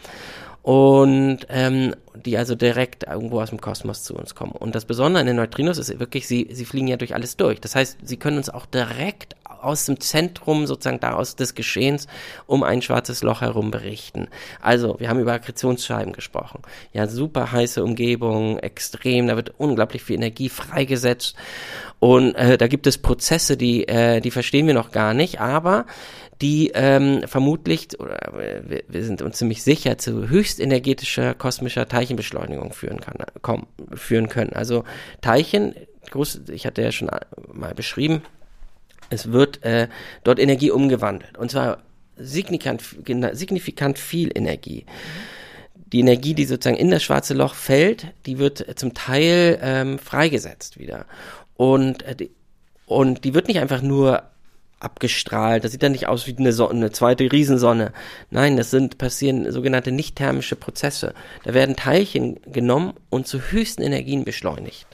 und 0.64 1.40
ähm, 1.50 1.94
die 2.16 2.38
also 2.38 2.56
direkt 2.56 3.04
irgendwo 3.04 3.42
aus 3.42 3.50
dem 3.50 3.60
Kosmos 3.60 4.04
zu 4.04 4.16
uns 4.16 4.34
kommen. 4.34 4.54
Und 4.54 4.76
das 4.76 4.86
Besondere 4.86 5.20
an 5.20 5.28
den 5.28 5.36
Neutrinos 5.36 5.78
ist 5.78 6.00
wirklich, 6.00 6.26
sie, 6.26 6.48
sie 6.52 6.64
fliegen 6.64 6.88
ja 6.88 6.96
durch 6.96 7.14
alles 7.14 7.36
durch. 7.36 7.60
Das 7.60 7.76
heißt, 7.76 7.98
sie 8.02 8.18
können 8.18 8.38
uns 8.38 8.50
auch 8.50 8.66
direkt 8.66 9.36
aus 9.64 9.86
dem 9.86 10.00
Zentrum 10.00 10.68
sozusagen 10.68 11.00
daraus 11.00 11.36
des 11.36 11.56
Geschehens 11.56 12.08
um 12.46 12.64
ein 12.64 12.82
schwarzes 12.82 13.24
Loch 13.24 13.42
herum 13.42 13.72
berichten. 13.72 14.28
Also, 14.62 15.00
wir 15.00 15.10
haben 15.10 15.20
über 15.20 15.34
Akkretionsscheiben 15.34 16.14
gesprochen. 16.14 16.62
Ja, 16.94 17.08
super 17.08 17.52
heiße 17.52 17.84
Umgebung, 17.84 18.60
extrem, 18.60 19.28
da 19.28 19.36
wird 19.36 19.54
unglaublich 19.58 20.04
viel 20.04 20.18
Energie 20.18 20.50
freigesetzt. 20.50 21.36
Und 22.00 22.36
äh, 22.36 22.58
da 22.58 22.68
gibt 22.68 22.86
es 22.88 22.98
Prozesse, 22.98 23.56
die, 23.56 23.88
äh, 23.88 24.20
die 24.20 24.32
verstehen 24.32 24.68
wir 24.68 24.74
noch 24.74 24.92
gar 24.92 25.14
nicht, 25.14 25.40
aber 25.40 25.86
die 26.42 26.72
ähm, 26.74 27.22
vermutlich, 27.26 27.98
oder 28.00 28.20
wir, 28.68 28.84
wir 28.88 29.04
sind 29.06 29.22
uns 29.22 29.38
ziemlich 29.38 29.64
sicher, 29.64 29.98
zu 29.98 30.28
höchst 30.28 30.60
energetischer 30.60 31.34
kosmischer 31.34 31.88
Teilchenbeschleunigung 31.88 32.74
führen, 32.74 33.00
kann, 33.00 33.16
komm, 33.42 33.68
führen 33.94 34.28
können. 34.28 34.52
Also 34.52 34.84
Teilchen, 35.22 35.74
groß, 36.12 36.42
ich 36.52 36.66
hatte 36.66 36.82
ja 36.82 36.92
schon 36.92 37.10
mal 37.54 37.74
beschrieben, 37.74 38.22
es 39.14 39.32
wird 39.32 39.64
äh, 39.64 39.88
dort 40.24 40.40
Energie 40.40 40.72
umgewandelt. 40.72 41.38
Und 41.38 41.52
zwar 41.52 41.80
signifikant, 42.18 42.84
signifikant 43.34 44.00
viel 44.00 44.32
Energie. 44.36 44.86
Die 45.76 46.00
Energie, 46.00 46.34
die 46.34 46.46
sozusagen 46.46 46.78
in 46.78 46.92
das 46.92 47.04
schwarze 47.04 47.34
Loch 47.34 47.54
fällt, 47.54 48.08
die 48.26 48.40
wird 48.40 48.66
zum 48.78 48.94
Teil 48.94 49.60
ähm, 49.62 50.00
freigesetzt 50.00 50.80
wieder. 50.80 51.06
Und, 51.56 52.04
äh, 52.04 52.16
die, 52.16 52.32
und 52.86 53.24
die 53.24 53.34
wird 53.34 53.48
nicht 53.48 53.60
einfach 53.60 53.82
nur 53.82 54.24
abgestrahlt. 54.80 55.64
Das 55.64 55.72
sieht 55.72 55.82
dann 55.82 55.94
nicht 55.94 56.08
aus 56.08 56.28
wie 56.28 56.36
eine, 56.38 56.52
Sonne, 56.52 56.74
eine 56.74 56.92
zweite 56.92 57.32
Riesensonne. 57.32 57.94
Nein, 58.30 58.58
das 58.58 58.70
sind 58.70 58.98
passieren 58.98 59.50
sogenannte 59.52 59.92
nicht 59.92 60.18
thermische 60.18 60.56
Prozesse. 60.56 61.14
Da 61.44 61.54
werden 61.54 61.76
Teilchen 61.76 62.40
genommen 62.52 62.94
und 63.10 63.28
zu 63.28 63.40
höchsten 63.40 63.82
Energien 63.82 64.26
beschleunigt. 64.26 64.88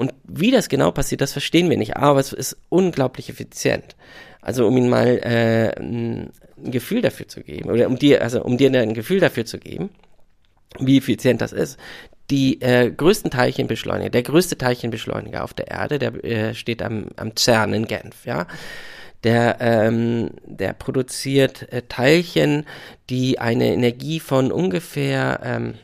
Und 0.00 0.14
wie 0.24 0.50
das 0.50 0.68
genau 0.68 0.90
passiert, 0.90 1.20
das 1.20 1.32
verstehen 1.32 1.70
wir 1.70 1.76
nicht, 1.76 1.96
aber 1.96 2.20
es 2.20 2.32
ist 2.32 2.56
unglaublich 2.68 3.28
effizient. 3.28 3.96
Also 4.40 4.66
um 4.66 4.76
Ihnen 4.76 4.88
mal 4.88 5.18
äh, 5.18 5.78
ein 5.78 6.30
Gefühl 6.56 7.02
dafür 7.02 7.28
zu 7.28 7.42
geben, 7.42 7.70
oder 7.70 7.86
um 7.86 7.98
dir, 7.98 8.22
also 8.22 8.42
um 8.42 8.56
dir 8.56 8.72
ein 8.72 8.94
Gefühl 8.94 9.20
dafür 9.20 9.44
zu 9.44 9.58
geben, 9.58 9.90
wie 10.78 10.98
effizient 10.98 11.40
das 11.40 11.52
ist 11.52 11.78
die 12.30 12.60
äh, 12.62 12.90
größten 12.90 13.30
Teilchenbeschleuniger, 13.30 14.10
der 14.10 14.22
größte 14.22 14.56
Teilchenbeschleuniger 14.56 15.42
auf 15.42 15.52
der 15.52 15.68
Erde, 15.68 15.98
der 15.98 16.24
äh, 16.24 16.54
steht 16.54 16.82
am, 16.82 17.06
am 17.16 17.36
CERN 17.36 17.74
in 17.74 17.86
Genf, 17.86 18.24
ja. 18.24 18.46
Der, 19.22 19.58
ähm, 19.60 20.30
der 20.46 20.72
produziert 20.72 21.70
äh, 21.70 21.82
Teilchen, 21.82 22.64
die 23.10 23.38
eine 23.38 23.66
Energie 23.66 24.18
von 24.18 24.50
ungefähr 24.50 25.40
ähm, 25.44 25.74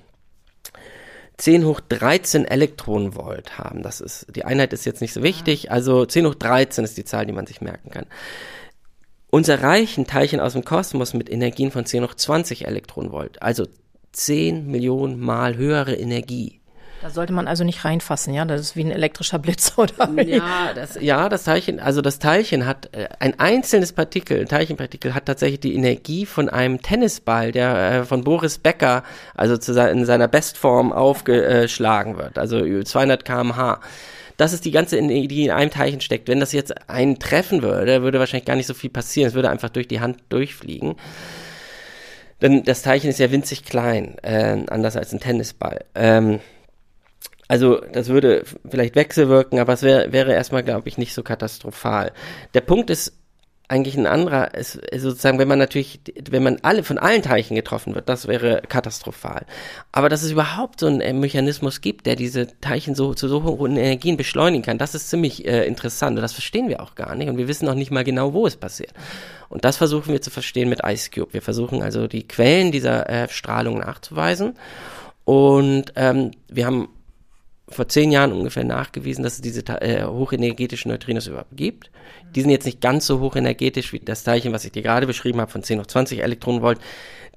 10 1.39 1.67
hoch 1.67 1.81
13 1.81 2.47
Elektronenvolt 2.47 3.59
haben. 3.59 3.83
Das 3.83 4.01
ist, 4.01 4.27
die 4.35 4.45
Einheit 4.45 4.73
ist 4.73 4.87
jetzt 4.87 5.01
nicht 5.01 5.13
so 5.13 5.23
wichtig, 5.23 5.71
also 5.71 6.07
10 6.07 6.27
hoch 6.27 6.35
13 6.35 6.85
ist 6.85 6.97
die 6.97 7.05
Zahl, 7.05 7.27
die 7.27 7.33
man 7.33 7.47
sich 7.47 7.61
merken 7.61 7.91
kann. 7.91 8.07
Uns 9.29 9.49
erreichen 9.49 10.07
Teilchen 10.07 10.41
aus 10.41 10.55
dem 10.55 10.65
Kosmos 10.65 11.13
mit 11.13 11.31
Energien 11.31 11.71
von 11.71 11.85
10 11.85 12.05
hoch 12.05 12.15
20 12.15 12.67
Elektronenvolt, 12.67 13.43
also 13.43 13.67
10 14.13 14.67
Millionen 14.67 15.21
Mal 15.21 15.57
höhere 15.57 15.95
Energie. 15.95 16.61
Da 17.03 17.11
sollte 17.11 17.33
man 17.33 17.47
also 17.47 17.63
nicht 17.63 17.85
reinfassen, 17.85 18.33
ja? 18.33 18.45
Das 18.45 18.61
ist 18.61 18.77
wie 18.77 18.85
ein 18.85 18.91
elektrischer 18.91 19.39
Blitz, 19.39 19.75
oder? 19.77 20.11
Ja, 20.23 20.73
das, 20.75 20.99
ja, 21.01 21.29
das 21.29 21.45
Teilchen, 21.45 21.79
also 21.79 22.01
das 22.01 22.19
Teilchen 22.19 22.67
hat, 22.67 22.95
äh, 22.95 23.09
ein 23.19 23.39
einzelnes 23.39 23.93
Partikel, 23.93 24.41
ein 24.41 24.49
Teilchenpartikel 24.49 25.15
hat 25.15 25.27
tatsächlich 25.27 25.61
die 25.61 25.75
Energie 25.75 26.27
von 26.27 26.49
einem 26.49 26.81
Tennisball, 26.81 27.53
der 27.53 27.77
äh, 27.77 28.05
von 28.05 28.25
Boris 28.25 28.59
Becker, 28.59 29.03
also 29.35 29.57
zu, 29.57 29.73
in 29.91 30.05
seiner 30.05 30.29
Bestform 30.29 30.93
aufgeschlagen 30.93 32.17
wird, 32.17 32.39
also 32.39 32.83
200 32.83 33.25
kmh. 33.25 33.81
Das 34.37 34.53
ist 34.53 34.65
die 34.65 34.71
ganze 34.71 34.99
Energie, 34.99 35.29
die 35.29 35.45
in 35.45 35.51
einem 35.51 35.71
Teilchen 35.71 36.01
steckt. 36.01 36.29
Wenn 36.29 36.41
das 36.41 36.53
jetzt 36.53 36.91
einen 36.91 37.19
treffen 37.19 37.63
würde, 37.63 38.03
würde 38.03 38.19
wahrscheinlich 38.19 38.45
gar 38.45 38.57
nicht 38.57 38.67
so 38.67 38.75
viel 38.75 38.91
passieren. 38.91 39.29
Es 39.29 39.35
würde 39.35 39.49
einfach 39.49 39.71
durch 39.71 39.89
die 39.89 40.01
Hand 40.01 40.19
durchfliegen. 40.29 40.97
Denn 42.43 42.63
das 42.65 42.83
Teilchen 42.83 43.09
ist 43.09 43.19
ja 43.19 43.31
winzig 43.31 43.65
klein, 43.65 44.19
äh, 44.23 44.59
anders 44.69 44.97
als 44.97 45.13
ein 45.13 45.21
Tennisball. 45.21 45.85
Ähm, 45.95 46.41
also 47.49 47.81
das 47.93 48.09
würde 48.09 48.45
vielleicht 48.69 48.97
wechselwirken, 48.97 49.59
aber 49.59 49.73
es 49.73 49.83
wär, 49.83 50.13
wäre 50.13 50.33
erstmal, 50.33 50.63
glaube 50.63 50.89
ich, 50.89 50.99
nicht 50.99 51.15
so 51.15 51.23
katastrophal. 51.23 52.13
Der 52.55 52.61
Punkt 52.61 52.91
ist 52.91 53.13
eigentlich 53.69 53.97
ein 53.97 54.07
anderer, 54.07 54.55
ist, 54.55 54.77
ist 54.77 55.03
sozusagen, 55.03 55.41
wenn 55.41 55.49
man 55.49 55.59
natürlich, 55.59 56.01
wenn 56.31 56.43
man 56.43 56.59
alle 56.63 56.85
von 56.85 56.99
allen 56.99 57.23
Teilchen 57.23 57.57
getroffen 57.57 57.97
wird, 57.97 58.09
das 58.09 58.29
wäre 58.29 58.63
katastrophal. 58.69 59.45
Aber 59.91 60.09
dass 60.09 60.23
es 60.23 60.31
überhaupt 60.31 60.81
so 60.81 60.87
einen 60.87 61.01
äh, 61.01 61.13
Mechanismus 61.13 61.81
gibt, 61.81 62.07
der 62.07 62.15
diese 62.15 62.47
Teilchen 62.61 62.95
so 62.95 63.15
zu 63.15 63.29
so 63.29 63.43
hohen 63.43 63.77
Energien 63.77 64.17
beschleunigen 64.17 64.65
kann, 64.65 64.79
das 64.79 64.95
ist 64.95 65.11
ziemlich 65.11 65.47
äh, 65.47 65.67
interessant 65.67 66.17
und 66.17 66.23
das 66.23 66.33
verstehen 66.33 66.69
wir 66.69 66.81
auch 66.81 66.95
gar 66.95 67.17
nicht 67.17 67.29
und 67.29 67.39
wir 67.39 67.49
wissen 67.49 67.69
auch 67.69 67.75
nicht 67.75 67.91
mal 67.91 68.05
genau, 68.05 68.33
wo 68.33 68.47
es 68.47 68.57
passiert. 68.57 68.93
Und 69.49 69.65
das 69.65 69.77
versuchen 69.77 70.13
wir 70.13 70.23
zu 70.23 70.31
verstehen 70.31 70.69
mit 70.69 70.83
IceCube. 70.85 71.33
Wir 71.33 71.43
versuchen 71.43 71.83
also 71.83 72.07
die 72.07 72.27
Quellen 72.27 72.71
dieser 72.71 73.09
äh, 73.09 73.29
Strahlung 73.29 73.79
nachzuweisen 73.79 74.55
und 75.25 75.93
ähm, 75.97 76.31
wir 76.49 76.67
haben 76.67 76.89
vor 77.69 77.89
zehn 77.89 78.13
Jahren 78.13 78.33
ungefähr 78.33 78.65
nachgewiesen, 78.65 79.25
dass 79.25 79.35
es 79.35 79.41
diese 79.41 79.63
äh, 79.81 80.05
hochenergetischen 80.05 80.91
Neutrinos 80.91 81.27
überhaupt 81.27 81.57
gibt. 81.57 81.91
Die 82.35 82.41
sind 82.41 82.51
jetzt 82.51 82.65
nicht 82.65 82.81
ganz 82.81 83.07
so 83.07 83.21
hochenergetisch 83.21 83.93
wie 83.93 83.99
das 83.99 84.23
Teilchen, 84.23 84.53
was 84.53 84.65
ich 84.65 84.73
dir 84.73 84.83
gerade 84.83 85.07
beschrieben 85.07 85.41
habe, 85.41 85.51
von 85.51 85.63
10 85.63 85.81
hoch 85.81 85.87
20 85.87 86.23
Elektronenvolt. 86.23 86.79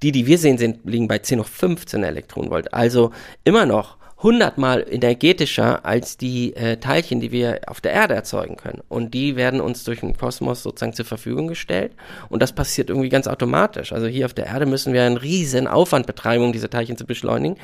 Die, 0.01 0.11
die 0.11 0.27
wir 0.27 0.37
sehen, 0.37 0.57
sind, 0.57 0.85
liegen 0.85 1.07
bei 1.07 1.19
10 1.19 1.39
hoch 1.39 1.47
15 1.47 2.03
Elektronenvolt. 2.03 2.73
Also 2.73 3.11
immer 3.43 3.65
noch 3.65 3.97
hundertmal 4.21 4.85
energetischer 4.89 5.85
als 5.85 6.17
die 6.17 6.53
äh, 6.55 6.77
Teilchen, 6.77 7.21
die 7.21 7.31
wir 7.31 7.61
auf 7.67 7.79
der 7.79 7.93
Erde 7.93 8.15
erzeugen 8.15 8.57
können. 8.57 8.81
Und 8.89 9.13
die 9.13 9.37
werden 9.37 9.61
uns 9.61 9.85
durch 9.85 10.01
den 10.01 10.17
Kosmos 10.17 10.61
sozusagen 10.61 10.93
zur 10.93 11.05
Verfügung 11.05 11.47
gestellt. 11.47 11.93
Und 12.27 12.41
das 12.41 12.51
passiert 12.51 12.89
irgendwie 12.89 13.09
ganz 13.09 13.27
automatisch. 13.27 13.93
Also 13.93 14.07
hier 14.07 14.25
auf 14.25 14.33
der 14.33 14.47
Erde 14.47 14.65
müssen 14.65 14.93
wir 14.93 15.03
einen 15.03 15.17
riesen 15.17 15.67
Aufwand 15.67 16.05
betreiben, 16.05 16.43
um 16.43 16.51
diese 16.51 16.69
Teilchen 16.69 16.97
zu 16.97 17.05
beschleunigen. 17.05 17.57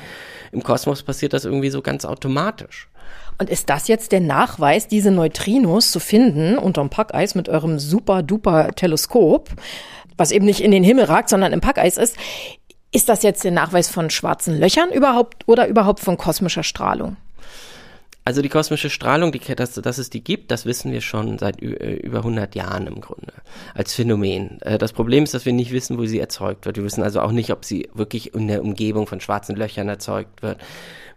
Im 0.50 0.62
Kosmos 0.62 1.02
passiert 1.02 1.34
das 1.34 1.44
irgendwie 1.44 1.70
so 1.70 1.82
ganz 1.82 2.06
automatisch. 2.06 2.88
Und 3.38 3.50
ist 3.50 3.68
das 3.68 3.86
jetzt 3.86 4.12
der 4.12 4.20
Nachweis, 4.20 4.88
diese 4.88 5.10
Neutrinos 5.10 5.90
zu 5.90 6.00
finden 6.00 6.56
unterm 6.56 6.88
Packeis 6.88 7.34
mit 7.34 7.50
eurem 7.50 7.78
super 7.78 8.22
duper 8.22 8.70
Teleskop, 8.74 9.50
was 10.16 10.32
eben 10.32 10.46
nicht 10.46 10.62
in 10.62 10.70
den 10.70 10.82
Himmel 10.82 11.04
ragt, 11.04 11.28
sondern 11.28 11.52
im 11.52 11.60
Packeis 11.60 11.98
ist? 11.98 12.16
Ist 12.92 13.08
das 13.08 13.22
jetzt 13.22 13.44
der 13.44 13.52
Nachweis 13.52 13.88
von 13.88 14.10
schwarzen 14.10 14.58
Löchern 14.58 14.90
überhaupt 14.90 15.46
oder 15.46 15.66
überhaupt 15.68 16.00
von 16.00 16.16
kosmischer 16.16 16.62
Strahlung? 16.62 17.16
Also 18.24 18.42
die 18.42 18.48
kosmische 18.48 18.90
Strahlung, 18.90 19.30
die, 19.30 19.38
dass, 19.38 19.74
dass 19.74 19.98
es 19.98 20.10
die 20.10 20.24
gibt, 20.24 20.50
das 20.50 20.66
wissen 20.66 20.90
wir 20.90 21.00
schon 21.00 21.38
seit 21.38 21.62
äh, 21.62 21.94
über 21.94 22.18
100 22.18 22.56
Jahren 22.56 22.88
im 22.88 23.00
Grunde 23.00 23.32
als 23.72 23.94
Phänomen. 23.94 24.60
Äh, 24.62 24.78
das 24.78 24.92
Problem 24.92 25.22
ist, 25.22 25.32
dass 25.32 25.46
wir 25.46 25.52
nicht 25.52 25.70
wissen, 25.70 25.96
wo 25.96 26.06
sie 26.06 26.18
erzeugt 26.18 26.66
wird. 26.66 26.76
Wir 26.76 26.82
wissen 26.82 27.04
also 27.04 27.20
auch 27.20 27.30
nicht, 27.30 27.52
ob 27.52 27.64
sie 27.64 27.88
wirklich 27.94 28.34
in 28.34 28.48
der 28.48 28.62
Umgebung 28.62 29.06
von 29.06 29.20
schwarzen 29.20 29.54
Löchern 29.54 29.88
erzeugt 29.88 30.42
wird 30.42 30.58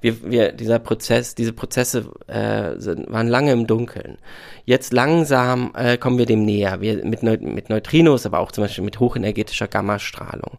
wir, 0.02 0.30
wir, 0.30 0.52
dieser 0.54 0.80
Prozess, 0.80 1.36
diese 1.36 1.52
Prozesse 1.54 2.06
äh, 2.28 2.80
sind, 2.80 3.12
waren 3.12 3.28
lange 3.28 3.52
im 3.52 3.68
Dunkeln. 3.68 4.18
Jetzt 4.66 4.94
langsam 4.94 5.74
äh, 5.76 5.98
kommen 5.98 6.18
wir 6.18 6.26
dem 6.26 6.46
näher. 6.46 6.80
Wir 6.80 7.04
mit, 7.06 7.24
Neu 7.24 7.38
mit 7.40 7.70
Neutrinos, 7.70 8.26
aber 8.26 8.40
auch 8.40 8.52
zum 8.52 8.64
Beispiel 8.64 8.84
mit 8.84 9.00
hochenergetischer 9.00 9.68
Gammastrahlung. 9.68 10.58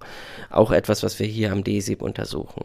Auch 0.50 0.72
etwas, 0.72 1.02
was 1.02 1.18
wir 1.18 1.26
hier 1.26 1.52
am 1.52 1.64
DESIB 1.64 2.02
untersuchen. 2.02 2.64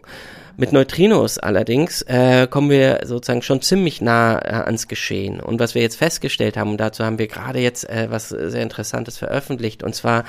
Mit 0.57 0.73
Neutrinos 0.73 1.37
allerdings 1.37 2.01
äh, 2.03 2.47
kommen 2.49 2.69
wir 2.69 3.01
sozusagen 3.05 3.41
schon 3.41 3.61
ziemlich 3.61 4.01
nah 4.01 4.37
äh, 4.39 4.63
ans 4.65 4.87
Geschehen. 4.87 5.39
Und 5.39 5.59
was 5.59 5.75
wir 5.75 5.81
jetzt 5.81 5.97
festgestellt 5.97 6.57
haben, 6.57 6.71
und 6.71 6.77
dazu 6.77 7.05
haben 7.05 7.19
wir 7.19 7.27
gerade 7.27 7.59
jetzt 7.59 7.89
äh, 7.89 8.07
was 8.09 8.29
sehr 8.29 8.63
Interessantes 8.63 9.17
veröffentlicht, 9.17 9.83
und 9.83 9.95
zwar 9.95 10.25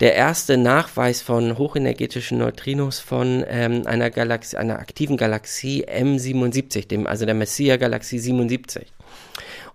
der 0.00 0.14
erste 0.14 0.56
Nachweis 0.56 1.22
von 1.22 1.56
hochenergetischen 1.56 2.38
Neutrinos 2.38 2.98
von 2.98 3.44
ähm, 3.48 3.86
einer 3.86 4.10
Galaxie, 4.10 4.56
einer 4.56 4.78
aktiven 4.78 5.16
Galaxie 5.16 5.86
M77, 5.86 6.88
dem, 6.88 7.06
also 7.06 7.26
der 7.26 7.34
Messier-Galaxie 7.34 8.18
77. 8.18 8.92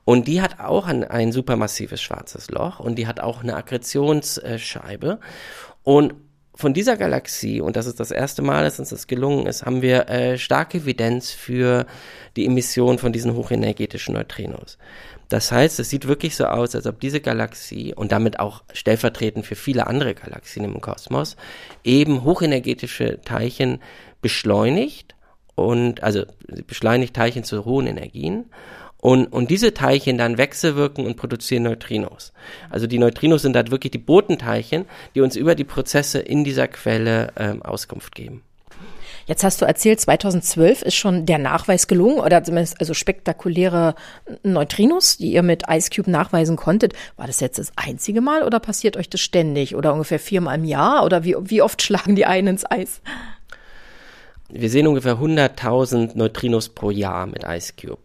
Und 0.06 0.28
die 0.28 0.42
hat 0.42 0.60
auch 0.60 0.88
ein, 0.88 1.04
ein 1.04 1.32
supermassives 1.32 2.02
schwarzes 2.02 2.50
Loch 2.50 2.80
und 2.80 2.96
die 2.96 3.08
hat 3.08 3.20
auch 3.20 3.44
eine 3.44 3.56
Akkretionsscheibe. 3.56 5.20
Und 5.84 6.16
von 6.56 6.74
dieser 6.74 6.98
Galaxie, 6.98 7.62
und 7.62 7.78
das 7.78 7.86
ist 7.86 8.02
das 8.02 8.12
erste 8.12 8.42
Mal, 8.42 8.64
dass 8.64 8.80
uns 8.80 8.90
das 8.90 9.08
gelungen 9.08 9.48
ist, 9.48 9.66
haben 9.66 9.82
wir 9.82 10.10
äh, 10.10 10.38
starke 10.38 10.80
Evidenz 10.80 11.32
für 11.32 11.86
die 12.36 12.46
Emission 12.46 12.98
von 12.98 13.14
diesen 13.14 13.34
hochenergetischen 13.34 14.16
Neutrinos. 14.16 14.78
Das 15.30 15.52
heißt, 15.52 15.80
es 15.80 15.90
sieht 15.92 16.08
wirklich 16.08 16.36
so 16.36 16.46
aus, 16.46 16.76
als 16.76 16.88
ob 16.88 17.00
diese 17.00 17.22
Galaxie 17.22 17.94
und 17.94 18.12
damit 18.12 18.40
auch 18.40 18.64
stellvertretend 18.74 19.46
für 19.46 19.56
viele 19.56 19.86
andere 19.86 20.16
Galaxien 20.16 20.66
im 20.66 20.82
Kosmos 20.82 21.38
eben 21.84 22.24
hochenergetische 22.24 23.22
Teilchen 23.24 23.80
beschleunigt 24.22 25.16
und 25.54 26.02
also 26.04 26.24
beschleunigt 26.66 27.16
Teilchen 27.16 27.44
zu 27.44 27.64
hohen 27.64 27.86
Energien 27.86 28.46
und, 28.98 29.28
und 29.28 29.52
diese 29.52 29.74
Teilchen 29.74 30.18
dann 30.18 30.38
wechselwirken 30.38 31.06
und 31.06 31.16
produzieren 31.16 31.64
Neutrinos. 31.64 32.34
Also 32.72 32.88
die 32.88 33.00
Neutrinos 33.00 33.44
sind 33.44 33.54
dann 33.54 33.72
wirklich 33.72 33.92
die 33.92 33.98
Botenteilchen, 34.00 34.86
die 35.14 35.22
uns 35.22 35.36
über 35.36 35.54
die 35.54 35.64
Prozesse 35.64 36.20
in 36.20 36.44
dieser 36.44 36.68
Quelle 36.68 37.32
ähm, 37.38 37.62
Auskunft 37.62 38.16
geben. 38.16 38.42
Jetzt 39.30 39.44
hast 39.44 39.62
du 39.62 39.66
erzählt, 39.66 40.00
2012 40.00 40.82
ist 40.82 40.96
schon 40.96 41.28
der 41.28 41.38
Nachweis 41.38 41.86
gelungen 41.86 42.20
oder 42.20 42.44
zumindest 42.44 42.80
also 42.80 42.96
spektakuläre 42.96 43.94
Neutrinos, 44.42 45.18
die 45.18 45.34
ihr 45.34 45.44
mit 45.44 45.66
Ice 45.70 45.92
Cube 45.96 46.10
nachweisen 46.10 46.56
konntet. 46.56 46.94
War 47.16 47.28
das 47.28 47.40
jetzt 47.40 47.60
das 47.60 47.72
einzige 47.76 48.22
Mal 48.22 48.42
oder 48.42 48.60
passiert 48.60 48.98
euch 48.98 49.08
das 49.08 49.22
ständig 49.22 49.76
oder 49.76 49.94
ungefähr 49.94 50.18
viermal 50.18 50.58
im 50.58 50.66
Jahr 50.66 51.06
oder 51.06 51.26
wie, 51.26 51.36
wie 51.42 51.62
oft 51.62 51.84
schlagen 51.84 52.16
die 52.16 52.26
einen 52.26 52.48
ins 52.48 52.66
Eis? 52.72 53.02
Wir 54.52 54.70
sehen 54.70 54.88
ungefähr 54.88 55.18
100.000 55.18 56.12
Neutrinos 56.16 56.70
pro 56.70 56.90
Jahr 56.90 57.28
mit 57.28 57.44
Ice 57.44 57.74
Cube. 57.80 58.02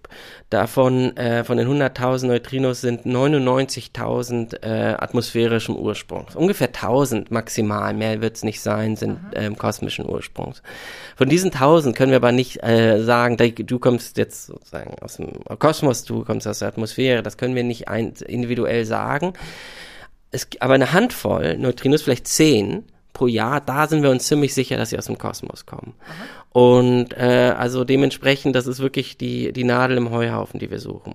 Davon, 0.51 1.17
äh, 1.17 1.43
von 1.43 1.57
den 1.57 1.67
100.000 1.67 2.27
Neutrinos 2.27 2.81
sind 2.81 3.07
99.000 3.07 4.63
äh, 4.63 4.95
atmosphärischen 4.99 5.77
Ursprungs. 5.77 6.37
Ungefähr 6.37 6.71
1.000 6.71 7.27
maximal, 7.31 7.95
mehr 7.95 8.21
wird 8.21 8.37
es 8.37 8.45
nicht 8.45 8.61
sein, 8.61 8.97
sind 8.97 9.19
ähm, 9.35 9.57
kosmischen 9.57 10.09
Ursprungs. 10.09 10.63
Von 11.17 11.29
diesen 11.29 11.51
1.000 11.51 11.95
können 11.95 12.13
wir 12.13 12.17
aber 12.17 12.33
nicht 12.33 12.63
äh, 12.63 13.03
sagen, 13.03 13.37
du 13.37 13.79
kommst 13.79 14.19
jetzt 14.19 14.47
sozusagen 14.47 14.97
aus 15.01 15.17
dem 15.17 15.33
Kosmos, 15.59 16.05
du 16.05 16.25
kommst 16.25 16.47
aus 16.47 16.59
der 16.59 16.69
Atmosphäre, 16.69 17.23
das 17.23 17.39
können 17.39 17.55
wir 17.55 17.65
nicht 17.65 17.89
ein, 17.89 18.13
individuell 18.27 18.85
sagen. 18.85 19.33
Es, 20.31 20.47
aber 20.61 20.75
eine 20.75 20.93
Handvoll 20.93 21.57
Neutrinos, 21.57 22.03
vielleicht 22.03 22.29
zehn, 22.29 22.85
pro 23.15 23.27
Jahr, 23.27 23.63
da 23.63 23.87
sind 23.87 24.03
wir 24.03 24.11
uns 24.11 24.27
ziemlich 24.27 24.53
sicher, 24.53 24.77
dass 24.77 24.91
sie 24.91 24.99
aus 24.99 25.07
dem 25.07 25.17
Kosmos 25.17 25.65
kommen. 25.65 25.95
Aha. 26.05 26.61
Und 26.61 27.15
äh, 27.15 27.55
also 27.57 27.85
dementsprechend, 27.85 28.55
das 28.55 28.67
ist 28.67 28.81
wirklich 28.81 29.17
die, 29.17 29.53
die 29.53 29.65
Nadel 29.65 29.97
im 29.97 30.11
Heuhaufen, 30.11 30.61
die 30.61 30.71
wir 30.71 30.81
suchen. 30.81 31.15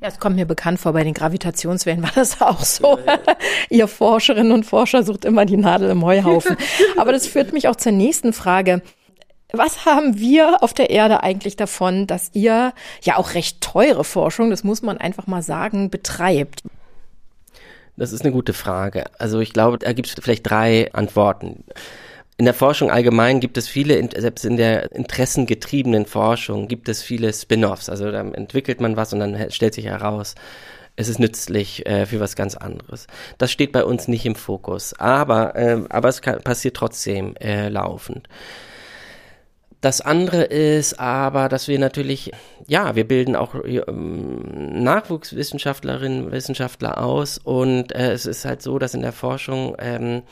Ja, 0.00 0.08
es 0.08 0.18
kommt 0.18 0.36
mir 0.36 0.46
bekannt 0.46 0.80
vor, 0.80 0.92
bei 0.92 1.04
den 1.04 1.14
Gravitationswellen 1.14 2.02
war 2.02 2.12
das 2.14 2.40
auch 2.40 2.60
so. 2.60 2.98
Ihr 3.70 3.86
Forscherinnen 3.86 4.52
und 4.52 4.64
Forscher 4.64 5.02
sucht 5.02 5.24
immer 5.24 5.44
die 5.44 5.56
Nadel 5.56 5.90
im 5.90 6.04
Heuhaufen. 6.04 6.56
Aber 6.96 7.12
das 7.12 7.26
führt 7.26 7.52
mich 7.52 7.68
auch 7.68 7.76
zur 7.76 7.92
nächsten 7.92 8.32
Frage. 8.32 8.82
Was 9.52 9.84
haben 9.84 10.18
wir 10.18 10.62
auf 10.62 10.72
der 10.74 10.90
Erde 10.90 11.22
eigentlich 11.22 11.56
davon, 11.56 12.06
dass 12.06 12.30
ihr 12.34 12.72
ja 13.02 13.16
auch 13.16 13.34
recht 13.34 13.60
teure 13.60 14.04
Forschung, 14.04 14.50
das 14.50 14.62
muss 14.62 14.82
man 14.82 14.98
einfach 14.98 15.26
mal 15.26 15.42
sagen, 15.42 15.90
betreibt? 15.90 16.62
Das 18.00 18.14
ist 18.14 18.22
eine 18.22 18.32
gute 18.32 18.54
Frage. 18.54 19.04
Also 19.18 19.40
ich 19.40 19.52
glaube, 19.52 19.78
da 19.78 19.92
gibt 19.92 20.08
es 20.08 20.14
vielleicht 20.14 20.48
drei 20.48 20.90
Antworten. 20.94 21.64
In 22.38 22.46
der 22.46 22.54
Forschung 22.54 22.90
allgemein 22.90 23.40
gibt 23.40 23.58
es 23.58 23.68
viele, 23.68 24.02
selbst 24.18 24.46
in 24.46 24.56
der 24.56 24.92
interessengetriebenen 24.92 26.06
Forschung 26.06 26.66
gibt 26.66 26.88
es 26.88 27.02
viele 27.02 27.30
Spin-offs. 27.30 27.90
Also 27.90 28.10
da 28.10 28.22
entwickelt 28.22 28.80
man 28.80 28.96
was 28.96 29.12
und 29.12 29.20
dann 29.20 29.50
stellt 29.50 29.74
sich 29.74 29.84
heraus, 29.84 30.34
es 30.96 31.10
ist 31.10 31.18
nützlich 31.18 31.84
äh, 31.84 32.06
für 32.06 32.20
was 32.20 32.36
ganz 32.36 32.56
anderes. 32.56 33.06
Das 33.36 33.52
steht 33.52 33.70
bei 33.70 33.84
uns 33.84 34.08
nicht 34.08 34.24
im 34.24 34.34
Fokus, 34.34 34.98
aber, 34.98 35.54
äh, 35.54 35.82
aber 35.90 36.08
es 36.08 36.22
kann, 36.22 36.40
passiert 36.40 36.78
trotzdem 36.78 37.36
äh, 37.36 37.68
laufend. 37.68 38.30
Das 39.80 40.02
andere 40.02 40.42
ist 40.42 41.00
aber, 41.00 41.48
dass 41.48 41.66
wir 41.66 41.78
natürlich, 41.78 42.32
ja, 42.66 42.96
wir 42.96 43.08
bilden 43.08 43.34
auch 43.34 43.54
ähm, 43.64 44.82
Nachwuchswissenschaftlerinnen, 44.82 46.30
Wissenschaftler 46.30 47.02
aus 47.02 47.38
und 47.38 47.94
äh, 47.94 48.12
es 48.12 48.26
ist 48.26 48.44
halt 48.44 48.60
so, 48.60 48.78
dass 48.78 48.92
in 48.92 49.00
der 49.00 49.12
Forschung 49.12 49.76
ähm, 49.78 50.22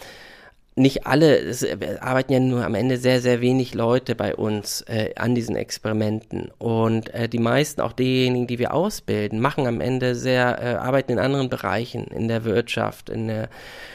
nicht 0.79 1.07
alle, 1.07 1.39
es 1.39 1.67
arbeiten 2.01 2.33
ja 2.33 2.41
nur 2.41 2.65
am 2.65 2.75
Ende 2.75 2.97
sehr, 2.97 3.21
sehr 3.21 3.41
wenig 3.41 3.75
Leute 3.75 4.15
bei 4.15 4.35
uns 4.35 4.83
äh, 4.83 5.15
an 5.17 5.35
diesen 5.35 5.57
Experimenten. 5.57 6.51
Und 6.59 7.13
äh, 7.15 7.29
die 7.29 7.39
meisten, 7.39 7.81
auch 7.81 7.93
diejenigen, 7.93 8.47
die 8.47 8.59
wir 8.59 8.73
ausbilden, 8.73 9.41
machen 9.41 9.67
am 9.67 9.81
Ende 9.81 10.15
sehr, 10.15 10.59
äh, 10.63 10.75
arbeiten 10.77 11.13
in 11.13 11.19
anderen 11.19 11.49
Bereichen, 11.49 12.05
in 12.05 12.29
der 12.29 12.45
Wirtschaft, 12.45 13.11
in 13.11 13.29
der, 13.29 13.49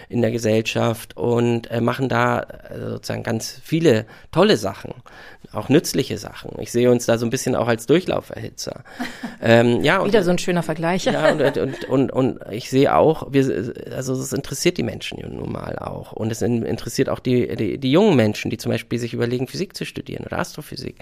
in 0.10 0.22
der 0.22 0.32
Gesellschaft 0.32 1.18
und 1.18 1.72
äh, 1.72 1.82
machen 1.82 2.10
da 2.10 2.42
äh, 2.42 2.80
sozusagen 2.80 3.24
ganz 3.24 3.60
viele 3.64 4.06
tolle 4.32 4.58
Sachen 4.58 4.94
auch 5.54 5.70
nützliche 5.70 6.18
Sachen. 6.18 6.52
Ich 6.60 6.72
sehe 6.72 6.90
uns 6.90 7.06
da 7.06 7.18
so 7.18 7.26
ein 7.26 7.30
bisschen 7.30 7.56
auch 7.56 7.68
als 7.68 7.86
Durchlauferhitzer. 7.86 8.84
ähm, 9.42 9.84
ja, 9.84 10.04
Wieder 10.06 10.20
und, 10.20 10.26
so 10.26 10.32
ein 10.32 10.38
schöner 10.38 10.64
Vergleich. 10.64 11.06
Ja, 11.06 11.32
und, 11.32 11.58
und, 11.58 11.86
und, 11.86 12.12
und 12.12 12.40
ich 12.52 12.70
sehe 12.70 12.96
auch, 12.96 13.28
wir, 13.32 13.74
also 13.96 14.14
es 14.14 14.34
interessiert 14.34 14.78
die 14.78 14.84
Menschen 14.84 15.20
nun 15.36 15.52
mal 15.52 15.78
auch. 15.78 16.14
Und 16.14 16.32
es 16.32 16.40
interessiert 16.74 17.10
auch 17.10 17.20
die, 17.20 17.56
die, 17.56 17.78
die 17.78 17.92
jungen 17.92 18.16
Menschen, 18.16 18.52
die 18.52 18.58
zum 18.58 18.72
Beispiel 18.72 19.00
sich 19.00 19.14
überlegen, 19.14 19.48
Physik 19.48 19.76
zu 19.76 19.86
studieren 19.86 20.26
oder 20.26 20.40
Astrophysik. 20.40 20.98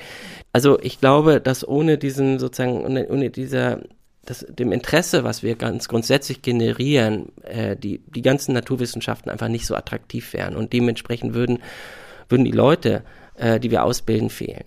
Also 0.53 0.79
ich 0.79 0.99
glaube, 0.99 1.41
dass 1.41 1.67
ohne 1.67 1.97
diesen 1.97 2.39
sozusagen, 2.39 2.85
ohne, 2.85 3.07
ohne 3.07 3.29
dieser 3.29 3.81
das, 4.23 4.45
dem 4.47 4.71
Interesse, 4.71 5.23
was 5.23 5.41
wir 5.41 5.55
ganz 5.55 5.87
grundsätzlich 5.87 6.43
generieren, 6.43 7.31
äh, 7.43 7.75
die, 7.75 7.99
die 7.99 8.21
ganzen 8.21 8.53
Naturwissenschaften 8.53 9.31
einfach 9.31 9.47
nicht 9.47 9.65
so 9.65 9.75
attraktiv 9.75 10.33
wären. 10.33 10.55
Und 10.55 10.73
dementsprechend 10.73 11.33
würden, 11.33 11.57
würden 12.29 12.45
die 12.45 12.51
Leute 12.51 13.03
äh, 13.35 13.59
die 13.59 13.71
wir 13.71 13.83
ausbilden, 13.83 14.29
fehlen. 14.29 14.63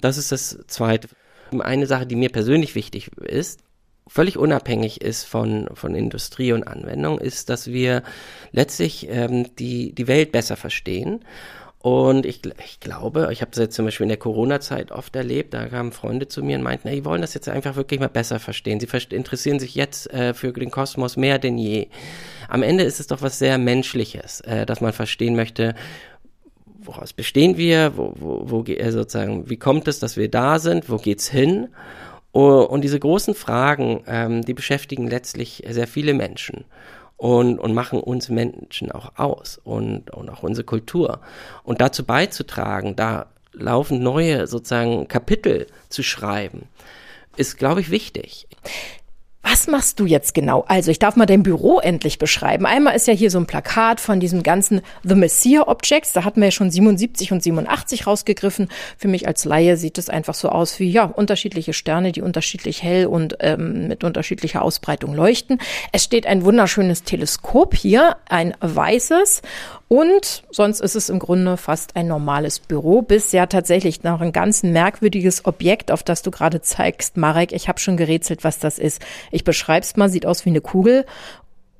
Das 0.00 0.18
ist 0.18 0.32
das 0.32 0.58
Zweite. 0.66 1.08
Eine 1.58 1.86
Sache, 1.86 2.06
die 2.06 2.16
mir 2.16 2.30
persönlich 2.30 2.74
wichtig 2.74 3.10
ist, 3.18 3.60
völlig 4.06 4.36
unabhängig 4.36 5.00
ist 5.00 5.24
von, 5.24 5.68
von 5.74 5.94
Industrie 5.94 6.52
und 6.52 6.64
Anwendung, 6.64 7.18
ist, 7.18 7.48
dass 7.48 7.68
wir 7.68 8.02
letztlich 8.50 9.08
ähm, 9.08 9.54
die, 9.56 9.94
die 9.94 10.08
Welt 10.08 10.32
besser 10.32 10.56
verstehen. 10.56 11.24
Und 11.82 12.26
ich, 12.26 12.42
ich 12.64 12.78
glaube, 12.78 13.30
ich 13.32 13.40
habe 13.40 13.50
das 13.50 13.58
jetzt 13.58 13.74
zum 13.74 13.86
Beispiel 13.86 14.04
in 14.04 14.10
der 14.10 14.18
Corona-Zeit 14.18 14.92
oft 14.92 15.16
erlebt, 15.16 15.52
da 15.52 15.66
kamen 15.66 15.90
Freunde 15.90 16.28
zu 16.28 16.44
mir 16.44 16.56
und 16.56 16.62
meinten, 16.62 16.88
die 16.88 17.04
wollen 17.04 17.22
das 17.22 17.34
jetzt 17.34 17.48
einfach 17.48 17.74
wirklich 17.74 17.98
mal 17.98 18.08
besser 18.08 18.38
verstehen. 18.38 18.78
Sie 18.78 18.86
interessieren 19.10 19.58
sich 19.58 19.74
jetzt 19.74 20.08
äh, 20.12 20.32
für 20.32 20.52
den 20.52 20.70
Kosmos 20.70 21.16
mehr 21.16 21.40
denn 21.40 21.58
je. 21.58 21.88
Am 22.48 22.62
Ende 22.62 22.84
ist 22.84 23.00
es 23.00 23.08
doch 23.08 23.20
was 23.20 23.40
sehr 23.40 23.58
Menschliches, 23.58 24.42
äh, 24.42 24.64
dass 24.64 24.80
man 24.80 24.92
verstehen 24.92 25.34
möchte, 25.34 25.74
woraus 26.84 27.12
bestehen 27.12 27.56
wir, 27.56 27.96
wo, 27.96 28.14
wo, 28.16 28.50
wo 28.50 28.64
äh, 28.64 28.92
sozusagen, 28.92 29.50
wie 29.50 29.56
kommt 29.56 29.88
es, 29.88 29.98
dass 29.98 30.16
wir 30.16 30.30
da 30.30 30.60
sind, 30.60 30.88
wo 30.88 30.98
geht's 30.98 31.28
hin? 31.28 31.68
Und 32.32 32.80
diese 32.82 32.98
großen 32.98 33.34
Fragen, 33.34 34.02
ähm, 34.06 34.42
die 34.42 34.54
beschäftigen 34.54 35.06
letztlich 35.06 35.62
sehr 35.68 35.86
viele 35.86 36.14
Menschen 36.14 36.64
und, 37.18 37.58
und 37.58 37.74
machen 37.74 38.00
uns 38.00 38.30
Menschen 38.30 38.90
auch 38.90 39.12
aus 39.16 39.60
und, 39.62 40.10
und 40.10 40.30
auch 40.30 40.42
unsere 40.42 40.64
Kultur. 40.64 41.20
Und 41.62 41.80
dazu 41.80 42.04
beizutragen, 42.04 42.96
da 42.96 43.26
laufend 43.52 44.02
neue 44.02 44.46
sozusagen 44.46 45.08
Kapitel 45.08 45.66
zu 45.90 46.02
schreiben, 46.02 46.68
ist, 47.36 47.58
glaube 47.58 47.80
ich, 47.80 47.90
wichtig. 47.90 48.48
Was 49.52 49.66
machst 49.66 50.00
du 50.00 50.06
jetzt 50.06 50.32
genau? 50.32 50.64
Also 50.66 50.90
ich 50.90 50.98
darf 50.98 51.14
mal 51.14 51.26
dein 51.26 51.42
Büro 51.42 51.78
endlich 51.78 52.18
beschreiben. 52.18 52.64
Einmal 52.64 52.96
ist 52.96 53.06
ja 53.06 53.12
hier 53.12 53.30
so 53.30 53.36
ein 53.36 53.44
Plakat 53.44 54.00
von 54.00 54.18
diesem 54.18 54.42
ganzen 54.42 54.80
The 55.02 55.14
Messiah 55.14 55.68
Objects. 55.68 56.14
Da 56.14 56.24
hatten 56.24 56.40
wir 56.40 56.46
ja 56.46 56.52
schon 56.52 56.70
77 56.70 57.32
und 57.32 57.42
87 57.42 58.06
rausgegriffen. 58.06 58.70
Für 58.96 59.08
mich 59.08 59.26
als 59.26 59.44
Laie 59.44 59.76
sieht 59.76 59.98
es 59.98 60.08
einfach 60.08 60.32
so 60.32 60.48
aus 60.48 60.80
wie 60.80 60.90
ja 60.90 61.04
unterschiedliche 61.04 61.74
Sterne, 61.74 62.12
die 62.12 62.22
unterschiedlich 62.22 62.82
hell 62.82 63.04
und 63.04 63.36
ähm, 63.40 63.88
mit 63.88 64.04
unterschiedlicher 64.04 64.62
Ausbreitung 64.62 65.12
leuchten. 65.12 65.58
Es 65.92 66.02
steht 66.02 66.26
ein 66.26 66.46
wunderschönes 66.46 67.02
Teleskop 67.02 67.74
hier, 67.74 68.16
ein 68.30 68.54
weißes 68.60 69.42
und 69.92 70.44
sonst 70.50 70.80
ist 70.80 70.96
es 70.96 71.10
im 71.10 71.18
Grunde 71.18 71.58
fast 71.58 71.96
ein 71.96 72.06
normales 72.06 72.60
Büro, 72.60 73.02
bis 73.02 73.30
ja 73.32 73.44
tatsächlich 73.44 74.02
noch 74.02 74.22
ein 74.22 74.32
ganz 74.32 74.62
merkwürdiges 74.62 75.44
Objekt, 75.44 75.92
auf 75.92 76.02
das 76.02 76.22
du 76.22 76.30
gerade 76.30 76.62
zeigst, 76.62 77.18
Marek. 77.18 77.52
Ich 77.52 77.68
habe 77.68 77.78
schon 77.78 77.98
gerätselt, 77.98 78.42
was 78.42 78.58
das 78.58 78.78
ist. 78.78 79.02
Ich 79.32 79.44
beschreib's 79.44 79.94
mal, 79.98 80.08
sieht 80.08 80.24
aus 80.24 80.46
wie 80.46 80.48
eine 80.48 80.62
Kugel, 80.62 81.04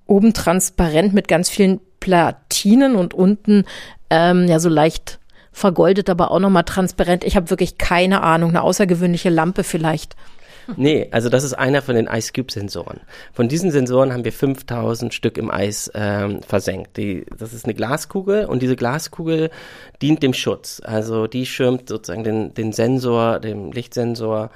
oben 0.07 0.35
transparent 0.35 1.15
mit 1.15 1.27
ganz 1.27 1.49
vielen 1.49 1.81
Platinen 2.01 2.97
und 2.97 3.15
unten 3.15 3.65
ähm, 4.11 4.47
ja 4.47 4.59
so 4.59 4.69
leicht 4.69 5.19
vergoldet, 5.51 6.11
aber 6.11 6.33
auch 6.33 6.39
nochmal 6.39 6.65
transparent. 6.65 7.25
Ich 7.25 7.35
habe 7.37 7.49
wirklich 7.49 7.79
keine 7.79 8.23
Ahnung, 8.23 8.51
eine 8.51 8.61
außergewöhnliche 8.61 9.31
Lampe 9.31 9.65
vielleicht. 9.65 10.17
Nee, 10.77 11.09
also 11.11 11.29
das 11.29 11.45
ist 11.45 11.55
einer 11.55 11.83
von 11.83 11.95
den 11.95 12.07
Ice 12.07 12.33
Cube 12.33 12.53
Sensoren. 12.53 13.01
Von 13.33 13.49
diesen 13.49 13.71
Sensoren 13.71 14.13
haben 14.13 14.25
wir 14.25 14.33
5000 14.33 15.13
Stück 15.13 15.37
im 15.39 15.51
Eis 15.51 15.91
ähm, 15.95 16.43
versenkt. 16.43 16.97
Die, 16.97 17.27
das 17.37 17.53
ist 17.53 17.65
eine 17.65 17.75
Glaskugel 17.75 18.47
und 18.47 18.63
diese 18.63 18.77
Glaskugel 18.77 19.51
dient 20.01 20.23
dem 20.23 20.35
Schutz. 20.35 20.81
Also 20.85 21.27
die 21.27 21.47
schirmt 21.47 21.89
sozusagen 21.89 22.25
den, 22.25 22.55
den 22.55 22.73
Sensor, 22.73 23.41
den 23.41 23.73
Lichtsensor 23.73 24.51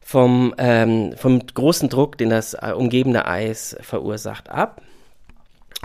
vom, 0.00 0.54
ähm, 0.58 1.14
vom 1.16 1.44
großen 1.46 1.88
Druck, 1.88 2.16
den 2.16 2.30
das 2.30 2.54
äh, 2.54 2.72
umgebende 2.74 3.26
Eis 3.26 3.76
verursacht, 3.80 4.48
ab. 4.48 4.80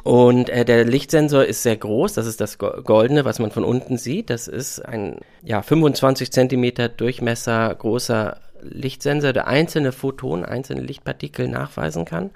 Und 0.04 0.50
äh, 0.50 0.65
der 0.65 0.86
Lichtsensor 0.86 1.45
ist 1.45 1.63
sehr 1.63 1.76
groß, 1.76 2.13
das 2.13 2.26
ist 2.26 2.41
das 2.41 2.58
Goldene, 2.58 3.26
was 3.26 3.39
man 3.39 3.52
von 3.52 3.63
unten 3.63 3.97
sieht. 3.97 4.30
Das 4.30 4.47
ist 4.47 4.80
ein 4.80 5.17
ja, 5.43 5.62
25 5.62 6.32
Zentimeter 6.32 6.89
Durchmesser 6.89 7.74
großer 7.76 8.39
Lichtsensor, 8.62 9.34
der 9.34 9.47
einzelne 9.47 9.91
Photon, 9.91 10.45
einzelne 10.45 10.82
Lichtpartikel 10.82 11.47
nachweisen 11.47 12.06
kann. 12.06 12.32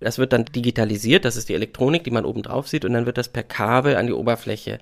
Das 0.00 0.18
wird 0.18 0.32
dann 0.32 0.44
digitalisiert, 0.44 1.24
das 1.24 1.36
ist 1.36 1.48
die 1.48 1.54
Elektronik, 1.54 2.04
die 2.04 2.10
man 2.10 2.24
oben 2.24 2.42
drauf 2.42 2.68
sieht, 2.68 2.84
und 2.84 2.92
dann 2.92 3.06
wird 3.06 3.16
das 3.16 3.28
per 3.28 3.42
Kabel 3.42 3.96
an 3.96 4.06
die 4.06 4.12
Oberfläche 4.12 4.78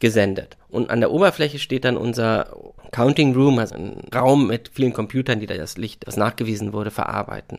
gesendet. 0.00 0.56
Und 0.68 0.90
an 0.90 1.00
der 1.00 1.10
Oberfläche 1.10 1.58
steht 1.58 1.84
dann 1.84 1.96
unser 1.96 2.54
Counting 2.92 3.34
Room, 3.34 3.58
also 3.58 3.74
ein 3.74 4.02
Raum 4.14 4.46
mit 4.46 4.70
vielen 4.72 4.92
Computern, 4.92 5.40
die 5.40 5.46
das 5.46 5.76
Licht, 5.76 6.06
das 6.06 6.16
nachgewiesen 6.16 6.72
wurde, 6.72 6.90
verarbeiten. 6.90 7.58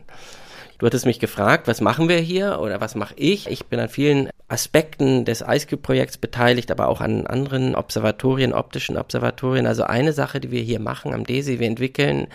Du 0.80 0.86
hattest 0.86 1.04
mich 1.04 1.18
gefragt, 1.18 1.68
was 1.68 1.82
machen 1.82 2.08
wir 2.08 2.16
hier 2.16 2.58
oder 2.58 2.80
was 2.80 2.94
mache 2.94 3.12
ich? 3.18 3.48
Ich 3.48 3.66
bin 3.66 3.78
an 3.78 3.90
vielen 3.90 4.30
Aspekten 4.48 5.26
des 5.26 5.44
IceCube-Projekts 5.46 6.16
beteiligt, 6.16 6.70
aber 6.70 6.88
auch 6.88 7.02
an 7.02 7.26
anderen 7.26 7.74
Observatorien, 7.74 8.54
optischen 8.54 8.96
Observatorien. 8.96 9.66
Also 9.66 9.82
eine 9.82 10.14
Sache, 10.14 10.40
die 10.40 10.50
wir 10.50 10.62
hier 10.62 10.80
machen 10.80 11.12
am 11.12 11.24
DESI, 11.24 11.60
wir 11.60 11.66
entwickeln 11.66 12.28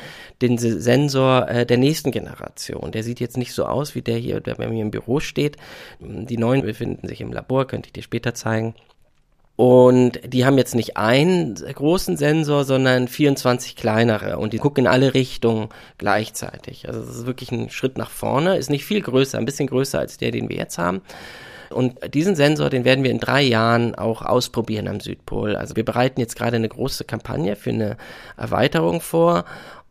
den 0.43 0.59
Sensor 0.59 1.49
äh, 1.49 1.65
der 1.65 1.77
nächsten 1.77 2.11
Generation. 2.11 2.91
Der 2.91 3.01
sieht 3.01 3.19
jetzt 3.19 3.35
nicht 3.35 3.51
so 3.51 3.65
aus 3.65 3.95
wie 3.95 4.03
der 4.03 4.19
hier, 4.19 4.41
der 4.41 4.53
bei 4.53 4.67
mir 4.67 4.83
im 4.83 4.91
Büro 4.91 5.19
steht. 5.19 5.57
Die 5.99 6.37
neuen 6.37 6.61
befinden 6.61 7.07
sich 7.07 7.21
im 7.21 7.33
Labor, 7.33 7.65
könnte 7.65 7.87
ich 7.87 7.93
dir 7.93 8.03
später 8.03 8.35
zeigen. 8.35 8.75
Und 9.55 10.19
die 10.25 10.45
haben 10.45 10.57
jetzt 10.57 10.75
nicht 10.75 10.97
einen 10.97 11.55
großen 11.55 12.17
Sensor, 12.17 12.65
sondern 12.65 13.07
24 13.07 13.77
kleinere 13.77 14.37
und 14.37 14.51
die 14.51 14.57
gucken 14.57 14.83
in 14.83 14.91
alle 14.91 15.13
Richtungen 15.13 15.69
gleichzeitig. 15.97 16.89
Also 16.89 16.99
das 16.99 17.15
ist 17.15 17.25
wirklich 17.25 17.51
ein 17.51 17.69
Schritt 17.69 17.97
nach 17.97 18.09
vorne, 18.09 18.57
ist 18.57 18.69
nicht 18.69 18.83
viel 18.83 19.01
größer, 19.01 19.37
ein 19.37 19.45
bisschen 19.45 19.67
größer 19.67 19.97
als 19.97 20.17
der, 20.17 20.31
den 20.31 20.49
wir 20.49 20.57
jetzt 20.57 20.77
haben. 20.77 21.01
Und 21.69 22.13
diesen 22.13 22.35
Sensor, 22.35 22.69
den 22.69 22.85
werden 22.85 23.03
wir 23.03 23.11
in 23.11 23.19
drei 23.19 23.41
Jahren 23.41 23.95
auch 23.95 24.21
ausprobieren 24.21 24.87
am 24.87 24.99
Südpol. 24.99 25.55
Also 25.55 25.75
wir 25.75 25.85
bereiten 25.85 26.19
jetzt 26.19 26.35
gerade 26.35 26.57
eine 26.57 26.69
große 26.69 27.05
Kampagne 27.05 27.55
für 27.55 27.71
eine 27.71 27.97
Erweiterung 28.37 29.01
vor 29.01 29.45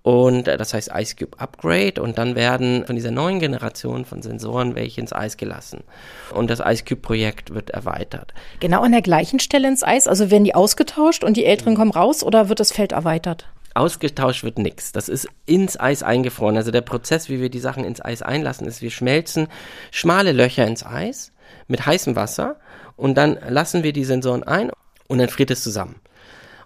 und 0.05 0.49
äh, 0.49 0.59
das 0.59 0.75
heißt 0.75 0.91
IceCube 0.95 1.41
Upgrade 1.41 2.01
und 2.01 2.19
dann 2.19 2.37
werden 2.37 2.85
von 2.85 2.95
dieser 2.95 3.11
neuen 3.11 3.41
Generation 3.41 4.05
von 4.05 4.21
Sensoren 4.21 4.75
welche 4.75 5.01
ins 5.01 5.15
Eis 5.15 5.39
gelassen. 5.39 5.83
Und 6.31 6.51
das 6.51 6.61
IceCube-Projekt 6.61 7.55
wird 7.55 7.71
erweitert. 7.71 8.35
Genau 8.61 8.83
an 8.83 8.93
der 8.93 9.01
gleichen 9.01 9.41
Stelle 9.41 9.67
ins 9.67 9.83
Eis? 9.83 10.07
Also 10.07 10.31
werden 10.31 10.45
die 10.45 10.55
ausgetauscht 10.55 11.25
und 11.25 11.39
die 11.39 11.47
Älteren 11.47 11.75
kommen 11.75 11.91
raus 11.91 12.23
oder 12.23 12.51
wird 12.51 12.61
das 12.61 12.71
Feld 12.71 12.93
erweitert? 12.93 13.49
Ausgetauscht 13.73 14.45
wird 14.45 14.59
nichts. 14.59 14.93
Das 14.93 15.09
ist 15.09 15.27
ins 15.47 15.81
Eis 15.81 16.03
eingefroren. 16.03 16.59
Also 16.59 16.71
der 16.71 16.83
Prozess, 16.83 17.31
wie 17.31 17.41
wir 17.41 17.49
die 17.49 17.59
Sachen 17.59 17.83
ins 17.83 18.05
Eis 18.05 18.21
einlassen, 18.21 18.67
ist, 18.67 18.83
wir 18.83 18.91
schmelzen 18.91 19.49
schmale 19.91 20.33
Löcher 20.33 20.67
ins 20.67 20.85
Eis 20.85 21.33
mit 21.67 21.87
heißem 21.87 22.15
Wasser 22.15 22.57
und 22.97 23.17
dann 23.17 23.39
lassen 23.49 23.83
wir 23.83 23.95
die 23.95 24.05
Sensoren 24.05 24.43
ein 24.43 24.71
und 25.09 25.17
dann 25.17 25.31
friert 25.31 25.51
es 25.51 25.63
zusammen. 25.63 25.97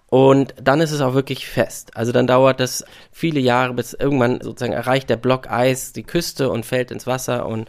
Und 0.09 0.55
dann 0.61 0.81
ist 0.81 0.91
es 0.91 1.01
auch 1.01 1.13
wirklich 1.13 1.47
fest. 1.47 1.95
Also 1.95 2.11
dann 2.11 2.25
dauert 2.25 2.59
das 2.59 2.83
viele 3.11 3.39
Jahre, 3.39 3.73
bis 3.75 3.93
irgendwann 3.93 4.41
sozusagen 4.41 4.73
erreicht 4.73 5.09
der 5.09 5.17
Block 5.17 5.49
Eis 5.49 5.93
die 5.93 6.03
Küste 6.03 6.49
und 6.49 6.65
fällt 6.65 6.91
ins 6.91 7.07
Wasser 7.07 7.45
und 7.45 7.67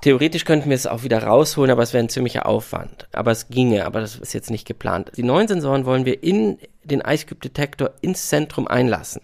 Theoretisch 0.00 0.44
könnten 0.44 0.70
wir 0.70 0.76
es 0.76 0.86
auch 0.86 1.02
wieder 1.02 1.22
rausholen, 1.22 1.70
aber 1.70 1.82
es 1.82 1.92
wäre 1.92 2.04
ein 2.04 2.08
ziemlicher 2.08 2.46
Aufwand. 2.46 3.06
Aber 3.12 3.30
es 3.30 3.48
ginge, 3.48 3.84
aber 3.84 4.00
das 4.00 4.16
ist 4.16 4.32
jetzt 4.32 4.50
nicht 4.50 4.66
geplant. 4.66 5.12
Die 5.16 5.22
neuen 5.22 5.46
Sensoren 5.46 5.84
wollen 5.84 6.04
wir 6.04 6.22
in 6.22 6.58
den 6.82 7.00
Ice 7.00 7.26
Cube 7.26 7.40
Detektor 7.40 7.90
ins 8.00 8.28
Zentrum 8.28 8.66
einlassen 8.66 9.22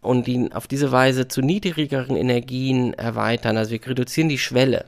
und 0.00 0.26
ihn 0.26 0.52
auf 0.52 0.66
diese 0.66 0.90
Weise 0.90 1.28
zu 1.28 1.42
niedrigeren 1.42 2.16
Energien 2.16 2.94
erweitern. 2.94 3.56
Also 3.56 3.72
wir 3.72 3.86
reduzieren 3.86 4.28
die 4.28 4.38
Schwelle 4.38 4.86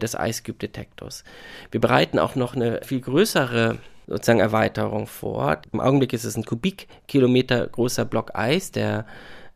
des 0.00 0.14
Ice 0.18 0.42
Cube 0.42 0.58
Detektors. 0.58 1.24
Wir 1.70 1.80
bereiten 1.80 2.18
auch 2.18 2.34
noch 2.34 2.54
eine 2.54 2.80
viel 2.82 3.00
größere 3.00 3.78
sozusagen 4.06 4.40
Erweiterung 4.40 5.06
vor. 5.06 5.60
Im 5.72 5.80
Augenblick 5.80 6.12
ist 6.12 6.24
es 6.24 6.36
ein 6.36 6.44
Kubikkilometer 6.44 7.66
großer 7.66 8.04
Block 8.04 8.32
Eis, 8.34 8.70
der 8.70 9.06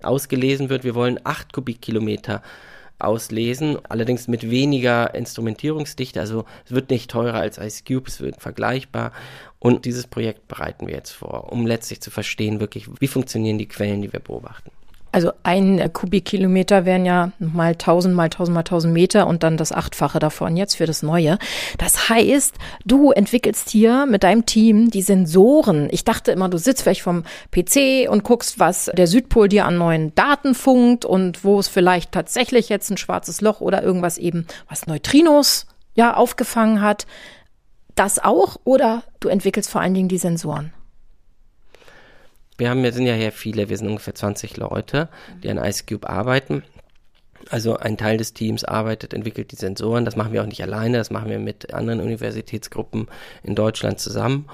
ausgelesen 0.03 0.69
wird. 0.69 0.85
Wir 0.85 0.95
wollen 0.95 1.21
acht 1.25 1.53
Kubikkilometer 1.53 2.43
auslesen, 2.99 3.79
allerdings 3.89 4.29
mit 4.29 4.51
weniger 4.51 5.15
Instrumentierungsdichte. 5.15 6.21
Also 6.21 6.45
es 6.67 6.73
wird 6.73 6.91
nicht 6.91 7.11
teurer 7.11 7.39
als 7.39 7.59
Ice 7.59 7.83
Cube, 7.87 8.09
es 8.09 8.21
wird 8.21 8.41
vergleichbar. 8.41 9.13
Und 9.59 9.85
dieses 9.85 10.07
Projekt 10.07 10.49
bereiten 10.49 10.87
wir 10.87 10.95
jetzt 10.95 11.13
vor, 11.13 11.53
um 11.53 11.67
letztlich 11.67 12.01
zu 12.01 12.11
verstehen, 12.11 12.61
wirklich, 12.61 12.89
wie 13.01 13.07
funktionieren 13.07 13.59
die 13.59 13.69
Quellen, 13.69 14.03
die 14.03 14.13
wir 14.13 14.21
beobachten. 14.21 14.71
Also 15.13 15.33
ein 15.43 15.93
Kubikkilometer 15.93 16.85
wären 16.85 17.05
ja 17.05 17.33
mal 17.39 17.73
1000 17.73 18.15
mal 18.15 18.25
1000 18.25 18.55
mal 18.55 18.61
1000 18.61 18.93
Meter 18.93 19.27
und 19.27 19.43
dann 19.43 19.57
das 19.57 19.73
Achtfache 19.73 20.21
davon 20.21 20.57
jetzt 20.57 20.77
für 20.77 20.87
das 20.87 21.03
Neue. 21.03 21.39
Das 21.79 22.09
heißt, 22.09 22.55
du 22.85 23.11
entwickelst 23.11 23.71
hier 23.71 24.07
mit 24.07 24.23
deinem 24.23 24.47
Team 24.47 24.91
die 24.91 25.03
Sensoren. 25.03 25.89
Ich 25.91 26.05
dachte 26.05 26.31
immer, 26.31 26.49
du 26.49 26.59
sitzt 26.59 26.83
vielleicht 26.83 27.03
vom 27.03 27.25
PC 27.51 28.09
und 28.09 28.23
guckst, 28.23 28.61
was 28.61 28.91
der 28.95 29.09
Südpol 29.09 29.49
dir 29.49 29.65
an 29.65 29.79
neuen 29.79 30.15
Daten 30.15 30.55
funkt 30.55 31.05
und 31.05 31.43
wo 31.45 31.59
es 31.59 31.67
vielleicht 31.67 32.13
tatsächlich 32.13 32.69
jetzt 32.69 32.91
ein 32.91 32.97
schwarzes 32.97 33.41
Loch 33.41 33.61
oder 33.61 33.83
irgendwas 33.83 34.17
eben, 34.17 34.47
was 34.69 34.87
Neutrinos 34.87 35.67
ja 35.95 36.15
aufgefangen 36.15 36.81
hat. 36.81 37.07
Das 37.97 38.21
auch 38.21 38.59
oder 38.65 39.03
du 39.19 39.29
entwickelst 39.29 39.71
vor 39.71 39.81
allen 39.81 39.95
Dingen 39.95 40.09
die 40.09 40.19
Sensoren? 40.19 40.73
Wir 42.61 42.69
haben, 42.69 42.83
wir 42.83 42.93
sind 42.93 43.07
ja 43.07 43.15
hier 43.15 43.33
viele, 43.33 43.71
wir 43.71 43.79
sind 43.79 43.89
ungefähr 43.89 44.15
20 44.15 44.59
Leute, 44.59 45.09
die 45.43 45.49
an 45.49 45.57
IceCube 45.57 46.07
arbeiten. 46.07 46.63
Also 47.49 47.79
ein 47.79 47.97
Teil 47.97 48.19
des 48.19 48.35
Teams 48.35 48.65
arbeitet, 48.65 49.15
entwickelt 49.15 49.51
die 49.51 49.57
Sensoren. 49.57 50.05
Das 50.05 50.15
machen 50.15 50.35
wir 50.35 50.43
auch 50.43 50.47
nicht 50.47 50.63
alleine, 50.63 50.99
das 50.99 51.11
machen 51.11 51.31
wir 51.31 51.39
mit 51.39 51.73
anderen 51.73 52.01
Universitätsgruppen 52.01 53.09
in 53.43 53.55
Deutschland 53.55 53.99
zusammen. 53.99 54.45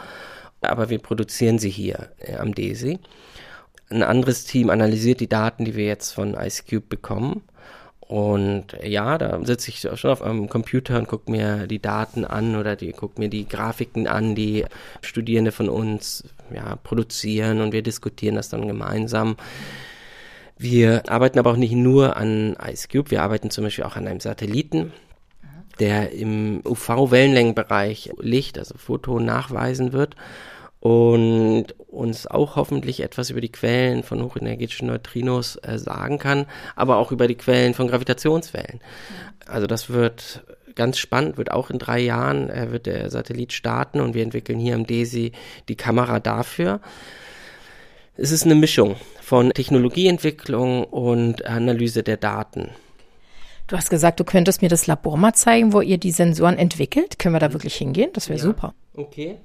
Aber 0.60 0.88
wir 0.88 1.00
produzieren 1.00 1.58
sie 1.58 1.68
hier 1.68 2.10
äh, 2.20 2.36
am 2.36 2.54
DESI. 2.54 3.00
Ein 3.90 4.04
anderes 4.04 4.44
Team 4.44 4.70
analysiert 4.70 5.18
die 5.18 5.28
Daten, 5.28 5.64
die 5.64 5.74
wir 5.74 5.86
jetzt 5.86 6.12
von 6.12 6.34
IceCube 6.34 6.86
bekommen 6.88 7.42
und 8.08 8.66
ja, 8.84 9.18
da 9.18 9.44
sitze 9.44 9.70
ich 9.70 9.80
schon 9.98 10.10
auf 10.10 10.22
einem 10.22 10.48
Computer 10.48 10.98
und 10.98 11.08
gucke 11.08 11.30
mir 11.30 11.66
die 11.66 11.82
Daten 11.82 12.24
an 12.24 12.54
oder 12.54 12.76
die 12.76 12.92
gucke 12.92 13.20
mir 13.20 13.28
die 13.28 13.48
Grafiken 13.48 14.06
an, 14.06 14.36
die 14.36 14.64
Studierende 15.00 15.50
von 15.50 15.68
uns 15.68 16.22
ja, 16.54 16.76
produzieren 16.76 17.60
und 17.60 17.72
wir 17.72 17.82
diskutieren 17.82 18.36
das 18.36 18.48
dann 18.48 18.68
gemeinsam. 18.68 19.36
Wir 20.56 21.02
arbeiten 21.10 21.38
aber 21.38 21.50
auch 21.50 21.56
nicht 21.56 21.74
nur 21.74 22.16
an 22.16 22.56
IceCube, 22.64 23.10
wir 23.10 23.22
arbeiten 23.22 23.50
zum 23.50 23.64
Beispiel 23.64 23.84
auch 23.84 23.96
an 23.96 24.06
einem 24.06 24.20
Satelliten, 24.20 24.92
der 25.80 26.12
im 26.12 26.62
UV-Wellenlängenbereich 26.64 28.12
Licht, 28.20 28.56
also 28.56 28.78
Foto 28.78 29.18
nachweisen 29.18 29.92
wird 29.92 30.14
und 30.86 31.66
uns 31.88 32.28
auch 32.28 32.54
hoffentlich 32.54 33.00
etwas 33.00 33.30
über 33.30 33.40
die 33.40 33.50
Quellen 33.50 34.04
von 34.04 34.22
hochenergetischen 34.22 34.86
Neutrinos 34.86 35.56
äh, 35.56 35.80
sagen 35.80 36.20
kann, 36.20 36.46
aber 36.76 36.98
auch 36.98 37.10
über 37.10 37.26
die 37.26 37.34
Quellen 37.34 37.74
von 37.74 37.88
Gravitationswellen. 37.88 38.80
Also 39.48 39.66
das 39.66 39.90
wird 39.90 40.44
ganz 40.76 40.98
spannend, 40.98 41.38
wird 41.38 41.50
auch 41.50 41.70
in 41.70 41.80
drei 41.80 41.98
Jahren 41.98 42.50
äh, 42.50 42.70
wird 42.70 42.86
der 42.86 43.10
Satellit 43.10 43.52
starten 43.52 44.00
und 44.00 44.14
wir 44.14 44.22
entwickeln 44.22 44.60
hier 44.60 44.76
am 44.76 44.86
DESI 44.86 45.32
die 45.68 45.74
Kamera 45.74 46.20
dafür. 46.20 46.80
Es 48.16 48.30
ist 48.30 48.44
eine 48.44 48.54
Mischung 48.54 48.94
von 49.20 49.50
Technologieentwicklung 49.50 50.84
und 50.84 51.46
Analyse 51.46 52.04
der 52.04 52.16
Daten. 52.16 52.68
Du 53.66 53.76
hast 53.76 53.90
gesagt, 53.90 54.20
du 54.20 54.24
könntest 54.24 54.62
mir 54.62 54.68
das 54.68 54.86
Labor 54.86 55.16
mal 55.16 55.32
zeigen, 55.32 55.72
wo 55.72 55.80
ihr 55.80 55.98
die 55.98 56.12
Sensoren 56.12 56.56
entwickelt. 56.56 57.18
Können 57.18 57.34
wir 57.34 57.40
da 57.40 57.52
wirklich 57.52 57.74
hingehen? 57.74 58.10
Das 58.12 58.28
wäre 58.28 58.38
ja. 58.38 58.44
super. 58.44 58.72
Okay. 58.94 59.38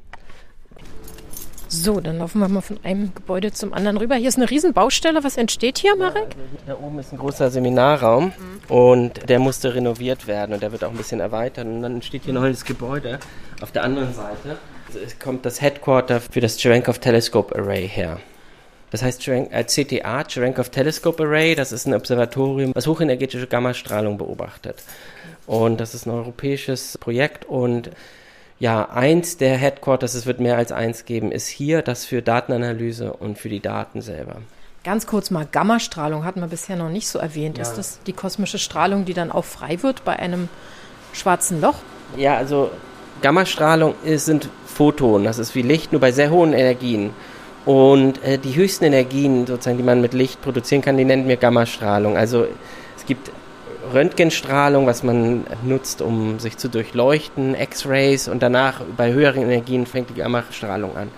So, 1.74 2.02
dann 2.02 2.18
laufen 2.18 2.40
wir 2.40 2.50
mal 2.50 2.60
von 2.60 2.80
einem 2.84 3.16
Gebäude 3.16 3.54
zum 3.54 3.74
anderen 3.74 3.96
rüber. 3.96 4.16
Hier 4.16 4.28
ist 4.28 4.36
eine 4.36 4.50
Riesenbaustelle. 4.50 5.24
Was 5.24 5.38
entsteht 5.38 5.78
hier, 5.78 5.96
Marek? 5.96 6.36
Da 6.68 6.78
oben 6.78 7.00
ist 7.00 7.14
ein 7.14 7.18
großer 7.18 7.50
Seminarraum 7.50 8.26
mhm. 8.26 8.76
und 8.76 9.30
der 9.30 9.40
musste 9.40 9.74
renoviert 9.74 10.28
werden 10.28 10.54
und 10.54 10.62
der 10.62 10.74
wird 10.74 10.84
auch 10.84 10.92
ein 10.92 10.98
bisschen 10.98 11.22
erweitert. 11.22 11.66
Und 11.66 11.82
dann 11.82 11.96
entsteht 11.96 12.26
hier 12.26 12.36
ein 12.36 12.58
Gebäude 12.66 13.20
auf 13.62 13.72
der 13.72 13.86
anderen 13.86 14.14
Seite. 14.14 14.58
Es 15.02 15.18
kommt 15.18 15.46
das 15.46 15.62
Headquarter 15.62 16.20
für 16.20 16.42
das 16.42 16.60
Cherenkov 16.60 17.00
Telescope 17.00 17.56
Array 17.56 17.88
her. 17.88 18.20
Das 18.90 19.02
heißt 19.02 19.26
äh, 19.30 19.64
CTA, 19.64 20.26
Cherenkov 20.26 20.72
Telescope 20.72 21.24
Array, 21.24 21.56
das 21.56 21.72
ist 21.72 21.88
ein 21.88 21.94
Observatorium, 21.94 22.74
was 22.76 22.86
hochenergetische 22.86 23.48
Gammastrahlung 23.48 24.18
beobachtet. 24.18 24.84
Und 25.48 25.80
das 25.80 25.96
ist 25.96 26.06
ein 26.06 26.12
europäisches 26.12 26.98
Projekt 26.98 27.46
und 27.46 27.92
ja, 28.62 28.90
eins 28.92 29.38
der 29.38 29.58
Headquarters, 29.58 30.14
es 30.14 30.28
wird 30.28 30.40
mehr 30.40 30.56
als 30.56 30.72
eins 30.72 31.06
geben, 31.06 31.32
ist 31.32 31.48
hier 31.48 31.82
das 31.82 32.06
für 32.06 32.22
Datenanalyse 32.22 33.12
und 33.12 33.40
für 33.40 33.50
die 33.50 33.60
Daten 33.60 34.02
selber. 34.02 34.36
Ganz 34.84 35.08
kurz 35.08 35.32
mal, 35.32 35.48
Gammastrahlung 35.52 36.26
hatten 36.26 36.42
wir 36.42 36.48
bisher 36.48 36.76
noch 36.76 36.90
nicht 36.90 37.08
so 37.08 37.18
erwähnt. 37.18 37.58
Ja. 37.58 37.64
Ist 37.64 37.74
das 37.74 38.00
die 38.06 38.14
kosmische 38.14 38.60
Strahlung, 38.60 39.04
die 39.04 39.16
dann 39.16 39.32
auch 39.32 39.46
frei 39.46 39.82
wird 39.82 40.06
bei 40.06 40.20
einem 40.20 40.48
schwarzen 41.12 41.60
Loch? 41.60 41.78
Ja, 42.18 42.38
also 42.38 42.70
Gammastrahlung 43.24 43.96
ist, 44.04 44.26
sind 44.26 44.48
Photonen, 44.68 45.26
das 45.26 45.40
ist 45.40 45.56
wie 45.56 45.64
Licht, 45.64 45.92
nur 45.92 46.00
bei 46.00 46.12
sehr 46.12 46.30
hohen 46.30 46.54
Energien. 46.54 47.16
Und 47.66 48.24
äh, 48.24 48.38
die 48.38 48.54
höchsten 48.54 48.86
Energien, 48.86 49.48
sozusagen, 49.48 49.78
die 49.78 49.84
man 49.84 50.02
mit 50.02 50.14
Licht 50.14 50.40
produzieren 50.40 50.84
kann, 50.84 50.98
die 50.98 51.06
nennen 51.06 51.28
wir 51.28 51.38
Gammastrahlung. 51.38 52.16
Also 52.16 52.46
es 52.96 53.08
gibt 53.08 53.32
Röntgenstrahlung, 53.94 54.86
was 54.86 55.04
man 55.04 55.46
nutzt, 55.64 56.02
um 56.02 56.40
sich 56.40 56.58
zu 56.58 56.70
durchleuchten, 56.70 57.56
X-Rays 57.56 58.28
und 58.28 58.42
danach 58.44 58.82
bei 58.96 59.12
höheren 59.12 59.44
Energien 59.44 59.86
fängt 59.86 60.10
die 60.10 60.16
Gammastrahlung 60.16 60.96
an. 60.96 61.10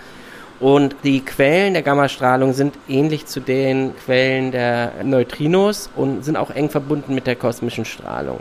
Und 0.60 0.96
die 1.04 1.20
Quellen 1.20 1.74
der 1.74 1.84
Gammastrahlung 1.84 2.54
sind 2.54 2.76
ähnlich 2.88 3.26
zu 3.26 3.42
den 3.42 3.96
Quellen 3.98 4.52
der 4.52 5.04
Neutrinos 5.04 5.90
und 5.96 6.24
sind 6.24 6.38
auch 6.38 6.52
eng 6.52 6.70
verbunden 6.70 7.14
mit 7.14 7.28
der 7.28 7.36
kosmischen 7.36 7.86
Strahlung. 7.86 8.40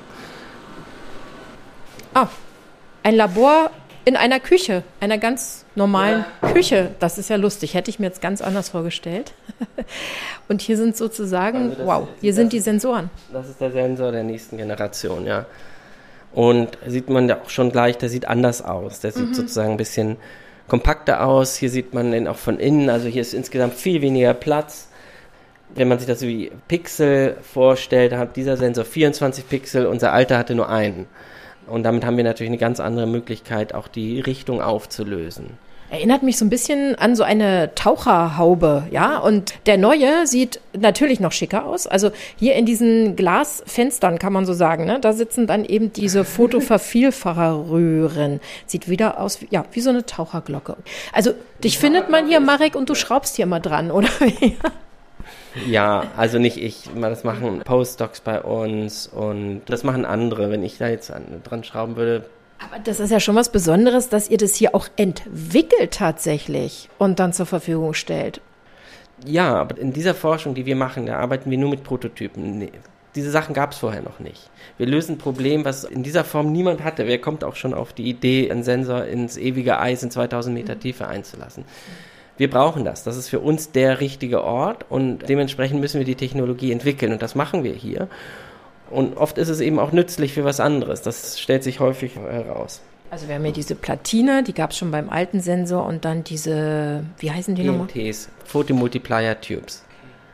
Ah, 2.14 2.28
ein 3.02 3.16
Labor 3.16 3.70
in 4.04 4.16
einer 4.16 4.40
Küche, 4.40 4.82
einer 5.00 5.18
ganz 5.18 5.64
normalen 5.74 6.24
ja. 6.42 6.52
Küche. 6.52 6.90
Das 6.98 7.18
ist 7.18 7.30
ja 7.30 7.36
lustig. 7.36 7.74
Hätte 7.74 7.90
ich 7.90 7.98
mir 7.98 8.06
jetzt 8.06 8.20
ganz 8.20 8.42
anders 8.42 8.70
vorgestellt. 8.70 9.32
Und 10.48 10.60
hier 10.60 10.76
sind 10.76 10.96
sozusagen, 10.96 11.70
also 11.70 11.86
wow, 11.86 12.08
hier 12.20 12.34
sind 12.34 12.52
die 12.52 12.60
Sensoren. 12.60 13.10
Das 13.32 13.48
ist 13.48 13.60
der 13.60 13.70
Sensor 13.70 14.12
der 14.12 14.24
nächsten 14.24 14.56
Generation, 14.56 15.26
ja. 15.26 15.46
Und 16.32 16.78
sieht 16.86 17.10
man 17.10 17.28
ja 17.28 17.40
auch 17.42 17.50
schon 17.50 17.70
gleich, 17.70 17.98
der 17.98 18.08
sieht 18.08 18.26
anders 18.26 18.62
aus. 18.62 19.00
Der 19.00 19.12
sieht 19.12 19.28
mhm. 19.28 19.34
sozusagen 19.34 19.72
ein 19.72 19.76
bisschen 19.76 20.16
kompakter 20.66 21.26
aus. 21.26 21.56
Hier 21.56 21.70
sieht 21.70 21.94
man 21.94 22.12
den 22.12 22.26
auch 22.26 22.38
von 22.38 22.58
innen. 22.58 22.88
Also 22.88 23.08
hier 23.08 23.22
ist 23.22 23.34
insgesamt 23.34 23.74
viel 23.74 24.00
weniger 24.00 24.34
Platz. 24.34 24.88
Wenn 25.74 25.88
man 25.88 25.98
sich 25.98 26.08
das 26.08 26.22
wie 26.22 26.50
Pixel 26.68 27.36
vorstellt, 27.42 28.12
hat 28.14 28.36
dieser 28.36 28.56
Sensor 28.56 28.84
24 28.84 29.48
Pixel, 29.48 29.86
unser 29.86 30.12
alter 30.12 30.38
hatte 30.38 30.54
nur 30.54 30.68
einen. 30.68 31.06
Und 31.66 31.84
damit 31.84 32.04
haben 32.04 32.16
wir 32.16 32.24
natürlich 32.24 32.50
eine 32.50 32.58
ganz 32.58 32.80
andere 32.80 33.06
Möglichkeit, 33.06 33.74
auch 33.74 33.88
die 33.88 34.20
Richtung 34.20 34.60
aufzulösen. 34.60 35.58
Erinnert 35.92 36.22
mich 36.22 36.38
so 36.38 36.46
ein 36.46 36.48
bisschen 36.48 36.94
an 36.94 37.14
so 37.16 37.22
eine 37.22 37.74
Taucherhaube, 37.74 38.84
ja. 38.90 39.18
Und 39.18 39.52
der 39.66 39.76
neue 39.76 40.26
sieht 40.26 40.58
natürlich 40.72 41.20
noch 41.20 41.32
schicker 41.32 41.66
aus. 41.66 41.86
Also 41.86 42.10
hier 42.38 42.54
in 42.54 42.64
diesen 42.64 43.14
Glasfenstern 43.14 44.18
kann 44.18 44.32
man 44.32 44.46
so 44.46 44.54
sagen, 44.54 44.86
ne, 44.86 45.00
da 45.00 45.12
sitzen 45.12 45.46
dann 45.46 45.66
eben 45.66 45.92
diese 45.92 46.24
Fotovervielfacherröhren. 46.24 48.40
Sieht 48.64 48.88
wieder 48.88 49.20
aus, 49.20 49.42
wie, 49.42 49.48
ja, 49.50 49.66
wie 49.72 49.82
so 49.82 49.90
eine 49.90 50.06
Taucherglocke. 50.06 50.78
Also 51.12 51.32
dich 51.62 51.78
findet 51.78 52.08
man 52.08 52.26
hier, 52.26 52.40
Marek, 52.40 52.74
und 52.74 52.88
du 52.88 52.94
schraubst 52.94 53.36
hier 53.36 53.44
mal 53.44 53.60
dran, 53.60 53.90
oder? 53.90 54.08
Ja, 55.66 56.04
also 56.16 56.38
nicht 56.38 56.56
ich. 56.56 56.88
Das 57.00 57.24
machen 57.24 57.60
Postdocs 57.64 58.20
bei 58.20 58.40
uns 58.40 59.06
und 59.06 59.62
das 59.66 59.84
machen 59.84 60.04
andere. 60.04 60.50
Wenn 60.50 60.62
ich 60.62 60.78
da 60.78 60.88
jetzt 60.88 61.12
dran 61.44 61.64
schrauben 61.64 61.96
würde. 61.96 62.24
Aber 62.58 62.78
das 62.78 63.00
ist 63.00 63.10
ja 63.10 63.20
schon 63.20 63.34
was 63.34 63.50
Besonderes, 63.50 64.08
dass 64.08 64.30
ihr 64.30 64.38
das 64.38 64.54
hier 64.54 64.74
auch 64.74 64.88
entwickelt 64.96 65.94
tatsächlich 65.94 66.88
und 66.98 67.18
dann 67.18 67.32
zur 67.32 67.46
Verfügung 67.46 67.92
stellt. 67.92 68.40
Ja, 69.26 69.54
aber 69.54 69.78
in 69.78 69.92
dieser 69.92 70.14
Forschung, 70.14 70.54
die 70.54 70.64
wir 70.66 70.76
machen, 70.76 71.06
da 71.06 71.18
arbeiten 71.18 71.50
wir 71.50 71.58
nur 71.58 71.70
mit 71.70 71.84
Prototypen. 71.84 72.58
Nee, 72.58 72.72
diese 73.14 73.30
Sachen 73.30 73.54
gab 73.54 73.72
es 73.72 73.78
vorher 73.78 74.02
noch 74.02 74.20
nicht. 74.20 74.48
Wir 74.78 74.86
lösen 74.86 75.16
ein 75.16 75.18
Problem, 75.18 75.64
was 75.64 75.84
in 75.84 76.02
dieser 76.02 76.24
Form 76.24 76.50
niemand 76.50 76.82
hatte. 76.82 77.06
Wer 77.06 77.20
kommt 77.20 77.44
auch 77.44 77.56
schon 77.56 77.74
auf 77.74 77.92
die 77.92 78.08
Idee, 78.08 78.50
einen 78.50 78.62
Sensor 78.62 79.04
ins 79.04 79.36
ewige 79.36 79.78
Eis 79.78 80.02
in 80.02 80.10
2000 80.10 80.54
Meter 80.54 80.78
Tiefe 80.78 81.06
einzulassen? 81.06 81.64
Wir 82.42 82.50
brauchen 82.50 82.84
das. 82.84 83.04
Das 83.04 83.16
ist 83.16 83.28
für 83.28 83.38
uns 83.38 83.70
der 83.70 84.00
richtige 84.00 84.42
Ort 84.42 84.84
und 84.88 85.28
dementsprechend 85.28 85.80
müssen 85.80 86.00
wir 86.00 86.04
die 86.04 86.16
Technologie 86.16 86.72
entwickeln 86.72 87.12
und 87.12 87.22
das 87.22 87.36
machen 87.36 87.62
wir 87.62 87.72
hier. 87.72 88.08
Und 88.90 89.16
oft 89.16 89.38
ist 89.38 89.48
es 89.48 89.60
eben 89.60 89.78
auch 89.78 89.92
nützlich 89.92 90.32
für 90.32 90.44
was 90.44 90.58
anderes. 90.58 91.02
Das 91.02 91.38
stellt 91.38 91.62
sich 91.62 91.78
häufig 91.78 92.16
heraus. 92.16 92.80
Also 93.12 93.28
wir 93.28 93.36
haben 93.36 93.44
hier 93.44 93.52
diese 93.52 93.76
Platine, 93.76 94.42
die 94.42 94.54
gab 94.54 94.72
es 94.72 94.78
schon 94.78 94.90
beim 94.90 95.08
alten 95.08 95.38
Sensor 95.38 95.86
und 95.86 96.04
dann 96.04 96.24
diese, 96.24 97.04
wie 97.18 97.30
heißen 97.30 97.54
die 97.54 97.62
nochmal? 97.62 97.86
PMTs, 97.86 98.28
Photomultiplier 98.44 99.40
Tubes. 99.40 99.84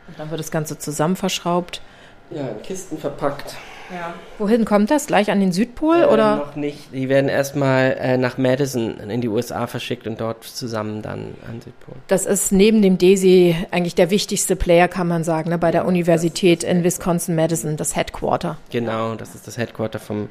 Und 0.07 0.17
dann 0.17 0.31
wird 0.31 0.39
das 0.39 0.49
Ganze 0.49 0.79
zusammen 0.79 1.15
verschraubt. 1.15 1.79
Ja, 2.31 2.47
in 2.47 2.59
Kisten 2.63 2.97
verpackt. 2.97 3.55
Ja. 3.91 4.13
Wohin 4.37 4.65
kommt 4.65 4.91
das? 4.91 5.07
Gleich 5.07 5.31
an 5.31 5.39
den 5.39 5.51
Südpol 5.51 6.01
äh, 6.01 6.05
oder? 6.05 6.35
Noch 6.37 6.55
nicht. 6.55 6.93
Die 6.93 7.09
werden 7.09 7.29
erstmal 7.29 7.97
äh, 7.99 8.17
nach 8.17 8.37
Madison 8.37 8.99
in 8.99 9.21
die 9.21 9.27
USA 9.27 9.67
verschickt 9.67 10.07
und 10.07 10.21
dort 10.21 10.43
zusammen 10.43 11.01
dann 11.01 11.35
an 11.47 11.61
Südpol. 11.61 11.95
Das 12.07 12.25
ist 12.25 12.51
neben 12.51 12.81
dem 12.81 12.97
DESI 12.97 13.55
eigentlich 13.71 13.95
der 13.95 14.09
wichtigste 14.09 14.55
Player, 14.55 14.87
kann 14.87 15.07
man 15.07 15.23
sagen, 15.23 15.49
ne, 15.49 15.57
bei 15.57 15.71
der 15.71 15.85
Universität 15.85 16.63
in 16.63 16.83
Wisconsin-Madison, 16.83 17.77
das 17.77 17.95
Headquarter. 17.95 18.57
Genau, 18.71 19.15
das 19.15 19.35
ist 19.35 19.47
das 19.47 19.57
Headquarter 19.57 19.99
vom 19.99 20.29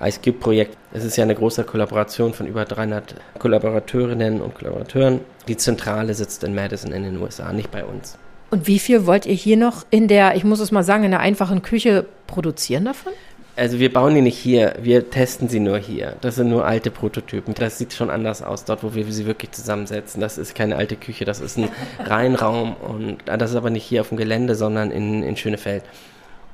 Ice 0.00 0.20
Cube 0.22 0.38
Projekt. 0.38 0.76
Es 0.92 1.04
ist 1.04 1.16
ja 1.16 1.24
eine 1.24 1.34
große 1.34 1.64
Kollaboration 1.64 2.34
von 2.34 2.46
über 2.46 2.64
300 2.64 3.14
Kollaborateurinnen 3.38 4.40
und 4.40 4.54
Kollaborateuren. 4.54 5.20
Die 5.48 5.56
Zentrale 5.56 6.12
sitzt 6.14 6.44
in 6.44 6.54
Madison 6.54 6.92
in 6.92 7.02
den 7.02 7.20
USA, 7.20 7.52
nicht 7.52 7.70
bei 7.70 7.84
uns. 7.84 8.18
Und 8.56 8.66
wie 8.66 8.78
viel 8.78 9.04
wollt 9.04 9.26
ihr 9.26 9.34
hier 9.34 9.58
noch 9.58 9.84
in 9.90 10.08
der, 10.08 10.34
ich 10.34 10.42
muss 10.42 10.60
es 10.60 10.72
mal 10.72 10.82
sagen, 10.82 11.04
in 11.04 11.10
der 11.10 11.20
einfachen 11.20 11.60
Küche 11.60 12.06
produzieren 12.26 12.86
davon? 12.86 13.12
Also 13.54 13.78
wir 13.78 13.92
bauen 13.92 14.14
die 14.14 14.22
nicht 14.22 14.38
hier, 14.38 14.76
wir 14.80 15.10
testen 15.10 15.50
sie 15.50 15.60
nur 15.60 15.76
hier. 15.76 16.16
Das 16.22 16.36
sind 16.36 16.48
nur 16.48 16.64
alte 16.64 16.90
Prototypen. 16.90 17.52
Das 17.52 17.76
sieht 17.76 17.92
schon 17.92 18.08
anders 18.08 18.40
aus, 18.40 18.64
dort 18.64 18.82
wo 18.82 18.94
wir 18.94 19.04
sie 19.12 19.26
wirklich 19.26 19.50
zusammensetzen. 19.50 20.22
Das 20.22 20.38
ist 20.38 20.54
keine 20.54 20.76
alte 20.76 20.96
Küche, 20.96 21.26
das 21.26 21.40
ist 21.40 21.58
ein 21.58 21.68
Reinraum 21.98 22.76
und 22.76 23.18
das 23.26 23.50
ist 23.50 23.56
aber 23.56 23.68
nicht 23.68 23.84
hier 23.84 24.00
auf 24.00 24.08
dem 24.08 24.16
Gelände, 24.16 24.54
sondern 24.54 24.90
in, 24.90 25.22
in 25.22 25.36
Schönefeld. 25.36 25.82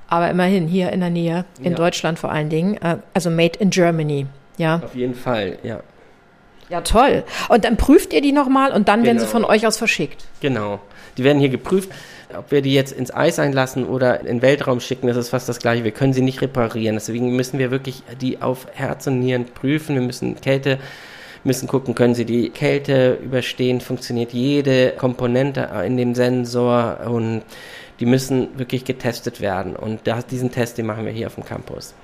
Aber 0.08 0.28
immerhin 0.28 0.66
hier 0.66 0.90
in 0.90 0.98
der 0.98 1.10
Nähe, 1.10 1.44
in 1.60 1.70
ja. 1.70 1.76
Deutschland 1.76 2.18
vor 2.18 2.32
allen 2.32 2.48
Dingen, 2.48 2.78
äh, 2.82 2.96
also 3.14 3.30
made 3.30 3.60
in 3.60 3.70
Germany, 3.70 4.26
ja. 4.56 4.80
Auf 4.84 4.96
jeden 4.96 5.14
Fall, 5.14 5.56
ja. 5.62 5.78
Ja, 6.72 6.80
toll. 6.80 7.22
Und 7.50 7.66
dann 7.66 7.76
prüft 7.76 8.14
ihr 8.14 8.22
die 8.22 8.32
nochmal 8.32 8.72
und 8.72 8.88
dann 8.88 9.00
genau. 9.00 9.06
werden 9.08 9.18
sie 9.18 9.26
genau. 9.26 9.44
von 9.44 9.44
euch 9.44 9.66
aus 9.66 9.76
verschickt. 9.76 10.24
Genau. 10.40 10.80
Die 11.18 11.24
werden 11.24 11.38
hier 11.38 11.50
geprüft. 11.50 11.90
Ob 12.34 12.50
wir 12.50 12.62
die 12.62 12.72
jetzt 12.72 12.92
ins 12.92 13.12
Eis 13.12 13.38
einlassen 13.38 13.84
oder 13.84 14.20
in 14.20 14.26
den 14.26 14.42
Weltraum 14.42 14.80
schicken, 14.80 15.06
das 15.06 15.18
ist 15.18 15.28
fast 15.28 15.50
das 15.50 15.58
Gleiche. 15.58 15.84
Wir 15.84 15.90
können 15.90 16.14
sie 16.14 16.22
nicht 16.22 16.40
reparieren. 16.40 16.96
Deswegen 16.96 17.36
müssen 17.36 17.58
wir 17.58 17.70
wirklich 17.70 18.02
die 18.22 18.40
auf 18.40 18.66
Herz 18.72 19.06
und 19.06 19.20
Nieren 19.20 19.44
prüfen. 19.44 19.96
Wir 19.96 20.02
müssen 20.02 20.40
Kälte 20.40 20.78
müssen 21.44 21.68
gucken, 21.68 21.94
können 21.94 22.14
sie 22.14 22.24
die 22.24 22.48
Kälte 22.48 23.18
überstehen, 23.22 23.80
funktioniert 23.80 24.32
jede 24.32 24.92
Komponente 24.92 25.68
in 25.84 25.98
dem 25.98 26.14
Sensor 26.14 27.00
und 27.04 27.42
die 28.00 28.06
müssen 28.06 28.56
wirklich 28.58 28.84
getestet 28.84 29.42
werden. 29.42 29.76
Und 29.76 30.06
das, 30.06 30.24
diesen 30.26 30.52
Test, 30.52 30.78
den 30.78 30.86
machen 30.86 31.04
wir 31.04 31.12
hier 31.12 31.26
auf 31.26 31.34
dem 31.34 31.44
Campus. 31.44 31.94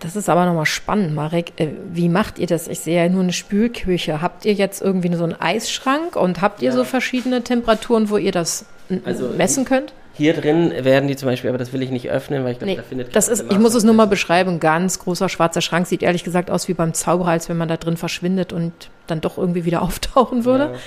Das 0.00 0.14
ist 0.14 0.28
aber 0.28 0.46
nochmal 0.46 0.66
spannend, 0.66 1.14
Marek. 1.14 1.52
Äh, 1.56 1.68
wie 1.92 2.08
macht 2.08 2.38
ihr 2.38 2.46
das? 2.46 2.68
Ich 2.68 2.80
sehe 2.80 3.02
ja 3.02 3.08
nur 3.08 3.22
eine 3.22 3.32
Spülküche. 3.32 4.22
Habt 4.22 4.44
ihr 4.44 4.52
jetzt 4.52 4.80
irgendwie 4.80 5.12
so 5.14 5.24
einen 5.24 5.34
Eisschrank 5.34 6.16
und 6.16 6.40
habt 6.40 6.62
ihr 6.62 6.70
ja. 6.70 6.74
so 6.74 6.84
verschiedene 6.84 7.42
Temperaturen, 7.42 8.10
wo 8.10 8.16
ihr 8.16 8.32
das 8.32 8.64
also 9.04 9.28
messen 9.36 9.64
könnt? 9.64 9.92
Hier 10.14 10.34
drin 10.34 10.72
werden 10.82 11.08
die 11.08 11.14
zum 11.14 11.28
Beispiel, 11.28 11.48
aber 11.48 11.58
das 11.58 11.72
will 11.72 11.80
ich 11.80 11.90
nicht 11.90 12.10
öffnen, 12.10 12.42
weil 12.42 12.52
ich 12.52 12.58
glaube, 12.58 12.72
nee, 12.72 12.76
da 12.76 12.82
findet 12.82 13.14
das 13.14 13.28
ist. 13.28 13.44
Ich 13.50 13.58
muss 13.58 13.74
es 13.74 13.84
nur 13.84 13.94
mal 13.94 14.06
beschreiben. 14.06 14.54
Ein 14.54 14.60
ganz 14.60 14.98
großer 14.98 15.28
schwarzer 15.28 15.60
Schrank 15.60 15.86
sieht 15.86 16.02
ehrlich 16.02 16.24
gesagt 16.24 16.50
aus 16.50 16.66
wie 16.66 16.74
beim 16.74 16.92
Zauberer, 16.92 17.28
als 17.28 17.48
wenn 17.48 17.56
man 17.56 17.68
da 17.68 17.76
drin 17.76 17.96
verschwindet 17.96 18.52
und 18.52 18.72
dann 19.06 19.20
doch 19.20 19.38
irgendwie 19.38 19.64
wieder 19.64 19.82
auftauchen 19.82 20.44
würde. 20.44 20.72
Ja. 20.72 20.78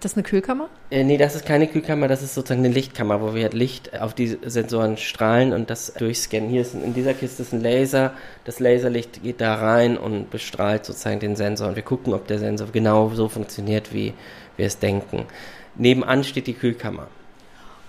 Das 0.00 0.12
ist 0.12 0.16
eine 0.16 0.22
Kühlkammer? 0.22 0.68
Äh, 0.90 1.02
nee, 1.02 1.16
das 1.16 1.34
ist 1.34 1.44
keine 1.44 1.66
Kühlkammer, 1.66 2.06
das 2.06 2.22
ist 2.22 2.34
sozusagen 2.34 2.64
eine 2.64 2.72
Lichtkammer, 2.72 3.20
wo 3.20 3.34
wir 3.34 3.42
halt 3.42 3.54
Licht 3.54 4.00
auf 4.00 4.14
die 4.14 4.38
Sensoren 4.44 4.96
strahlen 4.96 5.52
und 5.52 5.70
das 5.70 5.92
durchscannen. 5.94 6.48
Hier 6.48 6.60
ist 6.60 6.74
in 6.74 6.94
dieser 6.94 7.14
Kiste 7.14 7.42
ist 7.42 7.52
ein 7.52 7.60
Laser, 7.60 8.12
das 8.44 8.60
Laserlicht 8.60 9.24
geht 9.24 9.40
da 9.40 9.56
rein 9.56 9.98
und 9.98 10.30
bestrahlt 10.30 10.84
sozusagen 10.84 11.18
den 11.18 11.34
Sensor 11.34 11.68
und 11.68 11.76
wir 11.76 11.82
gucken, 11.82 12.14
ob 12.14 12.28
der 12.28 12.38
Sensor 12.38 12.68
genau 12.72 13.10
so 13.10 13.28
funktioniert, 13.28 13.92
wie 13.92 14.14
wir 14.56 14.66
es 14.66 14.78
denken. 14.78 15.26
Nebenan 15.74 16.22
steht 16.22 16.46
die 16.46 16.54
Kühlkammer. 16.54 17.08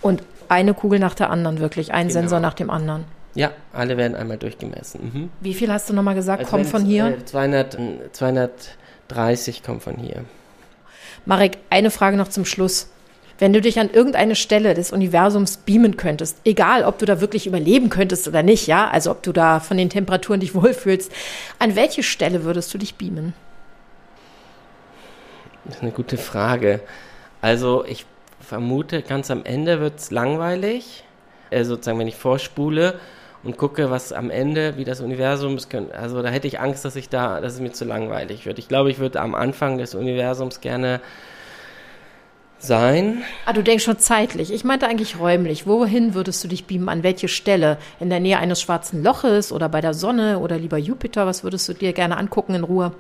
Und 0.01 0.23
eine 0.47 0.73
Kugel 0.73 0.97
nach 0.97 1.13
der 1.13 1.29
anderen 1.29 1.59
wirklich, 1.59 1.93
ein 1.93 2.07
genau. 2.07 2.21
Sensor 2.21 2.39
nach 2.39 2.55
dem 2.55 2.71
anderen. 2.71 3.05
Ja, 3.35 3.51
alle 3.71 3.97
werden 3.97 4.15
einmal 4.15 4.37
durchgemessen. 4.37 5.11
Mhm. 5.13 5.29
Wie 5.41 5.53
viel 5.53 5.71
hast 5.71 5.87
du 5.89 5.93
nochmal 5.93 6.15
gesagt, 6.15 6.39
also 6.39 6.49
kommt 6.49 6.65
von 6.65 6.83
hier? 6.83 7.17
200, 7.23 7.77
230 8.13 9.61
kommt 9.61 9.83
von 9.83 9.97
hier. 9.97 10.25
Marek, 11.25 11.57
eine 11.69 11.91
Frage 11.91 12.17
noch 12.17 12.27
zum 12.27 12.45
Schluss. 12.45 12.89
Wenn 13.37 13.53
du 13.53 13.61
dich 13.61 13.79
an 13.79 13.89
irgendeine 13.89 14.35
Stelle 14.35 14.73
des 14.73 14.91
Universums 14.91 15.57
beamen 15.57 15.95
könntest, 15.95 16.41
egal 16.43 16.83
ob 16.83 16.99
du 16.99 17.05
da 17.05 17.21
wirklich 17.21 17.47
überleben 17.47 17.89
könntest 17.89 18.27
oder 18.27 18.43
nicht, 18.43 18.67
ja, 18.67 18.89
also 18.89 19.11
ob 19.11 19.23
du 19.23 19.31
da 19.31 19.61
von 19.61 19.77
den 19.77 19.89
Temperaturen 19.89 20.41
dich 20.41 20.53
wohlfühlst, 20.55 21.11
an 21.57 21.75
welche 21.75 22.03
Stelle 22.03 22.43
würdest 22.43 22.73
du 22.73 22.77
dich 22.77 22.95
beamen? 22.95 23.33
Das 25.65 25.75
ist 25.75 25.81
eine 25.81 25.91
gute 25.91 26.17
Frage. 26.17 26.81
Also 27.41 27.85
ich 27.85 28.05
vermute, 28.41 29.01
ganz 29.01 29.31
am 29.31 29.45
Ende 29.45 29.79
wird 29.79 29.99
es 29.99 30.11
langweilig. 30.11 31.03
Also 31.51 31.75
sozusagen, 31.75 31.99
wenn 31.99 32.07
ich 32.07 32.15
vorspule 32.15 32.99
und 33.43 33.57
gucke, 33.57 33.89
was 33.89 34.11
am 34.11 34.29
Ende, 34.29 34.77
wie 34.77 34.83
das 34.83 35.01
Universum 35.01 35.55
ist, 35.55 35.73
also 35.93 36.21
da 36.21 36.29
hätte 36.29 36.47
ich 36.47 36.59
Angst, 36.59 36.83
dass 36.85 36.95
ich 36.95 37.09
da, 37.09 37.39
dass 37.39 37.53
es 37.53 37.59
mir 37.59 37.71
zu 37.71 37.85
langweilig 37.85 38.45
wird. 38.45 38.59
Ich 38.59 38.67
glaube, 38.67 38.91
ich 38.91 38.99
würde 38.99 39.21
am 39.21 39.35
Anfang 39.35 39.77
des 39.77 39.95
Universums 39.95 40.61
gerne 40.61 40.99
sein. 42.59 43.23
Ah, 43.45 43.53
du 43.53 43.63
denkst 43.63 43.85
schon 43.85 43.99
zeitlich. 43.99 44.51
Ich 44.51 44.63
meinte 44.65 44.87
eigentlich 44.87 45.17
räumlich. 45.17 45.65
Wohin 45.65 46.13
würdest 46.13 46.43
du 46.43 46.49
dich 46.49 46.65
beamen? 46.65 46.89
An 46.89 47.03
welche 47.03 47.29
Stelle? 47.29 47.77
In 47.99 48.09
der 48.09 48.19
Nähe 48.19 48.37
eines 48.37 48.61
schwarzen 48.61 49.01
Loches 49.01 49.53
oder 49.53 49.69
bei 49.69 49.79
der 49.79 49.93
Sonne 49.93 50.39
oder 50.39 50.57
lieber 50.57 50.77
Jupiter? 50.77 51.25
Was 51.25 51.43
würdest 51.43 51.69
du 51.69 51.73
dir 51.73 51.93
gerne 51.93 52.17
angucken 52.17 52.55
in 52.55 52.63
Ruhe? 52.65 52.91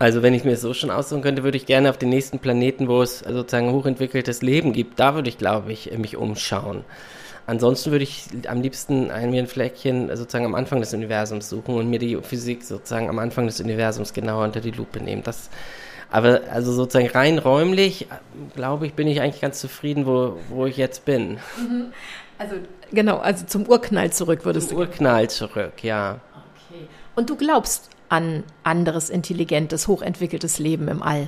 Also 0.00 0.22
wenn 0.22 0.34
ich 0.34 0.44
mir 0.44 0.56
so 0.56 0.72
schon 0.72 0.90
aussuchen 0.90 1.22
könnte, 1.22 1.44
würde 1.44 1.58
ich 1.58 1.66
gerne 1.66 1.90
auf 1.90 1.98
den 1.98 2.08
nächsten 2.08 2.38
Planeten, 2.38 2.88
wo 2.88 3.02
es 3.02 3.18
sozusagen 3.18 3.70
hochentwickeltes 3.70 4.40
Leben 4.40 4.72
gibt, 4.72 4.98
da 4.98 5.14
würde 5.14 5.28
ich, 5.28 5.36
glaube 5.36 5.72
ich, 5.72 5.96
mich 5.98 6.16
umschauen. 6.16 6.84
Ansonsten 7.50 7.90
würde 7.90 8.04
ich 8.04 8.26
am 8.46 8.62
liebsten 8.62 9.10
ein, 9.10 9.32
mir 9.32 9.42
ein 9.42 9.48
Fleckchen 9.48 10.06
sozusagen 10.16 10.44
am 10.44 10.54
Anfang 10.54 10.78
des 10.78 10.94
Universums 10.94 11.48
suchen 11.48 11.74
und 11.74 11.90
mir 11.90 11.98
die 11.98 12.16
Physik 12.22 12.62
sozusagen 12.62 13.08
am 13.08 13.18
Anfang 13.18 13.46
des 13.46 13.60
Universums 13.60 14.12
genauer 14.12 14.44
unter 14.44 14.60
die 14.60 14.70
Lupe 14.70 15.00
nehmen. 15.00 15.24
Das 15.24 15.50
Aber 16.12 16.42
also 16.52 16.72
sozusagen 16.72 17.08
rein 17.08 17.38
räumlich, 17.38 18.06
glaube 18.54 18.86
ich, 18.86 18.94
bin 18.94 19.08
ich 19.08 19.20
eigentlich 19.20 19.40
ganz 19.40 19.58
zufrieden, 19.60 20.06
wo, 20.06 20.36
wo 20.48 20.66
ich 20.66 20.76
jetzt 20.76 21.04
bin. 21.04 21.38
Also 22.38 22.54
genau, 22.92 23.18
also 23.18 23.44
zum 23.46 23.66
Urknall 23.66 24.12
zurück 24.12 24.44
würdest 24.44 24.68
Zum 24.68 24.78
du. 24.78 24.84
Urknall 24.84 25.28
zurück, 25.28 25.82
ja. 25.82 26.20
Okay. 26.70 26.86
Und 27.16 27.30
du 27.30 27.36
glaubst 27.36 27.90
an 28.08 28.44
anderes, 28.62 29.10
intelligentes, 29.10 29.88
hochentwickeltes 29.88 30.60
Leben 30.60 30.86
im 30.86 31.02
All? 31.02 31.26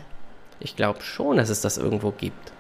Ich 0.61 0.77
glaube 0.77 1.03
schon, 1.03 1.39
dass 1.39 1.49
es 1.49 1.63
das 1.63 1.79
irgendwo 1.79 2.13
gibt. 2.13 2.53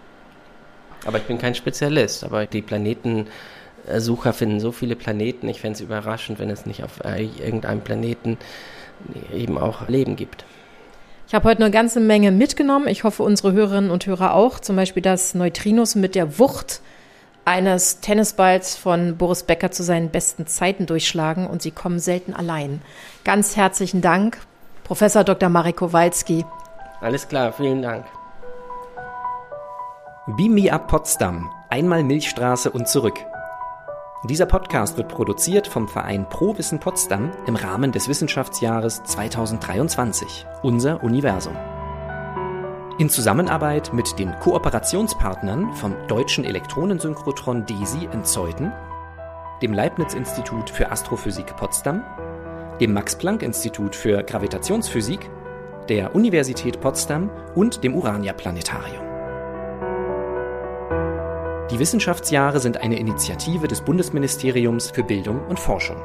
Aber 1.04 1.18
ich 1.18 1.24
bin 1.24 1.38
kein 1.38 1.54
Spezialist. 1.54 2.24
Aber 2.24 2.46
die 2.46 2.62
Planetensucher 2.62 4.32
finden 4.32 4.60
so 4.60 4.72
viele 4.72 4.96
Planeten. 4.96 5.48
Ich 5.48 5.60
fände 5.60 5.76
es 5.76 5.80
überraschend, 5.80 6.38
wenn 6.38 6.50
es 6.50 6.66
nicht 6.66 6.84
auf 6.84 7.04
äh, 7.04 7.24
irgendeinem 7.24 7.80
Planeten 7.80 8.38
eben 9.34 9.58
auch 9.58 9.88
Leben 9.88 10.16
gibt. 10.16 10.44
Ich 11.26 11.34
habe 11.34 11.48
heute 11.48 11.62
eine 11.62 11.70
ganze 11.70 11.98
Menge 11.98 12.30
mitgenommen. 12.30 12.88
Ich 12.88 13.04
hoffe, 13.04 13.22
unsere 13.22 13.52
Hörerinnen 13.52 13.90
und 13.90 14.06
Hörer 14.06 14.34
auch. 14.34 14.60
Zum 14.60 14.76
Beispiel, 14.76 15.02
dass 15.02 15.34
Neutrinos 15.34 15.94
mit 15.94 16.14
der 16.14 16.38
Wucht 16.38 16.82
eines 17.44 18.00
Tennisballs 18.00 18.76
von 18.76 19.16
Boris 19.16 19.42
Becker 19.42 19.70
zu 19.70 19.82
seinen 19.82 20.10
besten 20.10 20.46
Zeiten 20.46 20.86
durchschlagen 20.86 21.46
und 21.46 21.62
sie 21.62 21.70
kommen 21.70 21.98
selten 21.98 22.34
allein. 22.34 22.82
Ganz 23.24 23.56
herzlichen 23.56 24.00
Dank, 24.00 24.38
Professor 24.84 25.24
Dr. 25.24 25.48
Marek 25.48 25.76
Kowalski. 25.76 26.44
Alles 27.00 27.26
klar, 27.26 27.52
vielen 27.52 27.82
Dank. 27.82 28.04
Beam 30.28 30.54
Me 30.54 30.72
Up 30.72 30.86
Potsdam. 30.86 31.50
Einmal 31.68 32.04
Milchstraße 32.04 32.70
und 32.70 32.86
zurück. 32.86 33.18
Dieser 34.28 34.46
Podcast 34.46 34.96
wird 34.96 35.08
produziert 35.08 35.66
vom 35.66 35.88
Verein 35.88 36.28
Pro 36.28 36.56
Wissen 36.56 36.78
Potsdam 36.78 37.32
im 37.48 37.56
Rahmen 37.56 37.90
des 37.90 38.08
Wissenschaftsjahres 38.08 39.02
2023. 39.02 40.46
Unser 40.62 41.02
Universum. 41.02 41.56
In 43.00 43.10
Zusammenarbeit 43.10 43.92
mit 43.92 44.16
den 44.20 44.30
Kooperationspartnern 44.38 45.74
vom 45.74 45.96
Deutschen 46.06 46.44
Elektronensynchrotron 46.44 47.66
DESI 47.66 48.08
in 48.12 48.22
Zeuthen, 48.22 48.72
dem 49.60 49.72
Leibniz-Institut 49.72 50.70
für 50.70 50.92
Astrophysik 50.92 51.56
Potsdam, 51.56 52.04
dem 52.78 52.92
Max-Planck-Institut 52.92 53.96
für 53.96 54.22
Gravitationsphysik, 54.22 55.28
der 55.88 56.14
Universität 56.14 56.80
Potsdam 56.80 57.28
und 57.56 57.82
dem 57.82 57.96
Urania-Planetarium. 57.96 59.11
Die 61.72 61.78
Wissenschaftsjahre 61.78 62.60
sind 62.60 62.76
eine 62.76 62.98
Initiative 62.98 63.66
des 63.66 63.80
Bundesministeriums 63.80 64.90
für 64.90 65.02
Bildung 65.02 65.46
und 65.46 65.58
Forschung. 65.58 65.96